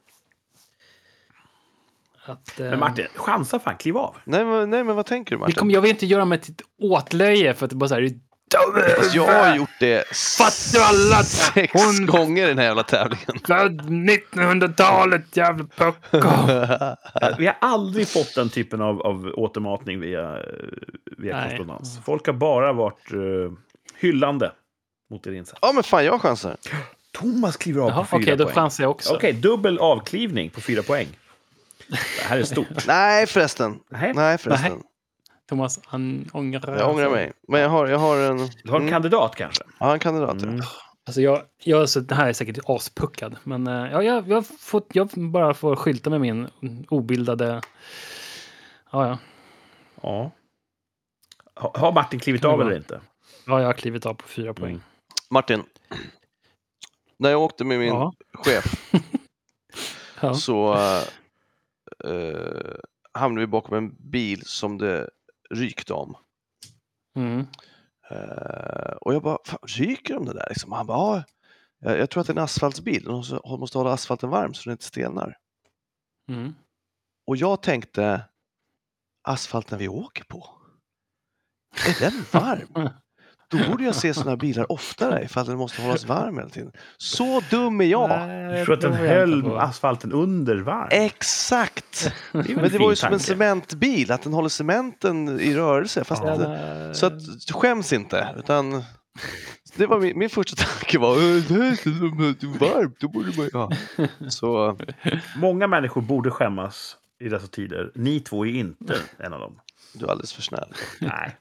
[2.25, 4.17] Att, eh, Men Martin, chansa fan, kliv av.
[4.23, 5.55] Nej, men, nej, men vad tänker du Martin?
[5.55, 8.01] kommer, jag vill inte göra mig till ett åtlöje för att det bara så här...
[8.01, 8.19] "Du är
[8.97, 11.23] Fast jag har gjort det Fattar alla?
[11.23, 13.39] sex Hon- gånger i den här jävla tävlingen.
[13.47, 16.27] Född 1900-talet, jävla pucko!
[17.37, 20.43] Vi har aldrig fått den typen av, av återmatning via, eh,
[21.17, 21.43] via Nej.
[21.45, 21.99] korrespondens.
[22.05, 23.51] Folk har bara varit uh,
[23.99, 24.51] hyllande
[25.11, 25.59] mot er insats.
[25.61, 26.57] Ja, men fan, jag chansar.
[27.13, 28.55] Thomas kliver av Jaha, på Okej, fyra då poäng.
[28.55, 29.13] chansar jag också.
[29.13, 31.07] Okej, dubbel avklivning på fyra poäng.
[31.87, 31.97] Det
[32.29, 32.67] här är stort.
[32.87, 33.79] Nej, förresten.
[33.89, 34.13] Nej.
[34.15, 34.81] Nej, förresten.
[35.53, 37.31] Thomas, han ångrar Jag ångrar mig.
[37.47, 38.37] Men jag har, jag har en...
[38.63, 39.63] Du har en Mm, kandidat kanske?
[39.79, 40.35] har en kandidat.
[40.41, 40.47] ja.
[40.47, 40.61] Mm.
[41.05, 44.41] Alltså jag, jag, så det här är säkert aspuckad, men eh, ja, jag, jag, har
[44.41, 46.47] fått, jag bara får skylta med min
[46.89, 47.61] obildade...
[48.91, 49.17] Ja, ja.
[50.01, 50.31] Ja.
[51.55, 53.01] Ha- Har Martin klivit av eller inte?
[53.47, 54.69] ja, jag har klivit av på fyra poäng.
[54.71, 54.81] Mm.
[55.29, 55.63] Martin.
[57.17, 58.13] När jag åkte med min Ja.
[58.33, 58.91] chef
[60.21, 60.33] Ja.
[60.33, 60.73] så
[62.07, 62.75] uh,
[63.13, 65.09] hamnade vi bakom en bil som det
[65.49, 66.15] rykte om.
[67.15, 67.47] Mm.
[68.09, 70.49] Eh, och jag bara, fan, ryker de det där?
[70.49, 70.71] Liksom.
[70.71, 71.23] Han bara, ja,
[71.79, 73.03] jag, jag tror att det är en asfaltsbil.
[73.03, 75.37] De måste hålla asfalten varm så den inte stelnar.
[76.31, 76.55] Mm.
[77.27, 78.25] Och jag tänkte,
[79.23, 80.49] asfalten vi åker på,
[81.87, 82.89] är den varm?
[83.53, 86.71] Då borde jag se sådana bilar oftare ifall den måste hållas varm hela tiden.
[86.97, 88.09] Så dum är jag!
[88.09, 90.87] Nej, Jag tror att den höll asfalten under varv.
[90.91, 92.11] Exakt!
[92.31, 93.23] Det Men det var ju som en tanke.
[93.25, 96.03] cementbil, att den håller cementen i rörelse.
[96.03, 96.37] Fast Ja.
[96.37, 97.13] det, så att,
[97.51, 98.83] skäms inte, utan
[99.75, 103.49] det var min, min första tanke var "Äh, det är så varmt, då borde man
[103.53, 103.71] ja.
[104.29, 104.77] Så
[105.37, 107.91] Många människor borde skämmas i dessa tider.
[107.95, 109.59] Ni två är inte en av dem.
[109.93, 110.73] du är alldeles för snäll.
[110.99, 111.35] Nej.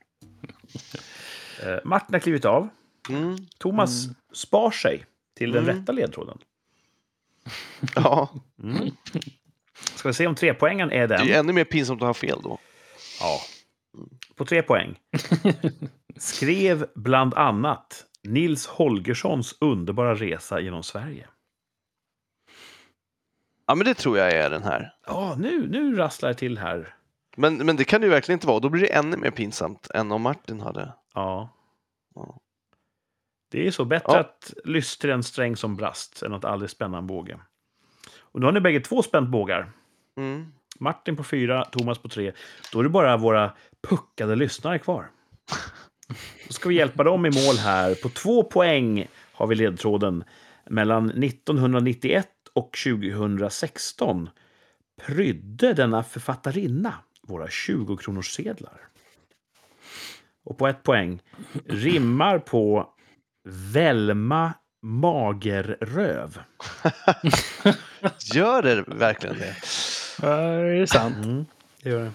[1.62, 2.68] Eh, Martin har klivit av.
[3.08, 3.36] Mm.
[3.58, 5.04] Thomas spar sig
[5.36, 5.76] till den Mm.
[5.76, 6.38] rätta ledtråden.
[7.94, 8.30] Ja,
[8.62, 8.90] Mm.
[9.94, 11.30] Ska vi se om trepoängen är det är den?
[11.30, 12.58] ännu mer pinsamt att ha fel då.
[13.20, 13.40] Ja.
[14.36, 14.98] På tre poäng.
[16.16, 21.28] Skrev bland annat Nils Holgerssons underbara resa genom Sverige.
[23.66, 24.94] Ja, men det tror jag är den här.
[25.06, 26.94] Ja, nu, nu rasslar det till här.
[27.36, 28.60] Men, men det kan det ju verkligen inte vara.
[28.60, 30.92] Då blir det ännu mer pinsamt än om Martin hade.
[31.14, 31.48] Ja.
[32.14, 32.38] Ja.
[33.50, 34.20] Det är så bättre Ja.
[34.20, 37.38] att lystra en sträng som brast än att aldrig spänna en båge.
[38.18, 39.72] Och nu har ni bägge två spänt bågar.
[40.16, 40.52] Mm.
[40.78, 42.32] Martin på fyra, Thomas på tre.
[42.72, 43.52] Då är det bara våra
[43.88, 45.10] puckade lyssnare kvar.
[46.46, 47.94] Då ska vi hjälpa dem i mål här.
[47.94, 50.24] På två poäng har vi ledtråden.
[50.70, 54.30] Mellan 1991 och 2016
[55.06, 58.78] prydde denna författarinna våra 20-kronorssedlar.
[60.44, 61.20] Och på ett poäng
[61.66, 62.88] rimmar på
[63.72, 64.52] Velma
[64.82, 66.38] Magerröv.
[68.34, 69.54] Gör det verkligen det?
[70.20, 71.16] Det är sant.
[71.16, 71.46] Mm,
[71.82, 72.12] det gör det.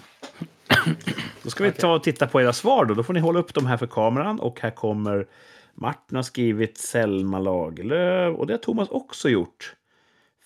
[1.43, 2.93] Då ska vi ta och titta på era svar då.
[2.93, 4.39] Då får ni hålla upp dem här för kameran.
[4.39, 5.27] Och här kommer
[5.73, 8.35] Martin har skrivit Selma Lagerlöf.
[8.35, 9.75] Och det har Thomas också gjort.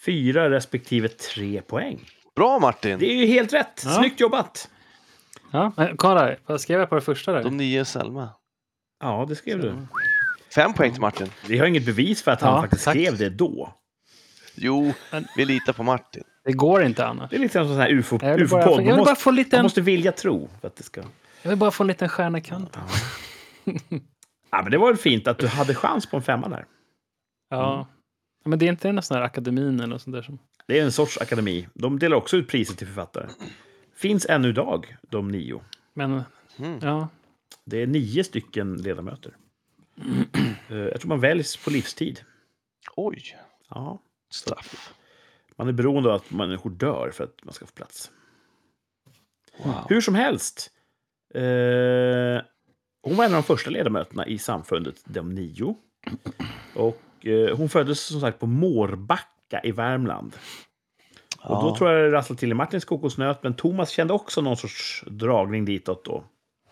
[0.06, 2.00] Fyra respektive tre poäng.
[2.36, 3.00] Bra Martin!
[3.00, 3.82] Det är ju helt rätt.
[3.86, 3.92] Ja.
[3.92, 4.70] Snyggt jobbat!
[5.52, 7.44] Ja, men kolla, vad skrev jag på det första där?
[7.44, 8.30] De nio Selma.
[9.00, 9.74] Ja, det skrev du.
[10.56, 11.28] Fem poäng till Martin.
[11.48, 12.94] Vi har inget bevis för att han Ja, faktiskt tack.
[12.94, 13.74] skrev det då.
[14.56, 16.24] Jo, Men- vi litar på Martin.
[16.44, 17.30] Det går inte annars.
[17.30, 18.72] Det är lite som en sån här UFO, Jag vill bara, UFO-podd.
[18.72, 20.84] jag Man, vill bara måste, få en man liten, måste vilja tro för att det
[20.84, 21.02] ska...
[21.42, 22.82] jag vill bara få en liten stjärna i kanten.
[24.52, 26.66] Ja, men det var väl fint att du hade chans på en femma där.
[27.50, 27.88] Ja.
[28.46, 30.40] Men det är inte en sån här akademin eller något sånt där som...
[30.68, 31.68] Det är en sorts akademi.
[31.74, 33.26] De delar också ut priser till författare.
[34.02, 35.62] Finns ännu idag, de nio.
[35.94, 36.22] Men,
[36.60, 36.80] Mm.
[36.82, 37.08] ja.
[37.66, 39.38] Det är nio stycken ledamöter.
[40.70, 42.20] Eh, Jag tror man väljs på livstid.
[42.96, 43.38] Oj,
[43.70, 44.00] Ja,
[44.32, 44.94] straff.
[45.56, 48.12] man är beroende av att människor dör för att man ska få plats.
[49.64, 49.86] Wow.
[49.90, 50.72] Hur som helst.
[51.34, 52.42] Eh,
[53.04, 55.76] hon var en av de första ledamöterna i samfundet De Nio.
[56.76, 60.34] Och eh, hon föddes som sagt på Mårbacka i Värmland.
[61.44, 61.76] Och då Ja.
[61.78, 65.66] tror jag det rasslade till i Martins kokosnöt, men Thomas kände också någon sorts dragning
[65.66, 66.24] ditåt då.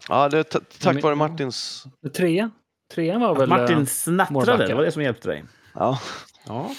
[0.10, 1.84] Ja, det är ta- tack vare Martins...
[2.18, 2.52] Trean?
[2.96, 3.50] Trean var Att väl...
[3.50, 5.44] Martin eh, snattrade, det var det som hjälpte dig.
[5.74, 6.00] Ja.
[6.48, 6.70] Ja.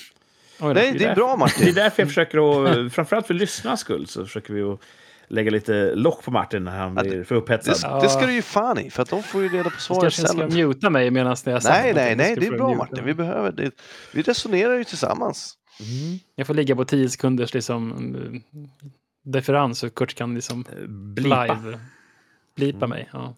[0.60, 0.72] oj då.
[0.72, 1.74] Nej, det är bra Det är Martin.
[1.74, 4.80] därför jag försöker att, framförallt för lyssnarnas skull, så försöker vi att
[5.28, 7.92] lägga lite lock på Martin när han blir för upphetsad.
[7.92, 9.80] Det, det ska du ju fan i, för att de får ju reda på Jag
[9.80, 10.54] svaret kanske ska sen.
[10.54, 13.04] muta mig medan jag säger Nej, nej, nej, Ska det är bra Martin.
[13.04, 13.70] Vi behöver det.
[14.12, 15.54] Vi resonerar ju tillsammans.
[15.80, 16.18] Mm.
[16.34, 18.60] Jag får ligga på tio sekunders liksom, eh,
[19.22, 20.64] deferens så Kurt kan liksom
[21.14, 21.44] Blipa.
[21.44, 21.80] live
[22.56, 23.08] blipa mig.
[23.12, 23.34] Ja.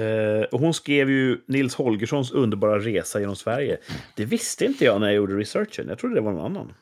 [0.00, 3.78] Eh, och hon skrev ju Nils Holgerssons underbara resa genom Sverige.
[4.16, 5.88] Det visste inte jag när jag gjorde researchen.
[5.88, 6.74] Jag trodde det var någon annan.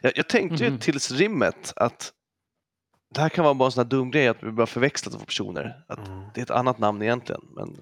[0.00, 0.78] Jag, jag tänkte ju Mhm.
[0.78, 2.12] tills rimmet att
[3.14, 5.24] det här kan vara bara en sån här dum grej att vi bara förväxlat två
[5.24, 5.84] personer.
[5.86, 6.00] Att
[6.34, 7.42] det är ett annat namn egentligen.
[7.56, 7.76] Men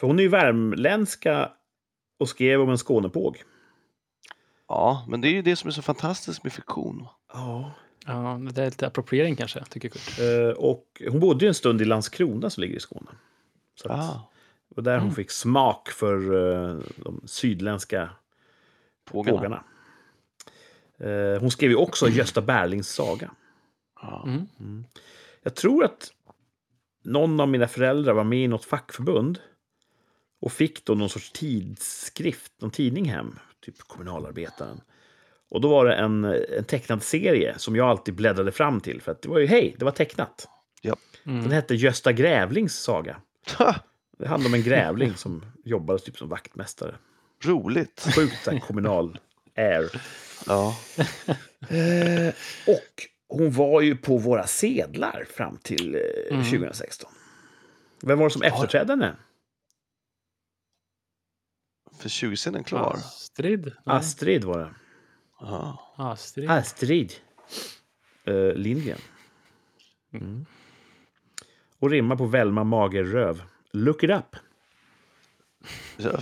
[0.00, 1.50] För hon är ju värmländska
[2.18, 3.42] och skrev om en Skånepåg.
[4.72, 7.06] Ja, men det är ju det som är så fantastiskt med fiktion.
[7.32, 7.72] Ja.
[8.06, 10.18] ja, det är lite appropriering kanske, tycker Kurt.
[10.20, 13.10] Eh, och hon bodde ju en stund i Landskrona som ligger i Skåne.
[13.74, 14.28] Så att, Ah,
[14.68, 15.14] var där hon Mm.
[15.14, 18.10] fick smak för eh, de sydländska
[19.10, 19.38] pågarna.
[19.38, 19.64] pågarna.
[21.34, 23.30] Eh, hon skrev ju också Gösta Berlings saga.
[24.02, 24.22] Ja.
[24.26, 24.84] Mm.
[25.42, 26.10] Jag tror att
[27.04, 29.38] någon av mina föräldrar var med i något fackförbund
[30.40, 34.80] och fick då någon sorts tidskrift, någon tidning hem, typ Kommunalarbetaren.
[35.50, 39.12] Och då var det en, en tecknad serie som jag alltid bläddrade fram till, för
[39.12, 40.48] att det var ju, hej, det var tecknat.
[41.24, 41.50] Den Mm.
[41.50, 43.16] hette Gösta Grävlings saga.
[44.18, 46.94] Det handlade om en grävling som jobbade typ som vaktmästare.
[47.44, 48.06] Roligt.
[48.16, 49.18] Sjukt här, kommunal
[49.56, 49.90] air.
[50.46, 50.76] Ja.
[51.68, 52.34] Eh,
[52.66, 56.00] och hon var ju på våra sedlar fram till eh,
[56.34, 56.44] Mm.
[56.44, 57.10] 2016.
[58.02, 59.16] Vem var det som efterträdde henne?
[61.98, 62.94] För 20 sedan klar.
[62.94, 63.64] Astrid?
[63.64, 63.96] Nej.
[63.96, 64.74] Astrid var det.
[65.40, 65.94] Ja.
[65.96, 66.50] Astrid.
[66.50, 67.12] Astrid
[68.24, 68.98] eh, Lindgren.
[70.12, 70.46] Mm.
[71.78, 73.42] Och rimmar på Velma Magerröv.
[73.72, 74.36] Look it up.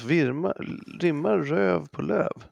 [0.07, 0.55] Virma,
[1.01, 2.45] rimmar röv på löv.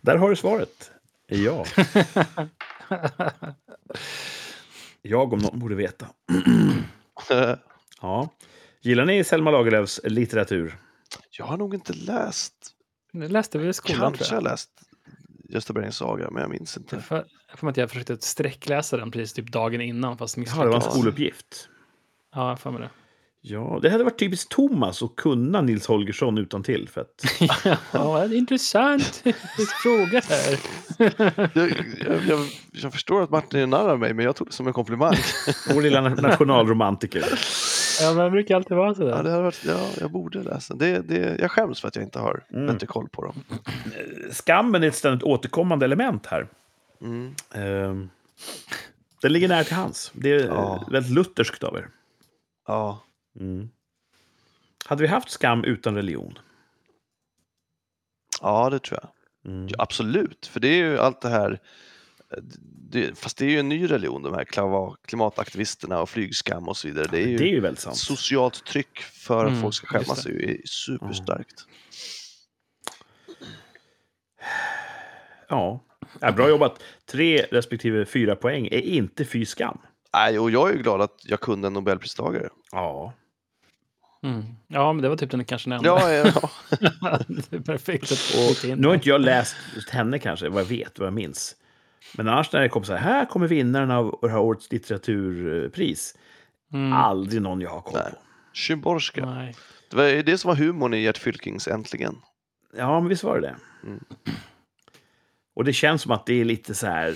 [0.00, 0.90] Där har du svaret.
[1.26, 1.64] Ja.
[5.02, 6.06] Jag om någon borde veta.
[8.00, 8.28] Ja.
[8.82, 10.78] Gillar ni Selma Lagerlöfs litteratur?
[11.30, 12.54] Jag har nog inte läst,
[13.12, 14.50] Det läste vi i skolan kanske tror har jag.
[14.50, 14.70] läst
[15.48, 17.24] Gösta Berlings saga, men jag minns Jag inte.
[17.50, 20.68] jag får mig att jag försökte sträckläsa den precis typ dagen innan fast Jaha, det
[20.70, 21.68] var en skoluppgift.
[22.34, 22.90] Ja, jag får mig det.
[23.44, 27.24] Ja, det hade varit typiskt Thomas att kunna Nils Holgersson utan till för att
[27.92, 29.22] Ja, det är intressant
[29.82, 30.58] fråga här.
[31.54, 31.70] Jag,
[32.06, 34.66] jag, jag, jag förstår att Martin är narr av mig, men jag tog det som
[34.66, 35.14] en komplimang.
[35.74, 37.24] vår lilla nationalromantiker.
[38.02, 39.22] Ja, men det brukar alltid vara Ja, sådär.
[39.22, 40.74] det hade varit, ja, jag borde läsa.
[40.74, 42.66] Det, det, jag skäms för att jag inte har Mm.
[42.66, 43.44] bättre koll på dem.
[44.30, 46.48] Skammen är ett ständigt återkommande element här.
[47.00, 47.34] Mm.
[47.54, 48.10] Ehm,
[49.22, 50.12] Den ligger nära till hands.
[50.14, 50.88] Det är Ja.
[50.90, 51.88] väldigt lutherskt av er.
[52.66, 53.00] Ja,
[53.40, 53.68] Mm.
[54.86, 56.38] Hade vi haft skam utan religion?
[58.40, 59.10] ja, det tror jag.
[59.52, 59.68] Mm.
[59.68, 61.60] Ja, absolut, för det är ju allt det här.
[62.90, 64.44] Det, fast det är ju en ny religion, de här
[65.06, 67.06] klimataktivisterna och flygskam och så vidare.
[67.10, 67.96] Det är ju, Det är ju väldigt sant.
[67.96, 70.30] socialt tryck för att Mm, folk ska skämmas det.
[70.30, 71.66] är ju superstarkt.
[75.48, 75.80] Ja.
[76.20, 76.82] ja, bra jobbat.
[77.10, 79.78] Tre respektive fyra poäng är inte fy skam.
[80.14, 82.48] Nej, och jag är ju glad att jag kunde en nobelpristagare.
[82.72, 83.12] Ja.
[84.22, 84.44] Mm.
[84.68, 85.88] Ja, men det var typ den kanske nämnde.
[85.88, 86.32] Ja, ja,
[87.28, 90.68] det är perfekt att Och nu har inte jag läst just henne kanske, vad jag
[90.68, 91.56] vet, vad jag minns.
[92.16, 96.18] Men annars när det kommer så här, här kommer vinnaren av det här årets litteraturpris.
[96.72, 96.92] Mm.
[96.92, 98.18] Aldrig någon jag har koll på.
[98.54, 99.26] Szymborska.
[99.26, 99.54] Nej.
[99.90, 102.16] Det var det som var humorn i Gert Fylkings Äntligen.
[102.76, 103.56] Ja, men visst var det det.
[103.88, 104.04] Mm.
[105.54, 107.14] Och det känns som att det är lite så här...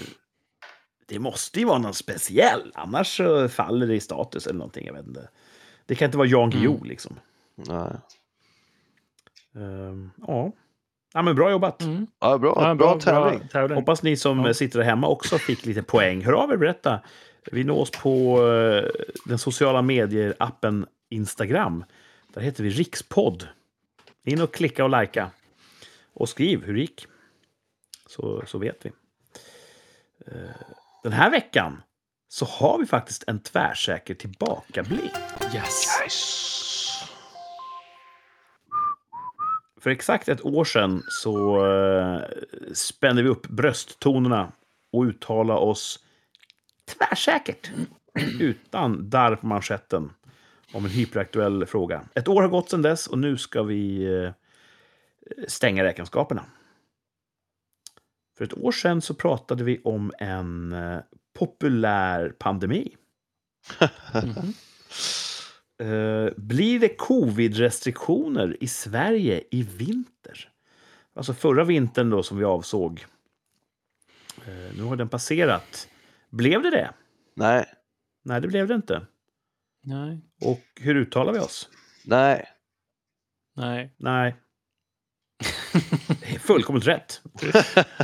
[1.08, 4.86] Det måste ju vara någon speciell, annars så faller det i status eller någonting.
[4.86, 5.28] Jag vet inte.
[5.86, 6.88] Det kan inte vara Jan Guillou Mm.
[6.88, 7.16] liksom.
[7.54, 7.92] Nej.
[9.54, 10.52] Ehm, ja.
[11.16, 11.82] Ja, men bra jobbat.
[11.82, 12.06] Mm.
[12.20, 13.38] Ja, bra, Ja, bra, tävling.
[13.38, 13.76] Bra tävling.
[13.78, 14.54] Hoppas ni som Ja.
[14.54, 16.24] sitter där hemma också fick lite poäng.
[16.24, 17.00] Hör av er, berätta.
[17.52, 18.90] Vi nås på eh,
[19.24, 21.84] den sociala medier-appen Instagram.
[22.34, 23.48] Där heter vi Rikspodd.
[24.24, 25.30] In och klicka och likea.
[26.14, 27.06] Och skriv hur det gick.
[28.08, 28.90] Så, så vet vi.
[30.26, 30.32] Eh,
[31.02, 31.82] Den här veckan
[32.28, 35.12] så har vi faktiskt en tvärsäker tillbakablick.
[35.54, 36.00] Yes.
[36.04, 36.55] Nice.
[39.80, 42.20] För exakt ett år sedan så eh,
[42.74, 44.52] spände vi upp brösttonerna
[44.92, 46.04] och uttalade oss
[46.84, 47.70] tvärsäkert,
[48.40, 50.10] utan darr på manschetten,
[50.72, 52.04] om en hyperaktuell fråga.
[52.14, 54.32] Ett år har gått sedan dess och nu ska vi eh,
[55.48, 56.44] stänga räkenskaperna.
[58.38, 60.98] För ett år sedan så pratade vi om en eh,
[61.38, 62.96] populär pandemi.
[64.14, 64.52] Mhm.
[65.78, 70.48] Eh, blir det covid-restriktioner i Sverige i vinter?
[71.14, 73.04] Alltså förra vintern då som vi avsåg.
[74.46, 75.88] Eh, nu har den passerat.
[76.30, 76.90] Blev det det?
[77.34, 77.66] Nej,
[78.24, 79.06] Nej, det blev det inte.
[79.82, 80.20] Nej.
[80.40, 81.68] Och hur uttalar vi oss?
[82.04, 82.48] nej.
[83.56, 83.94] Nej.
[83.96, 84.36] Nej.
[86.20, 87.22] Det är Fullkomligt rätt.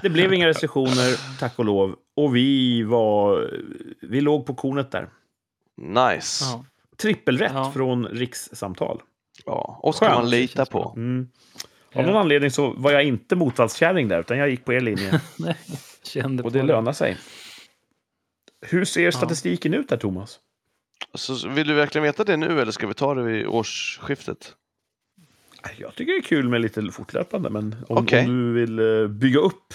[0.03, 1.97] Det blev inga restriktioner, tack och lov.
[2.17, 3.51] Och vi var...
[4.03, 5.09] Vi låg på kornet där.
[5.77, 6.45] Nice.
[6.45, 6.65] Ja.
[7.03, 7.15] Ja.
[7.15, 7.73] Trippelrätt Ja.
[7.73, 9.03] från rikssamtal.
[9.47, 10.19] Och ska Skönt.
[10.19, 10.93] man lita på.
[10.97, 11.29] Mm.
[11.95, 12.07] Av Ja.
[12.07, 15.21] någon anledning så var jag inte motvallskärring där, utan jag gick på er linje.
[15.39, 15.57] Nej.
[16.03, 17.19] Kände Och på det lönar sig.
[18.67, 20.41] Hur ser statistiken ut där, Thomas?
[21.15, 24.55] Så vill du verkligen veta det nu eller ska vi ta det vid årsskiftet?
[25.79, 28.25] Jag tycker det är kul med lite fortlöpande, men om, Okej.
[28.25, 29.75] om du vill eh, bygga upp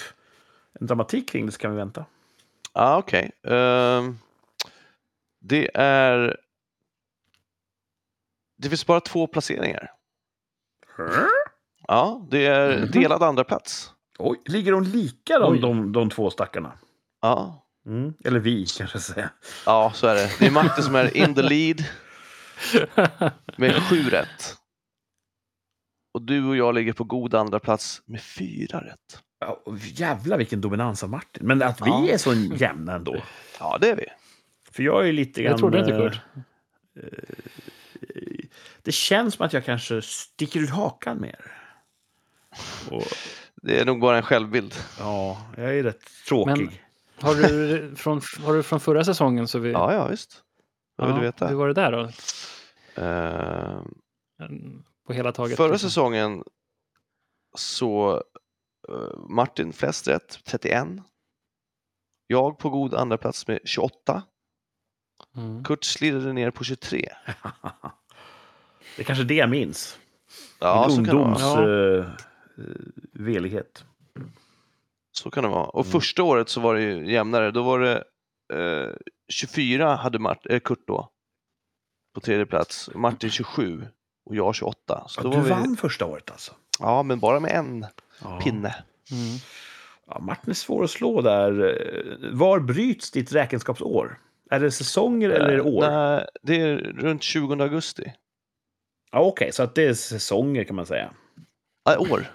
[0.80, 2.04] en dramatik kring det så kan vi vänta.
[2.74, 3.30] Ja, ah, okej.
[3.44, 4.18] Ehm,
[5.40, 6.36] det är...
[8.58, 9.90] Det finns bara två placeringar.
[11.88, 12.90] Ja, det är Mhm.
[12.90, 13.92] delad andra plats.
[14.18, 16.72] Oj, ligger de lika de, de, de två stackarna?
[17.22, 17.64] Ja.
[17.86, 18.14] Mm.
[18.24, 19.30] Eller vi, kanske jag säga.
[19.66, 20.30] ja, så är det.
[20.38, 21.84] Det är Martin som är in the lead
[23.56, 24.56] med sju rätt.
[26.14, 29.22] Och du och jag ligger på god andra plats med fyra rätt.
[29.40, 29.62] Ja,
[29.94, 31.46] jävlar vilken dominans av Martin.
[31.46, 32.08] Men att vi Ja.
[32.08, 33.16] är så jämna ändå.
[33.60, 34.06] Ja, det är vi.
[34.72, 35.50] För jag är lite grann...
[35.50, 36.20] Jag trodde inte, eh, Kurt.
[38.82, 41.52] Det känns som att jag kanske sticker ut hakan mer.
[42.90, 43.02] Och,
[43.62, 44.74] Det är nog bara en självbild.
[44.98, 46.64] ja, jag är rätt tråkig.
[46.64, 46.72] Men-
[47.20, 49.72] Har du från, har du från förra säsongen så vi...
[49.72, 50.42] Ja, ja, visst.
[50.96, 51.46] Vad vill Ja, du veta?
[51.46, 52.10] Hur var det där då?
[53.02, 55.56] Ehm, På hela taget?
[55.56, 55.90] Förra liksom?
[55.90, 56.44] säsongen
[57.56, 58.22] så
[58.88, 60.86] eh, Martin flest rätt, 31.
[62.26, 64.22] Jag på god andra plats med 28.
[65.36, 65.64] Mm.
[65.64, 67.08] Kurt slirade ner på 23.
[68.98, 69.98] Det är kanske det jag minns.
[70.60, 71.98] Ja, Min så kan, det ungdoms vara.
[71.98, 72.04] eh,
[72.58, 72.64] eh,
[73.12, 73.84] velighet.
[75.12, 75.64] så kan det vara.
[75.66, 75.92] Och Mm.
[75.92, 77.50] första året så var det ju jämnare.
[77.50, 78.04] Då var det
[78.54, 78.94] eh,
[79.28, 81.08] 24 hade Mart, eh, Kurt då.
[82.14, 83.86] på tredje plats, Martin 27
[84.26, 85.04] och jag 28.
[85.08, 86.52] Så Ja, då du var vi, vann första året alltså.
[86.80, 87.86] Ja, men bara med en
[88.22, 88.40] Ja.
[88.44, 88.74] pinne.
[89.10, 89.38] Mm.
[90.06, 92.30] Ja, Martin är svår att slå där.
[92.32, 94.18] Var bryts ditt räkenskapsår?
[94.50, 95.90] Är det säsonger eller är det år?
[95.90, 98.12] Nej, det är runt 20 augusti.
[99.10, 101.12] Ja, Okej, så att det är säsonger kan man säga.
[101.86, 102.26] Nej, år.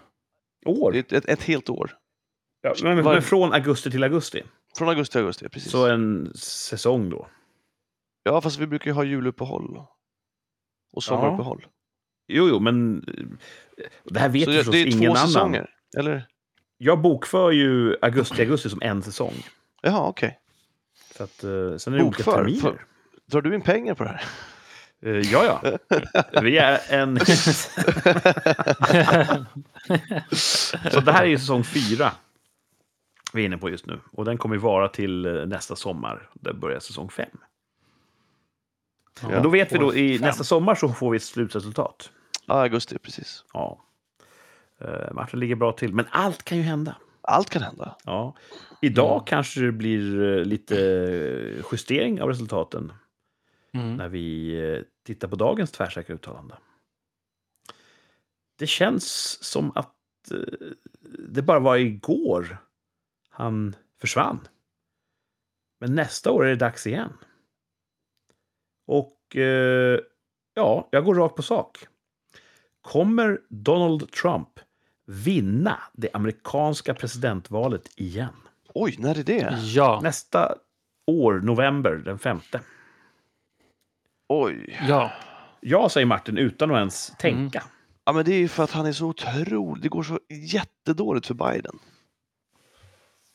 [0.66, 0.96] År?
[0.96, 1.98] Ett, ett, ett helt år.
[2.62, 4.44] Ja, men, var- men från augusti till augusti?
[4.78, 5.72] Från augusti till augusti, precis.
[5.72, 7.28] Så en säsong då?
[8.24, 9.86] Ja, fast vi brukar ju ha juluppehåll.
[10.94, 11.66] Och sommaruppehåll.
[12.28, 13.04] Jo, jo, men
[13.78, 15.28] eh, det här vet Så ju det, förstås det är två ingen annan.
[15.28, 16.28] säsonger, eller?
[16.78, 19.34] Jag bokför ju augusti-augusti som en säsong.
[19.82, 20.40] Jaha, okej.
[21.18, 22.38] Så att, eh, sen är det olika Bokför?
[22.38, 22.60] terminer.
[22.62, 22.86] För-
[23.26, 24.24] Drar du in pengar på det här?
[25.06, 25.78] Eh, ja, ja.
[26.42, 27.20] Vi är en...
[30.92, 32.12] Så det här är ju säsong fyra
[33.34, 34.00] vi är inne på just nu.
[34.12, 36.30] Och den kommer ju vara till eh, nästa sommar.
[36.34, 37.30] Där börjar säsong fem.
[39.22, 39.28] Ja.
[39.30, 40.28] Men då vet vi då, i fem.
[40.28, 42.12] nästa sommar så får vi ett slutresultat.
[42.46, 43.44] Ja, augusti, precis.
[43.54, 43.80] Ja.
[44.82, 46.96] Eh, Martin ligger bra till, men allt kan ju hända.
[47.22, 47.96] Allt kan hända.
[48.06, 48.36] Ja.
[48.82, 49.26] Idag Mm.
[49.26, 50.76] kanske det blir lite
[51.72, 52.94] justering av resultaten
[53.74, 53.96] Mm.
[53.96, 56.58] när vi eh, tittar på dagens tvärsäkra uttalande.
[58.56, 59.08] Det känns
[59.44, 60.68] som att eh,
[61.20, 62.58] det bara var igår
[63.30, 64.48] han försvann.
[65.80, 67.14] Men nästa år är det dags igen.
[68.86, 70.00] Och eh,
[70.54, 71.88] ja, jag går rakt på sak.
[72.82, 74.60] Kommer Donald Trump
[75.06, 78.34] vinna det amerikanska presidentvalet igen?
[78.74, 79.60] Oj, när är det?
[79.64, 80.56] Ja, Nästa
[81.08, 82.62] år, november den femte.
[84.42, 84.80] Oj.
[84.88, 85.12] ja.
[85.62, 87.64] Ja, säger Martin utan att ens tänka.
[88.06, 89.84] Ja, men det är ju för att han är så otrolig.
[89.84, 91.80] Det går så jättedåligt för Biden.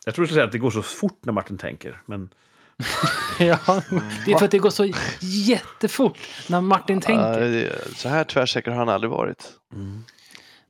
[0.05, 2.03] Jag tror du skulle säga att det går så fort när Martin tänker.
[2.07, 2.31] Men
[3.39, 3.59] ja.
[4.27, 6.19] Det är för att det går så jättefort
[6.49, 7.95] när Martin Ja, tänker.
[7.95, 9.53] så här tvärsäker har han aldrig varit.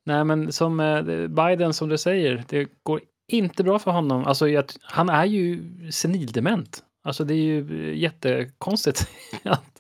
[0.05, 4.25] Nej, men som eh, Biden, som du säger, det går inte bra för honom.
[4.25, 4.47] Alltså,
[4.83, 6.83] han är ju senildement.
[7.05, 9.11] Alltså, det är ju eh, jättekonstigt
[9.45, 9.78] att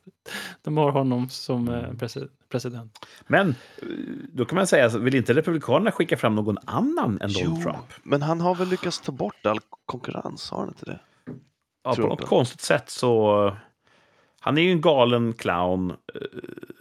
[0.62, 3.06] de har honom som eh, presi- president.
[3.26, 3.86] Men eh,
[4.32, 7.86] då kan man säga, så vill inte Republikanerna skicka fram någon annan än Donald Trump?
[8.02, 10.98] men han har väl lyckats ta bort all konkurrens, har han inte det?
[11.84, 13.56] Ja, på något konstigt sätt så...
[14.40, 15.96] Han är ju en galen clown, eh,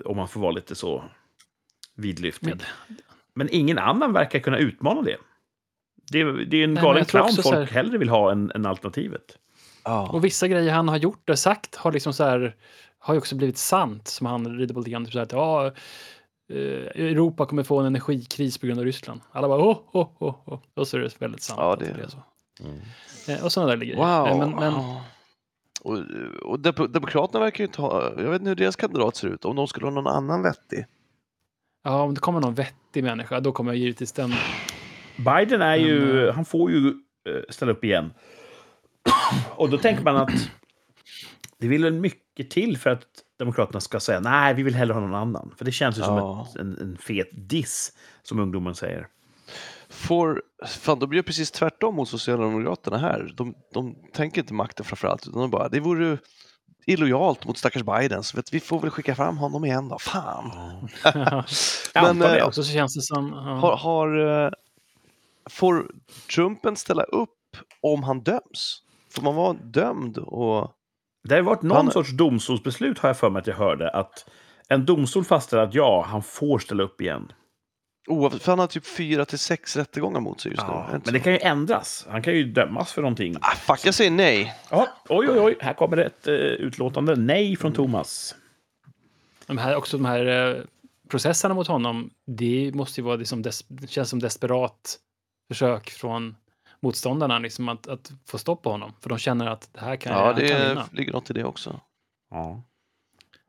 [0.05, 1.03] om man får vara lite så
[1.95, 2.47] vidlyftig.
[2.49, 2.59] Men-
[3.33, 5.17] Men ingen annan verkar kunna utmana det.
[6.11, 8.65] Det är, det är en men galen clown folk här- hellre vill ha än, än
[8.65, 9.37] alternativet.
[9.83, 10.09] Ja.
[10.09, 12.55] Och vissa grejer han har gjort och sagt har liksom så här,
[12.99, 15.05] har ju också blivit sant, som han rider på lite grann.
[15.05, 15.65] Typ så här att, ja,
[16.53, 16.57] eh,
[17.05, 19.21] Europa kommer få en energikris på grund av Ryssland.
[19.31, 20.59] Alla bara åh, åh, åh, åh.
[20.73, 21.59] Och så är det väldigt sant.
[21.61, 22.17] Ja, att det- är så.
[23.31, 23.95] Eh, Och sådana där grejer.
[23.95, 24.27] Wow.
[24.27, 25.03] Eh, Men, men, Ja.
[25.81, 25.97] Och,
[26.43, 26.59] och
[26.89, 29.67] Demokraterna verkar ju inte ha, jag vet inte hur deras kandidat ser ut, om de
[29.67, 30.85] skulle ha någon annan vettig.
[31.83, 34.33] ja, om det kommer någon vettig människa, då kommer jag givetvis den.
[35.17, 36.93] Biden är ju, Men, eh, han får ju
[37.49, 38.13] ställa upp igen.
[39.55, 40.49] Och då tänker man att
[41.57, 43.01] det vill väl mycket till för att
[43.39, 45.53] Demokraterna ska säga nej, vi vill hellre ha någon annan.
[45.57, 46.47] För det känns ju som Ja.
[46.49, 47.93] ett, en, en fet diss,
[48.23, 49.07] som ungdomen säger.
[49.89, 53.33] Får, fan, de gör precis tvärtom mot Socialdemokraterna här.
[53.37, 56.17] De, de tänker inte makten framförallt, utan de bara, det vore
[56.85, 59.99] illojalt mot stackars Biden, så vet, vi får väl skicka fram honom igen då.
[59.99, 60.51] Fan!
[61.03, 61.43] Jag
[61.93, 62.39] Men, antar det.
[62.39, 63.27] eh, Och så känns det som...
[63.29, 63.39] Ja.
[63.55, 64.51] Har, har, eh,
[65.49, 65.91] får
[66.35, 67.29] Trumpen ställa upp
[67.81, 68.83] om han döms?
[69.15, 70.17] Får man vara dömd?
[70.17, 70.71] Och,
[71.27, 74.29] Det har varit någon Han- sorts domstolsbeslut, har jag för mig att jag hörde, att
[74.67, 77.31] en domstol fastställer att ja, han får ställa upp igen.
[78.09, 80.73] oavsett, för han har typ fyra till sex rättegångar mot sig just nu.
[81.03, 82.07] Men det kan ju ändras.
[82.09, 83.35] Han kan ju dömas för någonting.
[83.41, 84.53] Ah, fuck, jag säger nej.
[84.71, 87.15] Ja, oj, oj, oj, här kommer det ett uh, utlåtande.
[87.15, 88.35] Nej från Thomas.
[89.47, 90.25] De här, också de här
[90.55, 90.61] eh,
[91.09, 94.97] processerna mot honom, det måste ju vara liksom des, det känns som desperat
[95.47, 96.35] försök från
[96.79, 98.93] motståndarna liksom att, att få stopp på honom.
[99.01, 100.85] För de känner att det här kan, Ja, han kan det vinna.
[100.91, 101.79] ligger något i det också.
[102.31, 102.63] Ja.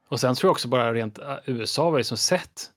[0.09, 2.71] Och sen tror jag också bara rent eh, USA har ju som sett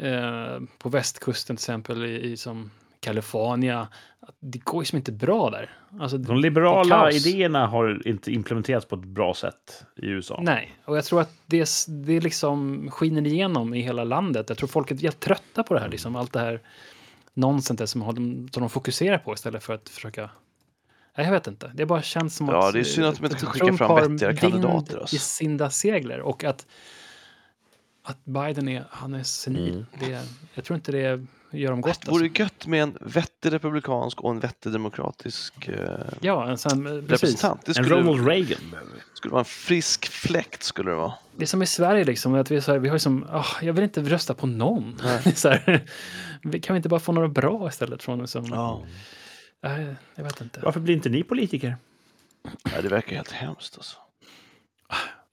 [0.00, 2.70] eh, på västkusten till exempel i, i som
[3.00, 3.88] California,
[4.20, 5.70] att det går ju som inte bra där.
[6.00, 10.38] Alltså, De liberala idéerna har inte implementerats på ett bra sätt i USA.
[10.42, 14.48] Nej, och jag tror att det, det liksom skiner igenom i hela landet.
[14.48, 16.60] Jag tror folk är helt trötta på det här, liksom, allt det här
[17.36, 20.30] nonsenset som, de, som de fokuserar på istället för att försöka...
[21.16, 21.70] Nej, jag vet inte.
[21.74, 22.72] Det bara känns som Ja, att...
[22.72, 25.16] det är synd att de inte kan skicka Trump fram vettigare kandidater, alltså.
[25.16, 26.66] i sina segler och att
[28.06, 29.72] att Biden är, han är senil.
[29.72, 29.86] Mm.
[30.00, 30.22] Det,
[30.54, 32.00] jag tror inte det gör dem gott.
[32.02, 32.42] Det vore Alltså.
[32.42, 37.10] gött med en vettig republikansk och en vettig demokratisk eh, Ja, en sån, precis.
[37.10, 37.64] representant.
[37.64, 38.76] Det En skulle, Ronald Reagan
[39.14, 40.62] skulle vara en frisk fläkt.
[40.62, 41.12] Skulle det vara.
[41.36, 43.26] Det är som i Sverige, liksom, att vi, är så här, vi har ju som,
[43.32, 44.98] ah, jag vill inte rösta på någon.
[45.34, 45.84] Så här,
[46.42, 48.82] vi- kan vi inte bara få några bra istället från som, Ja.
[49.62, 50.60] Nej, jag vet inte.
[50.60, 51.76] Varför blir inte ni politiker?
[52.64, 53.76] Nej, det verkar helt hemskt.
[53.76, 53.96] Alltså.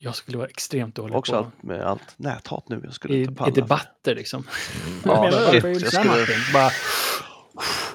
[0.06, 2.82] Jag skulle vara extremt dålig Också på allt med allt näthat nu.
[2.84, 3.50] Jag skulle i, inte palla.
[3.50, 4.44] i debatter liksom.
[5.06, 6.26] Ja, Men shit, jag det skulle?
[6.54, 6.70] Bara,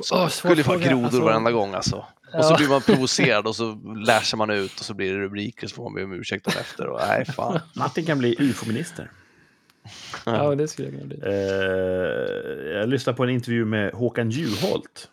[0.02, 0.88] svår skulle vara fråga.
[0.88, 1.96] grodor Alltså, varenda gång alltså.
[2.34, 2.56] Och så Ja.
[2.56, 3.74] blir man provocerad och så
[4.06, 6.86] läser man ut och så blir det rubriker så får man be om ursäkt efter.
[6.86, 7.60] Och, nej, fan.
[7.76, 9.10] Martin kan bli ufo-minister.
[10.26, 11.18] Ja, det skulle jag kunna bli.
[11.22, 15.08] Eh, jag lyssnade på en intervju med Håkan Juholt,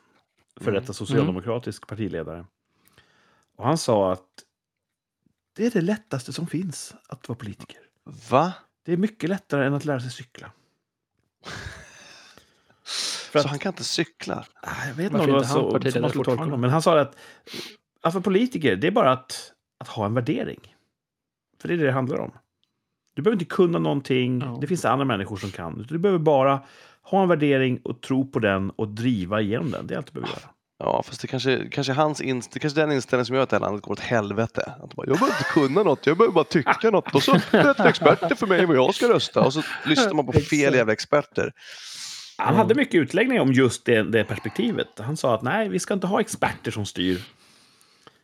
[0.61, 2.45] för detta socialdemokratisk partiledare.
[3.57, 4.21] Och han sa att
[5.55, 7.77] det är det lättaste som finns att vara politiker.
[8.29, 8.53] Va?
[8.85, 10.51] Det är mycket lättare än att lära sig cykla.
[13.31, 14.45] För Så att- han kan inte cykla?
[14.61, 16.61] Ah, Jag vet inte Varför om det inte han så som man skulle tolka honom.
[16.61, 17.17] Men han sa att
[18.01, 20.75] att vara politiker, det är bara att, att ha en värdering.
[21.61, 22.31] För det är det det handlar om.
[23.13, 24.39] Du behöver inte kunna någonting.
[24.41, 24.57] Ja.
[24.61, 25.85] Det finns andra människor som kan.
[25.89, 26.61] Du behöver bara
[27.01, 29.87] ha en värdering och tro på den och driva igenom den.
[29.87, 30.49] Det är allt du behöver göra.
[30.79, 33.49] Ja, fast det kanske, kanske hans inst- det kanske är den inställningen som gör att
[33.49, 34.73] det här landet går åt helvete.
[34.83, 37.87] Att bara, jag behöver inte kunna något, jag behöver bara tycka något och så berättar
[37.87, 41.51] experter för mig vad jag ska rösta och så lyssnar man på fel jävla experter.
[42.37, 44.87] Han hade mycket utläggningar om just det, det perspektivet.
[44.97, 47.21] Han sa att nej, vi ska inte ha experter som styr.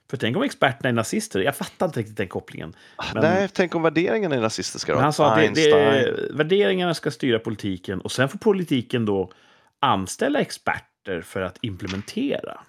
[0.09, 1.39] För tänk om experterna är nazister.
[1.39, 2.75] Jag fattar inte riktigt den kopplingen.
[3.13, 4.95] Men- Nej, tänk om värderingarna är rasistiska då?
[4.95, 9.31] Men han sa att det, det, värderingarna ska styra politiken och sen får politiken då
[9.79, 10.85] anställa experter
[11.23, 12.61] för att implementera.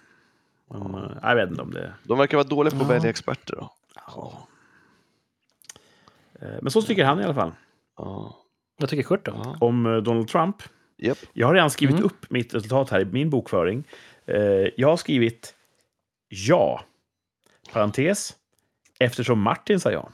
[0.71, 1.93] Men, eh, jag vet inte om det...
[2.03, 2.89] De verkar vara dåliga på att Ja.
[2.89, 3.71] välja experter då.
[3.95, 4.49] Ja.
[6.41, 7.53] Eh, Men så tycker han i alla fall.
[7.99, 8.37] Ja.
[8.79, 9.33] Vad tycker Kurt då?
[9.45, 9.57] Ja.
[9.61, 10.57] Om eh, Donald Trump.
[10.97, 11.19] Japp.
[11.33, 12.07] Jag har redan skrivit Mm.
[12.07, 13.85] upp mitt resultat här i min bokföring.
[14.77, 15.55] Jag har skrivit
[16.29, 16.85] ja.
[17.73, 18.35] Parentes.
[18.99, 20.09] Eftersom Martin sa ja.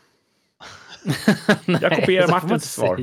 [1.67, 2.97] Jag kopierar Martins svar.
[2.97, 3.03] Det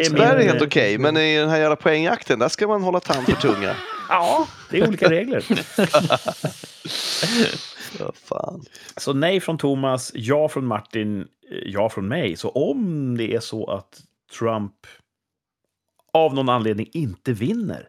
[0.00, 2.66] är Så där är min, helt okej, men i den här jävla poängjakten, där ska
[2.66, 3.76] man hålla tand för tunga.
[4.08, 5.44] Ja, det är olika regler.
[7.98, 8.64] Ja, fan.
[8.96, 11.28] Så nej från Thomas, ja från Martin,
[11.66, 12.36] ja från mig.
[12.36, 14.02] Så om det är så att
[14.38, 14.86] Trump
[16.12, 17.88] av någon anledning inte vinner,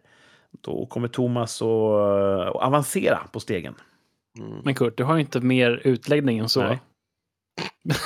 [0.60, 3.74] då kommer Thomas att eh, att avancera på stegen.
[4.38, 4.60] Mm.
[4.64, 6.62] Men Kurt, du har ju inte mer utläggning än så.
[6.62, 6.80] Nej.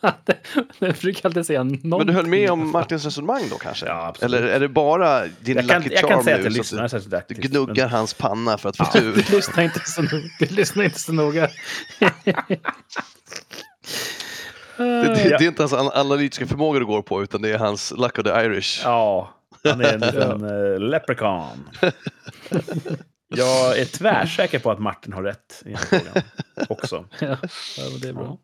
[0.78, 1.90] det brukar alltid säga någonting.
[1.90, 3.86] Men du höll med om Martins resonemang då kanske?
[3.86, 4.34] Ja, absolut.
[4.40, 6.46] Eller är det bara din Jag kan, lucky jag kan charm säga att nu?
[6.46, 7.42] jag så lyssnar att särskilt aktivt.
[7.42, 9.12] du gnuggar men- hans panna för att få tur.
[9.28, 10.02] Du lyssnar inte så.
[10.38, 11.48] Du lyssnar inte så noga.
[11.98, 12.12] Det,
[15.14, 17.92] det, det är inte hans an- analytiska förmåga du går på, utan det är hans
[17.96, 18.80] luck of the Irish.
[18.84, 21.68] Ja, han är en liten uh, leprechaun.
[23.28, 26.22] Jag är tvärsäker på att Martin har rätt i den frågan
[26.68, 27.04] också.
[27.18, 27.26] ja,
[27.76, 28.38] ja, det är bra.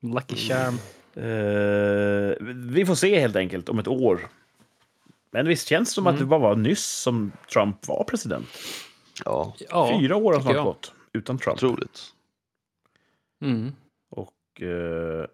[0.00, 0.74] Lucky charm.
[1.14, 2.36] Eh,
[2.74, 4.28] vi får se helt enkelt om ett år.
[5.30, 8.46] Men visst känns det som att det bara var nyss som Trump var president.
[9.24, 9.54] Ja,
[10.00, 10.64] Fyra år har snart jag.
[10.64, 11.56] gått utan Trump.
[11.56, 12.00] otroligt.
[13.44, 13.72] Mm.
[14.10, 14.62] Och...
[14.62, 15.26] eh,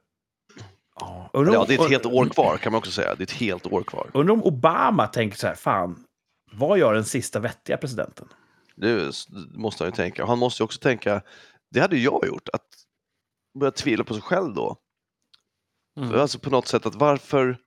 [1.00, 3.14] ja, undrar Ja, om- det är ett helt år kvar kan man också säga.
[3.14, 4.10] Det är ett helt år kvar.
[4.14, 6.04] Undrar om Obama tänker så här, fan,
[6.52, 8.28] vad gör den sista vettiga presidenten?
[8.76, 9.12] Det
[9.54, 10.26] måste han ju tänka.
[10.26, 11.22] Han måste ju också tänka,
[11.70, 12.66] det hade jag gjort, att
[13.54, 14.76] börja tvivla på sig själv då.
[16.00, 16.20] Mm.
[16.20, 17.58] Alltså på något sätt att varför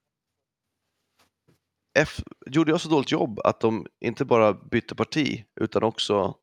[1.99, 6.35] F, gjorde jag så dåligt jobb att de inte bara bytte parti utan också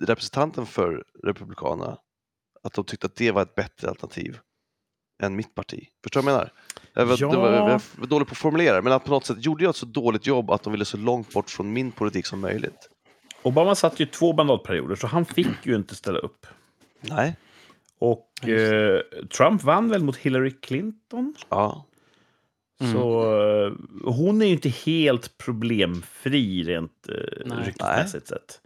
[0.00, 1.98] representanten för Republikanerna,
[2.62, 4.38] att de tyckte att det var ett bättre alternativ
[5.22, 5.88] än mitt parti.
[6.02, 6.52] Förstår du vad jag menar?
[6.94, 7.30] Jag var, Ja.
[7.30, 9.70] det var, jag var dålig på att formulera men att på något sätt gjorde jag
[9.70, 12.88] ett så dåligt jobb att de ville så långt bort från min politik som möjligt.
[13.42, 16.46] Obama satt ju två mandatperioder, så han fick ju inte ställa upp.
[17.00, 17.36] Nej.
[17.98, 19.00] Och eh,
[19.36, 21.34] Trump vann väl mot Hillary Clinton?
[21.48, 21.86] Ja.
[22.80, 22.92] Mm.
[22.92, 23.72] Så eh,
[24.04, 28.60] hon är ju inte helt problemfri rent eh, ryktesmässigt sett.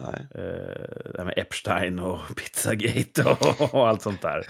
[0.00, 0.26] Nej.
[0.34, 4.46] Eh, det här med Epstein och Pizzagate och, och allt sånt där.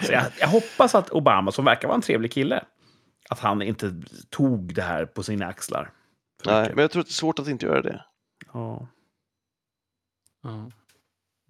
[0.00, 2.64] Så jag, jag hoppas att Obama, som verkar vara en trevlig kille,
[3.30, 3.94] att han inte
[4.30, 5.90] tog det här på sina axlar.
[6.46, 6.74] Nej, mycket.
[6.76, 8.04] men jag tror att det är svårt att inte göra det.
[8.52, 8.88] Ja.
[10.42, 10.70] Ja.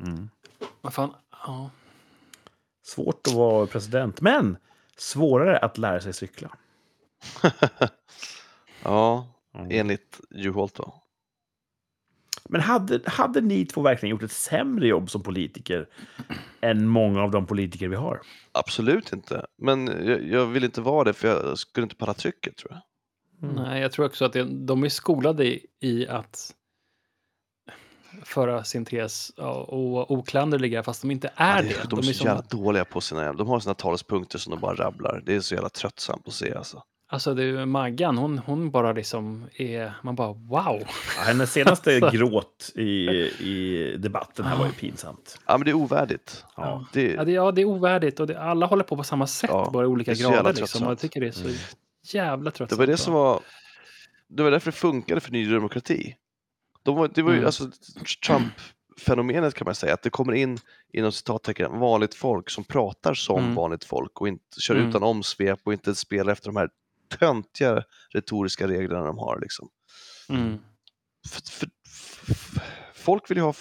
[0.01, 0.29] Mm.
[0.81, 1.15] Vad fan.
[1.47, 1.71] Ja.
[2.83, 4.57] Svårt att vara president, men
[4.97, 6.57] svårare att lära sig cykla.
[8.83, 9.69] ja, Mm.
[9.71, 10.95] enligt Juholt då.
[12.49, 15.89] Men hade, hade ni två verkligen gjort ett sämre jobb som politiker
[16.61, 18.21] än många av de politiker vi har?
[18.53, 19.47] Absolut inte.
[19.59, 22.81] Men jag, jag vill inte vara det för jag skulle inte palla trycket tror jag.
[23.55, 26.55] Nej, jag tror också att det, de är skolade i, i att
[28.23, 31.91] föra sin tes och, oklanderliga fast de inte är Ja, det.
[31.91, 34.75] De är så som- jävla dåliga på sina De har sina talspunkter som de bara
[34.75, 35.23] rabblar.
[35.27, 36.83] Det är så jävla tröttsamt att se alltså.
[37.09, 40.83] Alltså det är Maggan, hon, hon bara liksom är, man bara wow.
[41.17, 45.39] Ja, hennes senaste gråt i, i debatten här var ju pinsamt.
[45.47, 46.45] Ja men det är ovärdigt.
[46.57, 46.87] Ja.
[46.93, 49.51] Det, Ja, det, ja, det är ovärdigt och det, alla håller på på samma sätt,
[49.53, 50.61] Ja, bara i olika det är så jävla grader.
[50.61, 50.83] Liksom.
[50.89, 51.49] Jag tycker det är så
[52.17, 52.71] jävla tröttsamt.
[52.71, 53.41] det var det som var
[54.29, 56.15] Det var därför det funkade för Ny Demokrati.
[56.85, 57.47] De var, det var ju Mm.
[57.47, 57.71] alltså
[58.27, 60.59] Trump-fenomenet kan man säga, att det kommer in
[60.93, 63.55] inom citattecken vanligt folk som pratar som Mm.
[63.55, 64.89] vanligt folk och inte kör Mm.
[64.89, 66.69] utan omsvep och inte spelar efter de här
[67.19, 69.39] töntiga retoriska reglerna de har.
[69.41, 69.69] Liksom.
[70.29, 70.59] Mm.
[71.29, 71.69] För, för,
[72.31, 72.59] f-
[72.95, 73.55] folk vill ju ha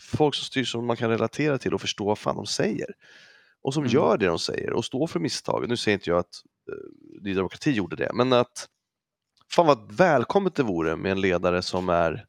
[0.00, 2.86] folk som styr som man kan relatera till och förstå vad fan de säger.
[3.62, 3.92] Och som Mm.
[3.94, 5.68] gör det de säger och står för misstagen.
[5.68, 6.42] Nu säger inte jag att
[6.72, 8.68] uh, Ny Demokrati gjorde det, men att
[9.54, 12.26] fan vad välkommet det vore med en ledare som är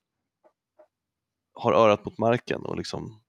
[1.53, 3.19] har örat mot marken och liksom,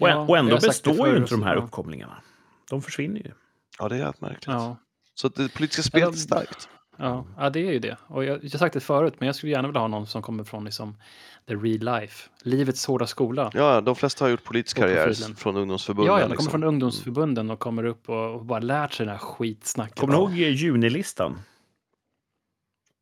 [0.00, 2.22] Och, Ja, och ändå jag har sagt det består ju inte de här uppkomlingarna.
[2.70, 3.30] De försvinner ju.
[3.78, 4.46] ja det är helt märkligt.
[4.46, 4.76] Ja.
[5.14, 6.68] Så att det politiska spelet är starkt.
[6.96, 7.96] Ja, ja, det är ju det.
[8.06, 10.22] Och jag, jag har sagt det förut, men jag skulle gärna vilja ha någon som
[10.22, 10.96] kommer från liksom,
[11.48, 12.28] the real life.
[12.42, 13.50] Livets hårda skola.
[13.54, 16.14] Ja, de flesta har gjort politisk karriär från ungdomsförbunden.
[16.14, 16.50] Ja, ja, de kommer liksom.
[16.50, 19.98] från ungdomsförbunden och kommer upp och, och bara lärt sig det här skitsnacket.
[19.98, 21.38] Kommer du ihåg junilistan?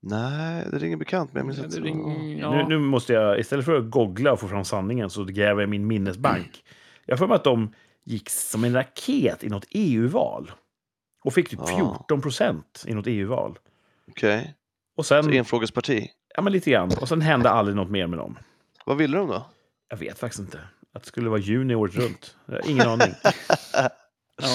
[0.04, 1.80] Nej, det ringer bekant, men jag minns inte.
[1.88, 2.50] ring- ja.
[2.50, 5.68] Nu, nu måste jag, istället för att googla och få fram sanningen, så gräver jag
[5.68, 6.64] i min minnesbank.
[7.06, 7.74] Jag för mig att de
[8.04, 10.50] gick som en raket i något EU-val.
[11.24, 11.76] Och fick typ Ja.
[11.76, 13.58] 14 procent i något EU-val.
[14.10, 14.54] Okej,
[14.96, 16.08] Och så enfrågesparti.
[16.36, 16.90] ja men lite grann.
[17.00, 18.38] Och sen hände aldrig något mer med dem.
[18.86, 19.46] Vad ville de då?
[19.88, 20.60] Jag vet faktiskt inte.
[20.94, 22.36] Att det skulle vara juni året runt.
[22.46, 23.14] Jag har ingen aning.
[24.42, 24.48] Ja.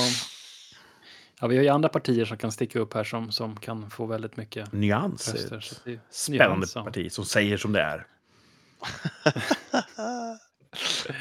[1.42, 4.06] Ja, vi har ju andra partier som kan sticka upp här som, som kan få
[4.06, 5.28] väldigt mycket Nyans.
[5.28, 5.58] är röster.
[5.58, 6.84] ett Så det är Spännande nyans, ja.
[6.84, 8.08] parti som säger som det är.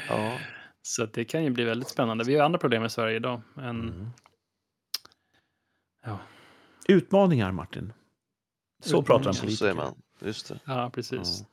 [0.09, 0.39] Ja,
[0.81, 2.23] Så det kan ju bli väldigt spännande.
[2.23, 3.41] Vi har andra problem i Sverige idag.
[3.53, 4.09] Men, Mm.
[6.05, 6.19] ja,
[6.87, 7.93] Utmaningar, Martin.
[8.83, 9.33] Så pratar en Utmaningar.
[9.33, 9.57] så politiker.
[9.65, 10.01] säger man.
[10.21, 10.59] Just det.
[10.65, 11.39] ja, precis.
[11.39, 11.51] Mm.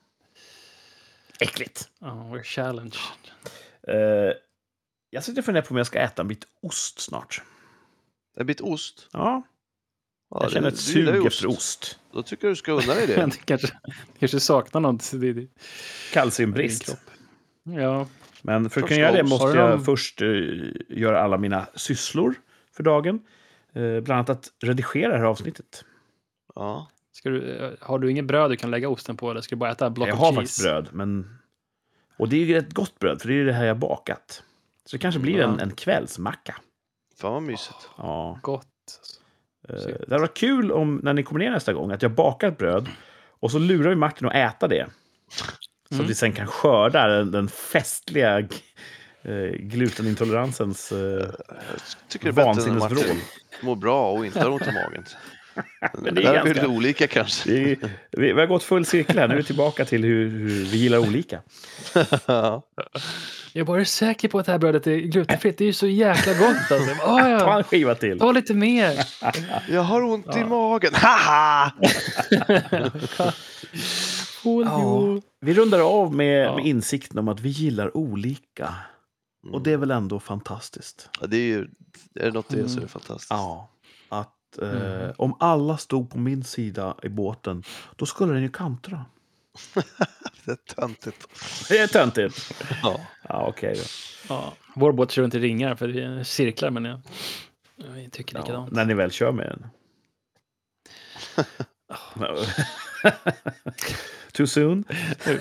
[1.40, 1.88] Äckligt.
[1.98, 2.96] Ja, we're challenged.
[3.88, 4.32] Eh,
[5.10, 7.42] jag sitter och funderar på om jag ska äta en bit ost snart.
[8.36, 9.08] En bit ost.
[9.12, 9.42] Ja,
[10.30, 11.98] Ja, jag känner ett sug efter ost.
[12.12, 13.16] Då tycker jag du ska unna dig det.
[13.16, 13.68] Men det kanske,
[14.18, 15.12] kanske saknar något
[16.12, 16.96] Kalciumbrist.
[17.62, 18.06] Ja,
[18.42, 19.30] Men för att kunna göra det ost.
[19.30, 20.28] måste jag först eh,
[20.88, 22.34] göra alla mina sysslor
[22.76, 23.20] för dagen.
[23.72, 25.84] Eh, bland annat att redigera det här avsnittet.
[26.54, 26.90] Ja.
[27.12, 29.58] ska du, eh, har du inget bröd du kan lägga osten på eller ska du
[29.60, 30.36] bara äta block jag har cheese?
[30.40, 31.38] faktiskt bröd, men...
[32.16, 34.42] Och det är ju ett gott bröd, för det är det här jag bakat.
[34.86, 35.62] Så det kanske blir en, Ja.
[35.62, 36.54] en kvällsmacka.
[37.20, 37.88] Fan vad mysigt.
[37.98, 38.38] Ja.
[38.42, 38.66] Gott.
[39.68, 39.74] Eh.
[40.08, 42.88] Det varit kul om, när ni kommer ner nästa gång, att jag bakar ett bröd
[43.40, 44.86] och så lurar vi Martin att äta det.
[45.88, 46.04] Så Mm.
[46.04, 48.38] att vi sen kan skörda den, den festliga
[49.22, 50.92] eh, gluteniintoleransens...
[50.92, 51.28] Eh, Jag
[52.08, 52.90] tycker det är bättre när Vansinnesvrål.
[52.90, 53.20] Martin
[53.62, 55.04] mår bra och inte har ont i magen.
[55.98, 57.50] Men det är är ganska- lite olika kanske.
[57.50, 57.78] vi,
[58.10, 60.76] vi, vi har gått full cirkel här, nu är vi tillbaka till hur, hur vi
[60.78, 61.40] gillar olika.
[62.26, 62.62] Ja.
[63.52, 65.58] Jag bara är säker på att det här brödet är glutenfritt.
[65.58, 66.94] Det är ju så jäkla gott alltså.
[67.04, 67.58] Ta ja.
[67.58, 68.18] en skiva till!
[68.18, 69.06] Ta lite mer.
[69.70, 70.94] Jag har ont i magen.
[70.94, 71.72] Haha!
[74.42, 75.22] Folio.
[75.40, 76.56] Vi rundar av med, Ja.
[76.56, 78.74] med insikten om att vi gillar olika.
[79.52, 81.08] Och det är väl ändå fantastiskt.
[81.20, 81.60] Ja, det är ju,
[82.20, 83.30] är det något det är så är det fantastiskt.
[83.30, 83.70] Ja.
[84.58, 85.12] Eh, Mm.
[85.18, 87.62] om alla stod på min sida i båten,
[87.96, 89.04] då skulle den ju kantra.
[90.44, 91.26] Det är töntigt.
[91.68, 92.54] Det är töntigt.
[92.82, 93.00] Ja.
[93.28, 93.82] Ja, okej då.
[94.34, 94.52] Ja.
[94.74, 97.00] Vår båt kör inte ringar för det är cirklar men jag,
[97.76, 98.72] jag tycker Ja, likadant.
[98.72, 99.66] när ni väl kör med den.
[104.32, 104.84] Too soon?
[105.24, 105.32] Ja.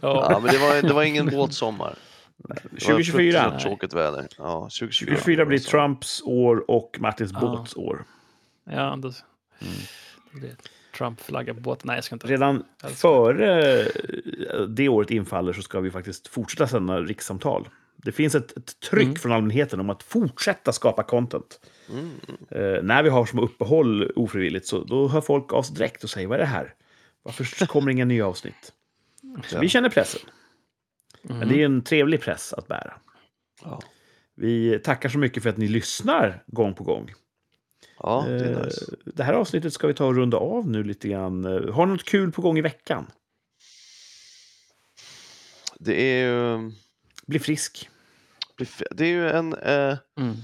[0.00, 3.02] Ja, men det var, det var ingen var 2024.
[3.02, 4.26] fruktansvärt tråkigt väder.
[4.38, 5.16] Ja, 2024.
[5.16, 5.58] 2024 blir.
[5.58, 7.40] Trumps år och Martins Ja.
[7.40, 8.04] båts år.
[8.64, 8.96] Ja,
[10.32, 10.56] blir det
[10.96, 11.86] Trump-flagga på båten.
[11.86, 12.26] Nej, jag ska inte.
[12.26, 13.84] Redan Jag före
[14.68, 17.68] det året infaller så ska vi faktiskt fortsätta sända rikssamtal.
[17.96, 19.16] Det finns ett, ett tryck Mm.
[19.16, 21.60] från allmänheten om att fortsätta skapa content.
[21.90, 22.10] Mm.
[22.50, 26.10] Eh, när vi har som uppehåll ofrivilligt så då hör folk av sig direkt och
[26.10, 26.74] säger vad är det här?
[27.22, 28.72] Varför kommer inga nya avsnitt?
[29.46, 30.20] Så vi känner pressen.
[31.24, 31.38] Mm.
[31.38, 32.92] Men det är en trevlig press att bära.
[33.64, 33.80] Ja.
[34.34, 37.12] Vi tackar så mycket för att ni lyssnar gång på gång.
[38.02, 38.84] Ja, det är Eh, nice.
[39.04, 41.44] Det här avsnittet ska vi ta och runda av nu lite grann.
[41.44, 43.06] Eh, Har ni något kul på gång i veckan?
[45.78, 46.70] Det är ju,
[47.26, 47.88] Bli frisk.
[48.90, 50.36] det är ju en, eh, Mm.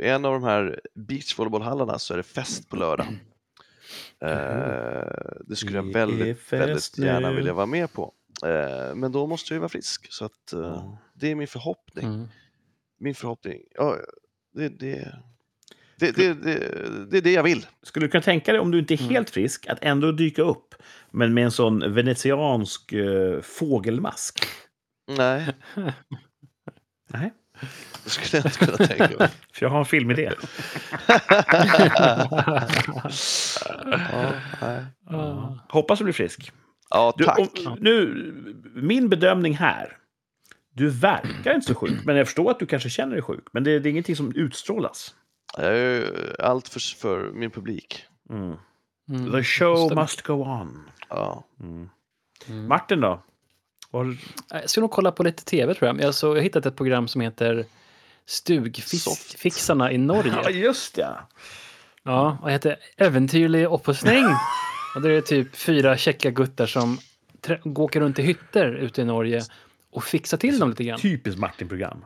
[0.00, 3.06] en av de här beachvolleybollhallarna så är det fest på lördag.
[4.20, 7.36] Eh, det skulle jag väldigt, väldigt gärna nu.
[7.36, 8.14] vilja vara med på.
[8.46, 10.12] Eh, men då måste jag ju vara frisk.
[10.12, 10.98] Så att, eh, Ja.
[11.14, 12.06] det är min förhoppning.
[12.06, 12.28] Mm.
[13.00, 13.62] Min förhoppning.
[13.74, 13.96] Ja,
[14.54, 15.18] det, det,
[15.98, 16.58] det, det, det,
[17.10, 17.66] det är det jag vill.
[17.82, 19.10] Skulle du kunna tänka dig, om du inte är Mm.
[19.10, 20.74] helt frisk, att ändå dyka upp,
[21.10, 24.40] men med en sån venetiansk eh, fågelmask?
[25.16, 25.46] Nej,
[27.12, 27.32] Nej,
[28.04, 29.28] det skulle jag inte kunna tänka mig.
[29.52, 30.30] för jag har en filmidé.
[35.10, 35.58] Ja.
[35.68, 36.52] Hoppas du blir frisk.
[36.90, 37.38] ja Du, tack.
[37.38, 38.14] om, nu,
[38.74, 39.96] min bedömning här.
[40.74, 43.44] Du verkar inte så sjuk, men jag förstår att du kanske känner dig sjuk.
[43.52, 45.14] Men det, det är ingenting som utstrålas.
[45.56, 48.04] Jag är allt för, för min publik.
[48.30, 48.56] Mm.
[49.08, 49.32] Mm.
[49.32, 50.90] The show must go on.
[51.08, 51.44] Ja.
[51.60, 51.88] Mm.
[52.48, 52.68] Mm.
[52.68, 53.22] Martin då?
[53.90, 54.16] Var,
[54.50, 56.00] Jag ska nog kolla på lite tv tror jag.
[56.00, 57.64] Jag, så, jag har hittat ett program som heter
[58.26, 60.34] Stugfixarna i Norge.
[60.44, 61.16] ja, just det.
[62.02, 64.24] Ja, och det heter Äventyrlig oppussning.
[64.94, 66.98] och det är typ fyra käcka guttar som
[67.64, 69.42] åker runt i hytter ute i Norge
[69.92, 70.98] och fixar till dem lite grann.
[71.00, 72.04] Typiskt Martin-program.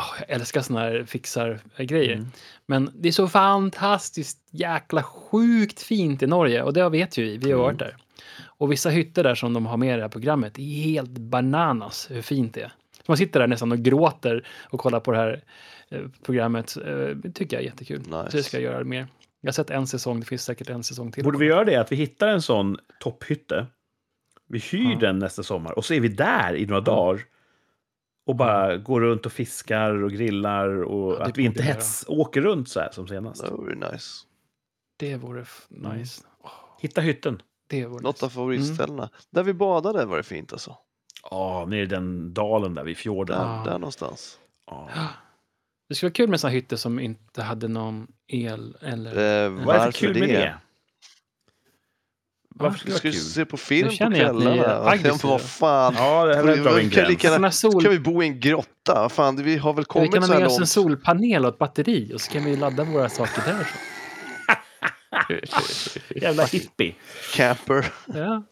[0.00, 2.12] Åh, jag älskar såna här fixar-grejer.
[2.16, 2.26] Mm.
[2.66, 7.36] Men det är så fantastiskt jäkla sjukt fint i Norge och det vet ju vi,
[7.36, 7.62] vi har Mm.
[7.62, 7.96] varit där.
[8.44, 12.06] Och vissa hytter där som de har med i det här programmet, är helt bananas
[12.10, 12.72] hur fint det är.
[13.08, 15.42] Man sitter där nästan och gråter och kollar på det här
[15.90, 16.76] eh, programmet.
[16.76, 17.98] Eh, Det tycker jag är jättekul.
[18.00, 18.30] Nice.
[18.30, 19.06] Så det ska jag göra mer.
[19.40, 21.24] Jag har sett en säsong, det finns säkert en säsong till.
[21.24, 21.76] Borde vi göra det?
[21.76, 23.66] Att vi hittar en sån topphytte.
[24.48, 24.98] Vi hyr Ja.
[24.98, 27.20] den nästa sommar och så är vi där i några dagar.
[28.30, 32.04] Och bara går runt och fiskar och grillar och Ja, det att vi inte hets
[32.08, 33.44] åker runt så här som senast.
[33.44, 34.26] Det vore nice.
[34.98, 35.44] Det vore
[35.76, 35.98] Mm.
[35.98, 36.22] nice.
[36.44, 36.50] Åh,
[36.80, 37.42] Hitta hytten.
[37.68, 38.34] det vore Något av nice.
[38.34, 39.10] favoritställena.
[39.30, 40.76] Där vi badade var det fint alltså.
[41.30, 43.38] Ja, nere i den dalen där vid fjorden.
[43.38, 43.62] Där, Ja.
[43.64, 44.38] där någonstans.
[44.66, 44.88] Ja.
[45.88, 49.44] Det skulle vara kul med såna hytter som inte hade någon el eller...
[49.46, 50.54] Eh, Vad är det för kul med det?
[52.60, 53.20] Varför skulle Vi ska kul?
[53.20, 54.90] se på film på ni kvällarna.
[54.90, 55.30] aggressiva.
[55.32, 55.94] Vad fan.
[55.98, 57.82] Ja, det här Vi- vi vi kan lika gärna- sol...
[57.82, 58.94] Kan vi bo i en grotta?
[58.94, 60.68] Vad Fan, vi har väl vi kommit kan så ha här med oss en långt.
[60.70, 63.66] solpanel och ett batteri och så kan vi ladda våra saker där.
[66.22, 66.94] Jävla hippie.
[67.34, 67.92] Camper.
[68.06, 68.42] ja,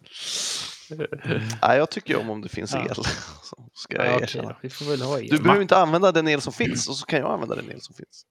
[1.63, 2.81] Nej, jag tycker om om det finns Ja.
[2.89, 2.95] el.
[3.43, 4.49] Så ska jag ja erkänna.
[4.49, 4.57] då.
[4.63, 5.29] Vi får väl ha el.
[5.31, 7.81] Du behöver inte använda den el som finns och så kan jag använda den el
[7.81, 8.23] som finns.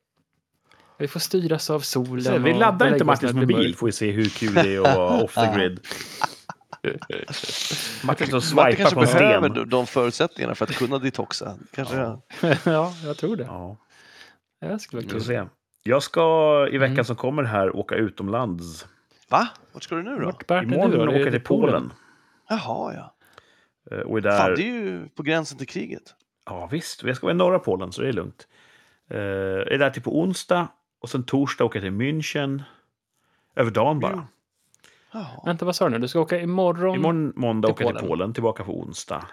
[1.00, 2.24] Vi får styras av solen.
[2.24, 5.24] Så, vi laddar inte Martins mobil, får vi se hur kul det är att vara
[5.24, 5.80] off the grid.
[8.04, 9.70] Martin som swipar kanske behöver sten.
[9.70, 11.58] de förutsättningarna för att kunna detoxa.
[11.72, 12.22] Kanske Ja.
[12.66, 13.44] ja, jag tror det.
[13.44, 13.78] Ja,
[14.60, 15.22] Det skulle vara kul.
[15.24, 15.44] se.
[15.84, 16.22] Jag ska
[16.72, 17.06] i veckan Mm.
[17.06, 18.88] som kommer här åka utomlands.
[19.30, 19.48] Va?
[19.74, 20.56] Vart ska du nu då?
[20.64, 21.04] Imorgon då?
[21.08, 21.94] åker jag till Polen.
[22.50, 23.14] Jaha, ja.
[23.92, 24.56] Eh, Och är Fan, där...
[24.56, 26.16] det är ju på gränsen till kriget.
[26.46, 27.04] Ja, visst.
[27.04, 28.48] Jag ska vara i norra Polen, så det är lugnt.
[29.10, 30.68] Eh, Jag är där till på onsdag
[31.00, 32.64] och sen torsdag åker jag till München.
[33.56, 34.14] Över dagen bara.
[34.14, 34.26] Mm.
[35.12, 35.42] Jaha.
[35.46, 36.00] Vänta, vad sa du nu?
[36.00, 36.96] Du ska åka imorgon?
[36.96, 38.34] Imorgon måndag till åker jag till Polen.
[38.34, 39.28] Tillbaka på onsdag.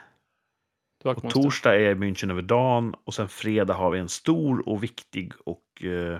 [0.98, 4.68] Tillbaka Och på torsdag är München över dagen och sen fredag har vi en stor
[4.68, 6.18] och viktig och eh,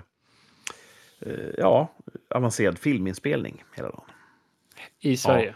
[1.19, 1.93] eh, ja,
[2.29, 4.05] avancerad filminspelning hela dagen.
[4.99, 5.55] I Sverige.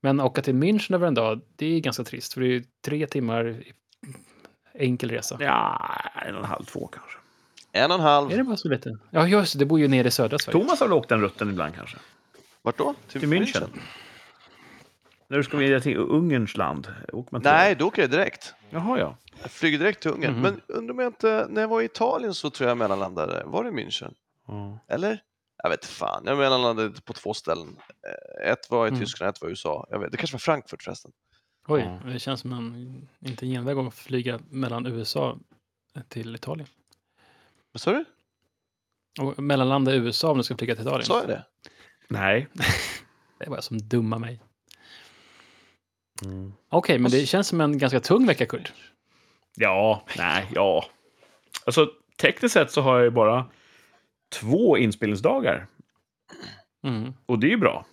[0.00, 2.34] Men åka till München över en dag, det är ganska trist.
[2.34, 3.62] För det är ju tre timmar
[4.74, 5.36] enkel resa.
[5.40, 5.88] Ja,
[6.26, 7.18] en och en halv, två kanske.
[7.72, 8.32] En och en halv.
[8.32, 8.98] Är det bara så lite?
[9.10, 9.58] Ja, just det.
[9.58, 10.60] Det bor ju nere i södra Sverige.
[10.60, 11.96] Thomas har väl åkt den rutten ibland kanske?
[12.62, 12.94] Vart då?
[13.08, 13.68] Till München.
[15.28, 16.84] När du ska vidare till Ungerns land?
[16.84, 18.54] Till Nej, då åker jag direkt.
[18.70, 19.16] Jaha, ja.
[19.42, 20.32] Jag flyger direkt till Ungern.
[20.32, 20.42] Mhm.
[20.42, 23.42] Men undrar om jag inte, när jag var i Italien så tror jag mellanlandade.
[23.46, 24.14] Var det München?
[24.46, 24.78] ja.
[24.88, 25.22] Eller?
[25.62, 27.76] Jag vet fan, jag mellanlandade på två ställen.
[28.46, 29.00] Eh, Ett var i Mm.
[29.00, 29.86] Tyskland, ett var i USA.
[29.90, 31.10] Jag vet, det kanske var Frankfurt förresten.
[31.68, 35.38] Oj, det känns som en, inte en genväg att flyga mellan USA
[36.08, 36.68] till Italien.
[37.72, 38.04] Vad sa du?
[39.20, 41.04] Och mellanlanda i USA om du ska flyga till Italien.
[41.04, 41.44] Sa jag det?
[42.08, 42.48] Nej.
[43.38, 44.40] Det var jag som dummar mig.
[46.24, 46.52] Mm.
[46.68, 48.72] Okej, men det känns som en ganska tung vecka, Kurt.
[49.56, 50.84] Ja, nej, ja.
[51.66, 53.46] Alltså, tekniskt sett så har jag ju bara
[54.32, 55.66] två inspelningsdagar.
[56.82, 57.14] Mm.
[57.26, 57.86] Och det är ju bra.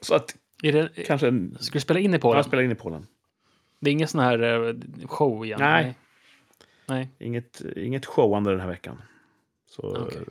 [0.00, 1.56] Så att Är det, kanske en...
[1.60, 2.36] ska du spela in i Polen?
[2.36, 3.06] Jag spelar in i Polen.
[3.80, 4.74] Det är ingen sån här eh,
[5.06, 5.60] show igen?
[5.60, 5.84] Nej.
[5.84, 5.94] Nej.
[7.18, 9.02] Inget, inget showande den här veckan.
[9.66, 10.22] Så Okej.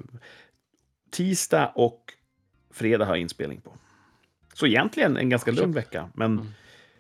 [1.12, 2.14] tisdag och
[2.72, 3.74] fredag har jag inspelning på.
[4.54, 6.10] Så egentligen en ganska lugn vecka.
[6.14, 6.48] Men Mm.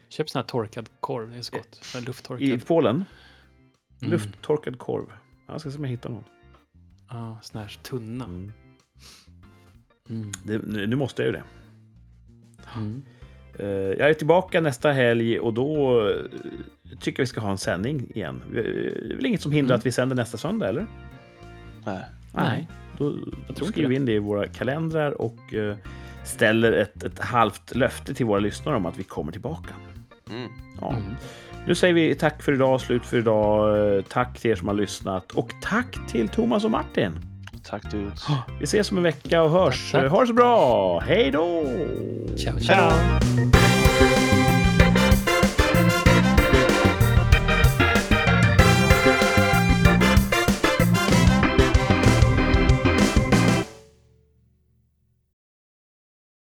[0.09, 1.81] Köp sån här torkad korv, det är så gott.
[2.07, 2.47] Lufttorkad.
[2.47, 3.05] i Polen,
[4.01, 4.11] Mm.
[4.11, 5.05] lufttorkad korv.
[5.47, 6.23] Jag ska se om jag hittar någon.
[7.09, 8.25] Ja, sån här tunna.
[8.25, 8.53] Mm.
[10.09, 10.31] Mm.
[10.43, 10.57] Det,
[10.88, 11.43] nu måste jag ju det.
[12.75, 13.05] Mm.
[13.59, 16.01] Eh, Jag är tillbaka nästa helg och då
[16.99, 18.41] tycker jag vi ska ha en sändning igen.
[18.53, 19.80] Det är väl inget som hindrar Mm.
[19.80, 20.85] att vi sänder nästa söndag, eller?
[21.85, 21.99] Nej.
[22.34, 22.68] Nej.
[22.97, 25.76] Då tror inte skriver vi in det i våra kalendrar och eh,
[26.23, 29.73] ställer ett, ett halvt löfte till våra lyssnare om att vi kommer tillbaka.
[30.30, 30.49] Mm.
[30.81, 30.89] Ja.
[30.89, 31.03] Mm.
[31.68, 34.03] Nu säger vi tack för idag, slut för idag.
[34.09, 37.11] Tack till er som har lyssnat och tack till Thomas och Martin.
[37.69, 38.26] Tack dudes.
[38.59, 39.91] Vi ses om en vecka och hörs.
[39.91, 40.11] Tack, tack.
[40.11, 40.99] Ha det så bra!
[40.99, 41.64] Hej då!
[42.38, 42.91] Ciao, ciao.
[43.51, 43.56] då.